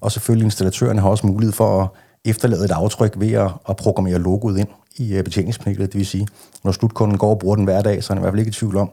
Og 0.00 0.12
selvfølgelig 0.12 0.44
installatørerne 0.44 1.00
har 1.00 1.08
også 1.08 1.26
mulighed 1.26 1.52
for 1.52 1.82
at 1.82 1.88
efterlade 2.24 2.64
et 2.64 2.70
aftryk 2.70 3.14
ved 3.16 3.32
at, 3.32 3.50
at 3.68 3.76
programmere 3.76 4.18
logoet 4.18 4.58
ind 4.58 4.68
i 4.96 5.14
øh, 5.14 5.24
betjeningspanelet. 5.24 5.92
Det 5.92 5.98
vil 5.98 6.06
sige, 6.06 6.26
når 6.64 6.72
slutkunden 6.72 7.18
går 7.18 7.30
og 7.30 7.38
bruger 7.38 7.56
den 7.56 7.64
hver 7.64 7.82
dag, 7.82 8.04
så 8.04 8.12
er 8.12 8.14
han 8.14 8.20
i 8.20 8.22
hvert 8.22 8.32
fald 8.32 8.40
ikke 8.40 8.48
i 8.48 8.52
tvivl 8.52 8.76
om, 8.76 8.90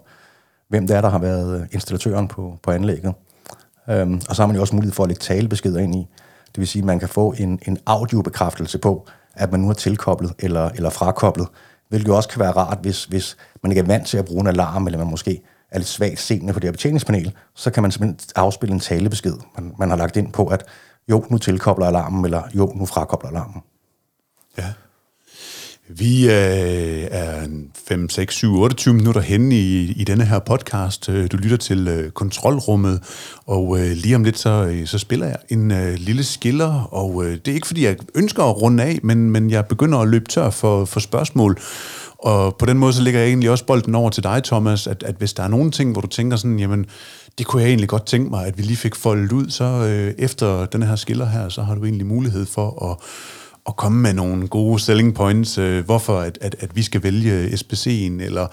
hvem 0.69 0.87
det 0.87 0.95
er, 0.95 1.01
der 1.01 1.09
har 1.09 1.19
været 1.19 1.61
øh, 1.61 1.67
installatøren 1.71 2.27
på, 2.27 2.59
på 2.63 2.71
anlægget. 2.71 3.13
Øhm, 3.89 4.21
og 4.29 4.35
så 4.35 4.41
har 4.41 4.47
man 4.47 4.55
jo 4.55 4.61
også 4.61 4.75
mulighed 4.75 4.93
for 4.93 5.03
at 5.03 5.09
lægge 5.09 5.19
talebeskeder 5.19 5.79
ind 5.79 5.95
i. 5.95 6.07
Det 6.47 6.57
vil 6.57 6.67
sige, 6.67 6.81
at 6.81 6.85
man 6.85 6.99
kan 6.99 7.09
få 7.09 7.33
en, 7.37 7.59
en 7.67 7.77
audiobekræftelse 7.85 8.77
på, 8.77 9.07
at 9.35 9.51
man 9.51 9.59
nu 9.59 9.69
er 9.69 9.73
tilkoblet 9.73 10.33
eller, 10.39 10.69
eller 10.69 10.89
frakoblet, 10.89 11.47
hvilket 11.89 12.07
jo 12.07 12.15
også 12.15 12.29
kan 12.29 12.39
være 12.39 12.51
rart, 12.51 12.77
hvis, 12.81 13.05
hvis 13.05 13.37
man 13.63 13.71
ikke 13.71 13.79
er 13.79 13.85
vant 13.85 14.07
til 14.07 14.17
at 14.17 14.25
bruge 14.25 14.41
en 14.41 14.47
alarm, 14.47 14.85
eller 14.85 14.97
man 14.97 15.07
måske 15.07 15.41
er 15.71 15.77
lidt 15.77 15.87
svagt 15.87 16.19
seende 16.19 16.53
på 16.53 16.59
det 16.59 16.67
her 16.67 16.71
betjeningspanel, 16.71 17.33
så 17.55 17.71
kan 17.71 17.83
man 17.83 17.91
simpelthen 17.91 18.29
afspille 18.35 18.73
en 18.73 18.79
talebesked, 18.79 19.33
man, 19.55 19.73
man 19.79 19.89
har 19.89 19.97
lagt 19.97 20.17
ind 20.17 20.33
på, 20.33 20.47
at 20.47 20.63
jo, 21.09 21.25
nu 21.29 21.37
tilkobler 21.37 21.85
alarmen, 21.85 22.25
eller 22.25 22.43
jo, 22.55 22.71
nu 22.75 22.85
frakobler 22.85 23.29
alarmen. 23.29 23.61
Ja. 24.57 24.73
Vi 25.89 26.25
øh, 26.25 27.07
er 27.11 27.47
5, 27.87 28.09
6, 28.09 28.35
7, 28.35 28.55
28 28.59 28.93
minutter 28.93 29.21
henne 29.21 29.55
i, 29.55 29.91
i 29.91 30.03
denne 30.03 30.25
her 30.25 30.39
podcast. 30.39 31.09
Øh, 31.09 31.31
du 31.31 31.37
lytter 31.37 31.57
til 31.57 31.87
øh, 31.87 32.11
Kontrolrummet, 32.11 33.01
og 33.45 33.79
øh, 33.79 33.91
lige 33.91 34.15
om 34.15 34.23
lidt, 34.23 34.37
så, 34.37 34.49
øh, 34.49 34.87
så 34.87 34.97
spiller 34.97 35.25
jeg 35.25 35.37
en 35.49 35.71
øh, 35.71 35.93
lille 35.97 36.23
skiller, 36.23 36.87
og 36.91 37.25
øh, 37.25 37.31
det 37.31 37.47
er 37.47 37.55
ikke, 37.55 37.67
fordi 37.67 37.85
jeg 37.85 37.95
ønsker 38.15 38.43
at 38.43 38.61
runde 38.61 38.83
af, 38.83 38.99
men, 39.03 39.31
men 39.31 39.49
jeg 39.49 39.65
begynder 39.65 39.97
at 39.99 40.07
løbe 40.07 40.25
tør 40.25 40.49
for, 40.49 40.85
for 40.85 40.99
spørgsmål. 40.99 41.57
Og 42.19 42.55
på 42.55 42.65
den 42.65 42.77
måde, 42.77 42.93
så 42.93 43.01
ligger 43.01 43.19
jeg 43.19 43.27
egentlig 43.27 43.49
også 43.49 43.65
bolden 43.65 43.95
over 43.95 44.09
til 44.09 44.23
dig, 44.23 44.43
Thomas, 44.43 44.87
at, 44.87 45.03
at 45.03 45.15
hvis 45.15 45.33
der 45.33 45.43
er 45.43 45.47
nogle 45.47 45.71
ting, 45.71 45.91
hvor 45.91 46.01
du 46.01 46.07
tænker 46.07 46.37
sådan, 46.37 46.59
jamen, 46.59 46.85
det 47.37 47.45
kunne 47.45 47.61
jeg 47.61 47.69
egentlig 47.69 47.89
godt 47.89 48.05
tænke 48.05 48.29
mig, 48.29 48.45
at 48.45 48.57
vi 48.57 48.63
lige 48.63 48.77
fik 48.77 48.95
foldet 48.95 49.31
ud, 49.31 49.49
så 49.49 49.63
øh, 49.63 50.13
efter 50.17 50.65
den 50.65 50.83
her 50.83 50.95
skiller 50.95 51.25
her, 51.25 51.49
så 51.49 51.61
har 51.61 51.75
du 51.75 51.83
egentlig 51.83 52.05
mulighed 52.05 52.45
for 52.45 52.91
at 52.91 52.97
at 53.67 53.75
komme 53.75 54.01
med 54.01 54.13
nogle 54.13 54.47
gode 54.47 54.79
selling 54.79 55.15
points, 55.15 55.57
øh, 55.57 55.85
hvorfor 55.85 56.19
at, 56.19 56.37
at, 56.41 56.55
at 56.59 56.75
vi 56.75 56.83
skal 56.83 57.03
vælge 57.03 57.47
SPC'en, 57.47 58.21
eller 58.21 58.47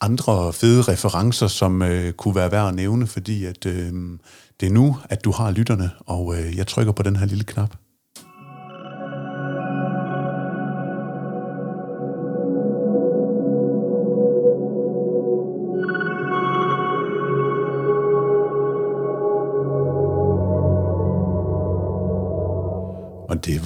andre 0.00 0.52
fede 0.52 0.82
referencer, 0.82 1.46
som 1.46 1.82
øh, 1.82 2.12
kunne 2.12 2.34
være 2.34 2.52
værd 2.52 2.68
at 2.68 2.74
nævne, 2.74 3.06
fordi 3.06 3.44
at, 3.44 3.66
øh, 3.66 3.92
det 4.60 4.66
er 4.66 4.72
nu, 4.72 4.96
at 5.08 5.24
du 5.24 5.30
har 5.30 5.50
lytterne, 5.50 5.90
og 6.06 6.34
øh, 6.36 6.56
jeg 6.56 6.66
trykker 6.66 6.92
på 6.92 7.02
den 7.02 7.16
her 7.16 7.26
lille 7.26 7.44
knap. 7.44 7.74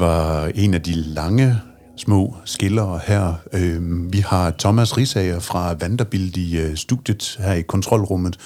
Var 0.00 0.50
en 0.54 0.74
af 0.74 0.82
de 0.82 0.92
lange 0.92 1.56
små 1.96 2.36
skillere 2.44 3.00
her. 3.06 3.34
Øh, 3.52 4.12
vi 4.12 4.18
har 4.18 4.54
Thomas 4.58 4.96
Risager 4.96 5.38
fra 5.38 5.74
Vanderbilt 5.80 6.36
i 6.36 6.58
øh, 6.58 6.76
studiet 6.76 7.36
her 7.38 7.52
i 7.52 7.62
kontrolrummet. 7.62 8.38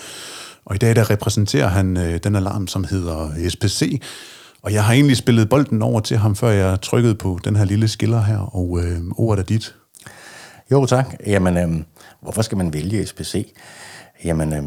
Og 0.65 0.75
i 0.75 0.79
dag 0.79 0.97
der 0.97 1.11
repræsenterer 1.11 1.69
han 1.69 1.97
øh, 1.97 2.19
den 2.25 2.37
alarm, 2.37 2.67
som 2.67 2.85
hedder 2.85 3.49
SPC. 3.49 4.01
Og 4.63 4.73
jeg 4.73 4.85
har 4.85 4.93
egentlig 4.93 5.17
spillet 5.17 5.49
bolden 5.49 5.83
over 5.83 6.01
til 6.01 6.17
ham, 6.17 6.37
før 6.37 6.51
jeg 6.51 6.81
trykkede 6.81 7.15
på 7.15 7.39
den 7.45 7.57
her 7.57 7.65
lille 7.65 7.89
skiller 7.89 8.23
her. 8.23 8.39
Og 8.39 8.81
øh, 8.83 9.01
ordet 9.17 9.43
er 9.43 9.47
dit. 9.47 9.75
Jo, 10.71 10.87
tak. 10.87 11.15
Jamen, 11.27 11.57
øh, 11.57 11.85
hvorfor 12.23 12.43
skal 12.43 12.59
man 12.59 12.73
vælge 12.73 13.07
SPC? 13.07 13.53
Jamen, 14.25 14.53
øh, 14.53 14.63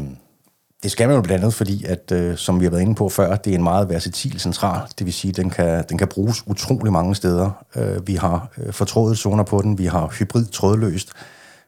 det 0.82 0.90
skal 0.90 1.08
man 1.08 1.16
jo 1.16 1.22
blandt 1.22 1.42
andet, 1.44 1.54
fordi, 1.54 1.84
at, 1.84 2.12
øh, 2.12 2.36
som 2.36 2.60
vi 2.60 2.64
har 2.64 2.70
været 2.70 2.82
inde 2.82 2.94
på 2.94 3.08
før, 3.08 3.36
det 3.36 3.50
er 3.50 3.54
en 3.54 3.62
meget 3.62 3.88
versatil 3.88 4.40
central. 4.40 4.80
Det 4.98 5.06
vil 5.06 5.14
sige, 5.14 5.30
at 5.30 5.36
den 5.36 5.50
kan, 5.50 5.84
den 5.88 5.98
kan 5.98 6.08
bruges 6.08 6.42
utrolig 6.46 6.92
mange 6.92 7.14
steder. 7.14 7.64
Øh, 7.76 8.06
vi 8.06 8.14
har 8.14 8.48
øh, 8.58 8.72
fortrådet 8.72 9.18
zoner 9.18 9.44
på 9.44 9.62
den, 9.62 9.78
vi 9.78 9.86
har 9.86 10.06
hybrid 10.18 10.46
trådløst, 10.46 11.12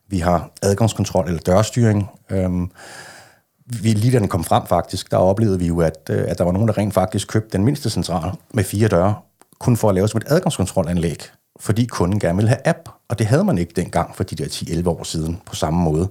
vi 0.09 0.19
har 0.19 0.51
adgangskontrol 0.63 1.27
eller 1.27 1.41
dørstyring. 1.41 2.11
Øh, 2.31 2.51
vi, 3.83 3.93
lige 3.93 4.13
da 4.13 4.19
den 4.19 4.29
kom 4.29 4.45
frem 4.45 4.67
faktisk, 4.67 5.11
der 5.11 5.17
oplevede 5.17 5.59
vi 5.59 5.67
jo, 5.67 5.81
at, 5.81 6.11
øh, 6.11 6.25
at 6.29 6.39
der 6.39 6.45
var 6.45 6.53
nogen, 6.53 6.69
der 6.69 6.79
rent 6.79 6.95
faktisk 6.95 7.29
købte 7.29 7.53
den 7.53 7.65
mindste 7.65 7.91
central 7.91 8.33
med 8.55 8.65
fire 8.65 8.89
døre, 8.89 9.15
kun 9.59 9.77
for 9.77 9.89
at 9.89 9.95
lave 9.95 10.09
som 10.09 10.19
et 10.19 10.25
adgangskontrolanlæg, 10.27 11.23
fordi 11.61 11.87
kunden 11.87 12.21
gerne 12.21 12.37
ville 12.37 12.49
have 12.49 12.69
app, 12.69 12.89
og 13.09 13.19
det 13.19 13.27
havde 13.27 13.45
man 13.45 13.59
ikke 13.59 13.73
dengang 13.77 14.17
for 14.17 14.25
de 14.25 14.37
der 14.37 14.45
10-11 14.45 14.89
år 14.89 15.03
siden 15.05 15.41
på 15.47 15.55
samme 15.55 15.81
måde. 15.81 16.09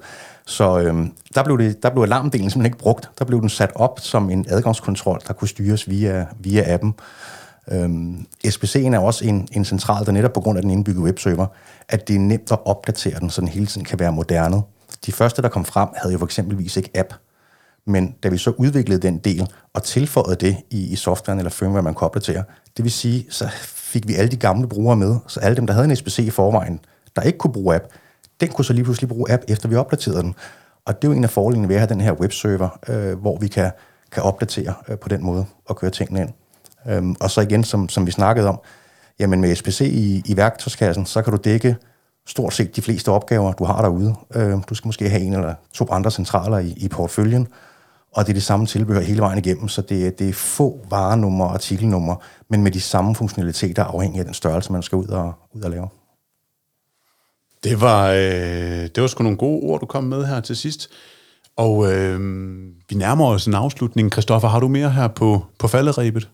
Så 0.49 0.79
øhm, 0.79 1.13
der, 1.35 1.43
blev 1.43 1.57
det, 1.57 1.83
der 1.83 1.89
blev 1.89 2.03
alarmdelen 2.03 2.49
simpelthen 2.49 2.65
ikke 2.65 2.77
brugt. 2.77 3.09
Der 3.19 3.25
blev 3.25 3.41
den 3.41 3.49
sat 3.49 3.71
op 3.75 3.99
som 3.99 4.29
en 4.29 4.45
adgangskontrol, 4.49 5.19
der 5.27 5.33
kunne 5.33 5.47
styres 5.47 5.89
via, 5.89 6.25
via 6.39 6.73
appen. 6.73 6.93
Øhm, 7.71 8.25
SPC'en 8.47 8.95
er 8.95 8.99
også 8.99 9.25
en, 9.25 9.47
en 9.51 9.65
central, 9.65 10.05
der 10.05 10.11
netop 10.11 10.33
på 10.33 10.41
grund 10.41 10.57
af 10.57 10.61
den 10.61 10.71
indbyggede 10.71 11.03
webserver, 11.03 11.47
at 11.89 12.07
det 12.07 12.15
er 12.15 12.19
nemt 12.19 12.51
at 12.51 12.59
opdatere 12.65 13.19
den, 13.19 13.29
så 13.29 13.41
den 13.41 13.49
hele 13.49 13.65
tiden 13.65 13.85
kan 13.85 13.99
være 13.99 14.11
moderne. 14.11 14.61
De 15.05 15.11
første, 15.11 15.41
der 15.41 15.49
kom 15.49 15.65
frem, 15.65 15.89
havde 15.95 16.13
jo 16.13 16.19
for 16.19 16.25
eksempelvis 16.25 16.77
ikke 16.77 16.89
app. 16.95 17.13
Men 17.85 18.15
da 18.23 18.29
vi 18.29 18.37
så 18.37 18.49
udviklede 18.57 18.99
den 19.01 19.17
del 19.17 19.47
og 19.73 19.83
tilføjede 19.83 20.35
det 20.35 20.57
i, 20.69 20.91
i 20.91 20.95
softwaren 20.95 21.39
eller 21.39 21.51
firmware, 21.51 21.83
man 21.83 21.93
kobler 21.93 22.21
til, 22.21 22.43
det 22.77 22.83
vil 22.83 22.91
sige, 22.91 23.25
så 23.29 23.49
fik 23.63 24.07
vi 24.07 24.15
alle 24.15 24.31
de 24.31 24.37
gamle 24.37 24.67
brugere 24.67 24.95
med, 24.95 25.15
så 25.27 25.39
alle 25.39 25.55
dem, 25.55 25.67
der 25.67 25.73
havde 25.73 25.89
en 25.89 25.95
SPC 25.95 26.19
i 26.19 26.29
forvejen, 26.29 26.79
der 27.15 27.21
ikke 27.21 27.37
kunne 27.37 27.53
bruge 27.53 27.75
app, 27.75 27.85
den 28.41 28.49
kunne 28.49 28.65
så 28.65 28.73
lige 28.73 28.83
pludselig 28.83 29.09
bruge 29.09 29.31
app, 29.31 29.43
efter 29.47 29.69
vi 29.69 29.75
opdaterede 29.75 30.23
den. 30.23 30.35
Og 30.85 31.01
det 31.01 31.07
er 31.07 31.11
jo 31.11 31.17
en 31.17 31.23
af 31.23 31.29
fordelene 31.29 31.67
ved 31.67 31.75
at 31.75 31.81
have 31.81 31.89
den 31.89 32.01
her 32.01 32.11
webserver, 32.11 32.79
øh, 32.87 33.19
hvor 33.19 33.37
vi 33.37 33.47
kan, 33.47 33.71
kan 34.11 34.23
opdatere 34.23 34.73
øh, 34.87 34.97
på 34.97 35.09
den 35.09 35.23
måde 35.23 35.45
og 35.65 35.75
køre 35.75 35.91
tingene 35.91 36.21
ind. 36.21 36.29
Øhm, 36.87 37.15
og 37.19 37.31
så 37.31 37.41
igen, 37.41 37.63
som, 37.63 37.89
som 37.89 38.05
vi 38.05 38.11
snakkede 38.11 38.49
om, 38.49 38.59
jamen 39.19 39.41
med 39.41 39.55
SPC 39.55 39.81
i, 39.81 40.23
i 40.25 40.37
værktøjskassen, 40.37 41.05
så 41.05 41.21
kan 41.21 41.33
du 41.33 41.39
dække 41.43 41.75
stort 42.27 42.53
set 42.53 42.75
de 42.75 42.81
fleste 42.81 43.11
opgaver, 43.11 43.51
du 43.51 43.63
har 43.63 43.81
derude. 43.81 44.15
Øh, 44.35 44.57
du 44.69 44.75
skal 44.75 44.87
måske 44.87 45.09
have 45.09 45.21
en 45.21 45.33
eller 45.33 45.53
to 45.73 45.87
andre 45.91 46.11
centraler 46.11 46.57
i, 46.57 46.73
i 46.77 46.87
portføljen, 46.87 47.47
og 48.13 48.25
det 48.25 48.29
er 48.29 48.33
det 48.33 48.43
samme 48.43 48.65
tilbehør 48.65 49.01
hele 49.01 49.21
vejen 49.21 49.37
igennem, 49.37 49.67
så 49.67 49.81
det, 49.81 50.19
det 50.19 50.29
er 50.29 50.33
få 50.33 50.79
varenummer 50.89 51.45
og 51.45 51.53
artikelnummer, 51.53 52.15
men 52.49 52.63
med 52.63 52.71
de 52.71 52.81
samme 52.81 53.15
funktionaliteter 53.15 53.83
afhængig 53.83 54.19
af 54.19 54.25
den 54.25 54.33
størrelse, 54.33 54.71
man 54.71 54.83
skal 54.83 54.95
ud 54.95 55.07
og, 55.07 55.33
ud 55.53 55.61
og 55.61 55.71
lave. 55.71 55.87
Det 57.63 57.81
var, 57.81 58.11
øh, 58.11 58.87
det 58.95 59.01
var 59.01 59.07
sgu 59.07 59.23
nogle 59.23 59.37
gode 59.37 59.63
ord, 59.63 59.79
du 59.79 59.85
kom 59.85 60.03
med 60.03 60.25
her 60.25 60.39
til 60.39 60.55
sidst. 60.55 60.89
Og 61.57 61.93
øh, 61.93 62.19
vi 62.89 62.95
nærmer 62.95 63.25
os 63.25 63.45
en 63.45 63.53
afslutning. 63.53 64.11
Christoffer, 64.11 64.47
har 64.47 64.59
du 64.59 64.67
mere 64.67 64.89
her 64.89 65.07
på, 65.07 65.45
på 65.57 65.67
falderæbet? 65.67 66.29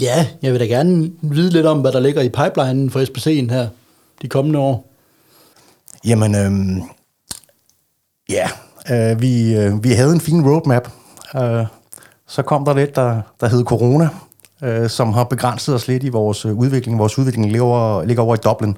Ja, 0.00 0.26
jeg 0.42 0.52
vil 0.52 0.60
da 0.60 0.66
gerne 0.66 1.10
vide 1.22 1.50
lidt 1.50 1.66
om, 1.66 1.80
hvad 1.80 1.92
der 1.92 2.00
ligger 2.00 2.22
i 2.22 2.28
pipelinen 2.28 2.90
for 2.90 3.00
SPC'en 3.00 3.52
her 3.52 3.68
de 4.22 4.28
kommende 4.28 4.58
år. 4.58 4.92
Jamen, 6.04 6.34
øh, 6.34 6.82
ja, 8.28 8.48
øh, 8.90 9.22
vi, 9.22 9.54
øh, 9.56 9.84
vi 9.84 9.92
havde 9.92 10.12
en 10.12 10.20
fin 10.20 10.48
roadmap. 10.48 10.88
Øh, 11.36 11.66
så 12.28 12.42
kom 12.42 12.64
der 12.64 12.74
lidt, 12.74 12.96
der, 12.96 13.20
der 13.40 13.48
hed 13.48 13.64
corona, 13.64 14.08
øh, 14.62 14.90
som 14.90 15.12
har 15.12 15.24
begrænset 15.24 15.74
os 15.74 15.88
lidt 15.88 16.04
i 16.04 16.08
vores 16.08 16.44
udvikling. 16.44 16.98
Vores 16.98 17.18
udvikling 17.18 17.50
ligger 17.50 18.04
ligger 18.04 18.22
over 18.22 18.34
i 18.34 18.38
Dublin 18.44 18.76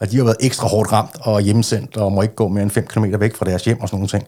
og 0.00 0.10
de 0.10 0.16
har 0.16 0.24
været 0.24 0.36
ekstra 0.40 0.68
hårdt 0.68 0.92
ramt 0.92 1.16
og 1.20 1.40
hjemsendt, 1.40 1.96
og 1.96 2.12
må 2.12 2.22
ikke 2.22 2.34
gå 2.34 2.48
mere 2.48 2.62
end 2.62 2.70
5 2.70 2.86
km 2.86 3.04
væk 3.18 3.36
fra 3.36 3.44
deres 3.44 3.64
hjem 3.64 3.80
og 3.80 3.88
sådan 3.88 3.96
nogle 3.96 4.08
ting. 4.08 4.24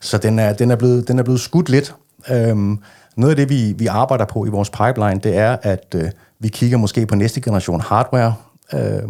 Så 0.00 0.18
den 0.18 0.38
er, 0.38 0.52
den 0.52 0.70
er, 0.70 0.76
blevet, 0.76 1.08
den 1.08 1.18
er 1.18 1.22
blevet 1.22 1.40
skudt 1.40 1.68
lidt. 1.68 1.94
Øhm, 2.30 2.78
noget 3.16 3.30
af 3.30 3.36
det, 3.36 3.48
vi, 3.48 3.74
vi 3.78 3.86
arbejder 3.86 4.24
på 4.24 4.46
i 4.46 4.48
vores 4.48 4.70
pipeline, 4.70 5.20
det 5.22 5.36
er, 5.36 5.56
at 5.62 5.94
øh, 5.94 6.10
vi 6.38 6.48
kigger 6.48 6.78
måske 6.78 7.06
på 7.06 7.14
næste 7.14 7.40
generation 7.40 7.80
hardware, 7.80 8.34
øh, 8.72 9.02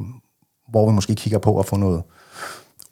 hvor 0.70 0.86
vi 0.88 0.94
måske 0.94 1.14
kigger 1.14 1.38
på 1.38 1.58
at 1.58 1.66
få 1.66 1.76
noget 1.76 2.02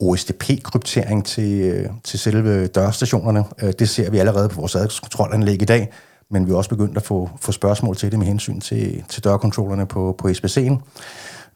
OSDP-kryptering 0.01 1.27
til, 1.27 1.61
øh, 1.61 1.88
til 2.05 2.18
selve 2.18 2.66
dørstationerne. 2.66 3.44
Øh, 3.62 3.73
det 3.79 3.88
ser 3.88 4.11
vi 4.11 4.18
allerede 4.18 4.49
på 4.49 4.61
vores 4.61 4.75
adgangskontrolanlæg 4.75 5.62
i 5.62 5.64
dag, 5.64 5.92
men 6.31 6.46
vi 6.46 6.53
er 6.53 6.57
også 6.57 6.70
begyndt 6.70 6.96
at 6.96 7.03
få, 7.03 7.31
få 7.40 7.53
spørgsmål 7.53 7.96
til 7.96 8.11
det 8.11 8.18
med 8.18 8.27
hensyn 8.27 8.61
til, 8.61 9.05
til 9.09 9.25
dørkontrollerne 9.25 9.87
på, 9.87 10.14
på 10.18 10.29
SBC'en. 10.29 10.77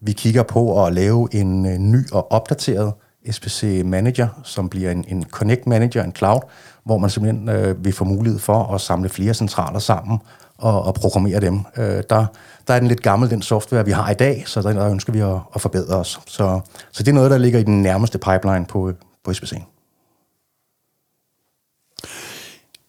Vi 0.06 0.12
kigger 0.12 0.42
på 0.42 0.84
at 0.84 0.94
lave 0.94 1.28
en 1.32 1.66
øh, 1.66 1.78
ny 1.78 2.10
og 2.12 2.32
opdateret 2.32 2.92
SPC 3.30 3.82
Manager, 3.84 4.28
som 4.42 4.68
bliver 4.68 4.90
en, 4.90 5.04
en 5.08 5.24
Connect 5.30 5.66
Manager, 5.66 6.02
en 6.02 6.14
cloud, 6.14 6.40
hvor 6.84 6.98
man 6.98 7.10
simpelthen 7.10 7.48
øh, 7.48 7.84
vil 7.84 7.92
få 7.92 8.04
mulighed 8.04 8.40
for 8.40 8.74
at 8.74 8.80
samle 8.80 9.08
flere 9.08 9.34
centraler 9.34 9.78
sammen 9.78 10.18
og, 10.58 10.82
og 10.82 10.94
programmere 10.94 11.40
dem. 11.40 11.60
Øh, 11.76 12.02
der, 12.10 12.26
der 12.68 12.74
er 12.74 12.78
den 12.78 12.88
lidt 12.88 13.02
gammel, 13.02 13.30
den 13.30 13.42
software, 13.42 13.84
vi 13.84 13.90
har 13.90 14.10
i 14.10 14.14
dag, 14.14 14.42
så 14.46 14.62
der, 14.62 14.72
der 14.72 14.90
ønsker 14.90 15.12
vi 15.12 15.20
at, 15.20 15.38
at 15.54 15.60
forbedre 15.60 15.96
os. 15.96 16.20
Så, 16.26 16.60
så 16.92 17.02
det 17.02 17.08
er 17.08 17.14
noget, 17.14 17.30
der 17.30 17.38
ligger 17.38 17.58
i 17.58 17.62
den 17.62 17.82
nærmeste 17.82 18.18
pipeline 18.18 18.64
på, 18.66 18.92
på 19.24 19.32
SPC. 19.32 19.52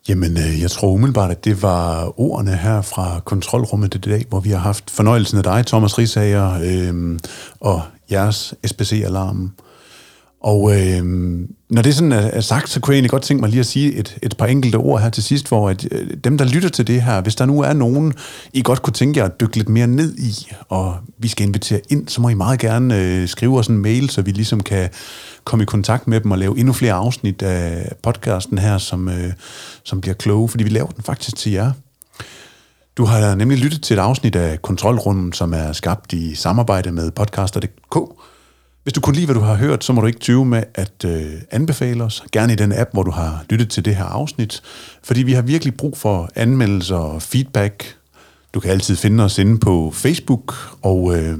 Jamen, 0.09 0.37
øh, 0.37 0.61
jeg 0.61 0.71
tror 0.71 0.87
umiddelbart, 0.87 1.31
at 1.31 1.45
det 1.45 1.61
var 1.61 2.13
ordene 2.19 2.55
her 2.55 2.81
fra 2.81 3.19
kontrolrummet 3.19 3.95
i 3.95 3.97
dag, 3.97 4.25
hvor 4.29 4.39
vi 4.39 4.49
har 4.49 4.57
haft 4.57 4.91
fornøjelsen 4.91 5.37
af 5.37 5.43
dig, 5.43 5.65
Thomas 5.65 5.97
Risager, 5.97 6.59
øh, 6.63 7.19
og 7.59 7.81
jeres 8.11 8.53
SPC-alarm. 8.67 9.51
Og 10.45 10.75
øh, 10.75 11.05
når 11.69 11.81
det 11.81 11.95
sådan 11.95 12.11
er, 12.11 12.17
er 12.17 12.41
sagt, 12.41 12.69
så 12.69 12.79
kunne 12.79 12.91
jeg 12.91 12.97
egentlig 12.97 13.11
godt 13.11 13.23
tænke 13.23 13.41
mig 13.41 13.49
lige 13.49 13.59
at 13.59 13.65
sige 13.65 13.93
et, 13.93 14.17
et 14.21 14.37
par 14.37 14.45
enkelte 14.45 14.75
ord 14.75 15.01
her 15.01 15.09
til 15.09 15.23
sidst, 15.23 15.47
hvor 15.47 15.69
at, 15.69 15.87
øh, 15.91 16.07
dem, 16.23 16.37
der 16.37 16.45
lytter 16.45 16.69
til 16.69 16.87
det 16.87 17.01
her, 17.01 17.21
hvis 17.21 17.35
der 17.35 17.45
nu 17.45 17.61
er 17.61 17.73
nogen, 17.73 18.13
I 18.53 18.61
godt 18.61 18.81
kunne 18.81 18.93
tænke 18.93 19.19
jer 19.19 19.25
at 19.25 19.39
dykke 19.39 19.57
lidt 19.57 19.69
mere 19.69 19.87
ned 19.87 20.17
i, 20.17 20.51
og 20.69 20.95
vi 21.17 21.27
skal 21.27 21.47
invitere 21.47 21.81
ind, 21.89 22.07
så 22.07 22.21
må 22.21 22.29
I 22.29 22.33
meget 22.33 22.59
gerne 22.59 23.01
øh, 23.01 23.27
skrive 23.27 23.59
os 23.59 23.67
en 23.67 23.77
mail, 23.77 24.09
så 24.09 24.21
vi 24.21 24.31
ligesom 24.31 24.59
kan 24.59 24.89
komme 25.43 25.63
i 25.63 25.65
kontakt 25.65 26.07
med 26.07 26.21
dem 26.21 26.31
og 26.31 26.37
lave 26.37 26.59
endnu 26.59 26.73
flere 26.73 26.93
afsnit 26.93 27.41
af 27.41 27.91
podcasten 28.03 28.57
her, 28.57 28.77
som, 28.77 29.09
øh, 29.09 29.33
som 29.83 30.01
bliver 30.01 30.15
kloge, 30.15 30.49
fordi 30.49 30.63
vi 30.63 30.69
laver 30.69 30.89
den 30.89 31.03
faktisk 31.03 31.35
til 31.35 31.51
jer. 31.51 31.71
Du 32.97 33.05
har 33.05 33.35
nemlig 33.35 33.57
lyttet 33.57 33.81
til 33.81 33.93
et 33.93 33.99
afsnit 33.99 34.35
af 34.35 34.61
Kontrolrunden, 34.61 35.33
som 35.33 35.53
er 35.53 35.71
skabt 35.71 36.13
i 36.13 36.35
samarbejde 36.35 36.91
med 36.91 37.11
podcaster.dk, 37.11 37.97
hvis 38.85 38.93
du 38.93 39.01
kunne 39.01 39.15
lide, 39.15 39.25
hvad 39.25 39.35
du 39.35 39.41
har 39.41 39.55
hørt, 39.55 39.83
så 39.83 39.93
må 39.93 40.01
du 40.01 40.07
ikke 40.07 40.19
tyve 40.19 40.45
med 40.45 40.63
at 40.75 41.05
øh, 41.05 41.33
anbefale 41.51 42.03
os. 42.03 42.23
Gerne 42.31 42.53
i 42.53 42.55
den 42.55 42.73
app, 42.73 42.89
hvor 42.93 43.03
du 43.03 43.11
har 43.11 43.45
lyttet 43.49 43.69
til 43.69 43.85
det 43.85 43.95
her 43.95 44.05
afsnit. 44.05 44.61
Fordi 45.03 45.23
vi 45.23 45.33
har 45.33 45.41
virkelig 45.41 45.77
brug 45.77 45.97
for 45.97 46.29
anmeldelser 46.35 46.95
og 46.95 47.21
feedback. 47.21 47.95
Du 48.53 48.59
kan 48.59 48.71
altid 48.71 48.95
finde 48.95 49.23
os 49.23 49.37
inde 49.37 49.59
på 49.59 49.91
Facebook. 49.93 50.55
Og 50.81 51.17
øh, 51.17 51.37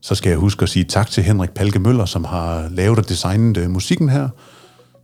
så 0.00 0.14
skal 0.14 0.30
jeg 0.30 0.38
huske 0.38 0.62
at 0.62 0.68
sige 0.68 0.84
tak 0.84 1.10
til 1.10 1.22
Henrik 1.22 1.50
Palke 1.50 1.78
Møller, 1.78 2.04
som 2.04 2.24
har 2.24 2.68
lavet 2.70 2.98
og 2.98 3.08
designet 3.08 3.56
øh, 3.56 3.70
musikken 3.70 4.08
her. 4.08 4.28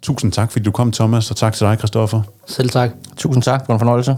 Tusind 0.03 0.33
tak, 0.33 0.53
fordi 0.53 0.65
du 0.65 0.71
kom, 0.71 0.93
Thomas, 0.93 1.31
og 1.31 1.37
tak 1.37 1.53
til 1.53 1.67
dig, 1.67 1.79
Christoffer. 1.79 2.23
Selv 2.47 2.71
tak. 2.71 2.91
Tusind 3.17 3.43
tak 3.43 3.67
for 3.67 3.73
en 3.73 3.79
fornøjelse. 3.79 4.17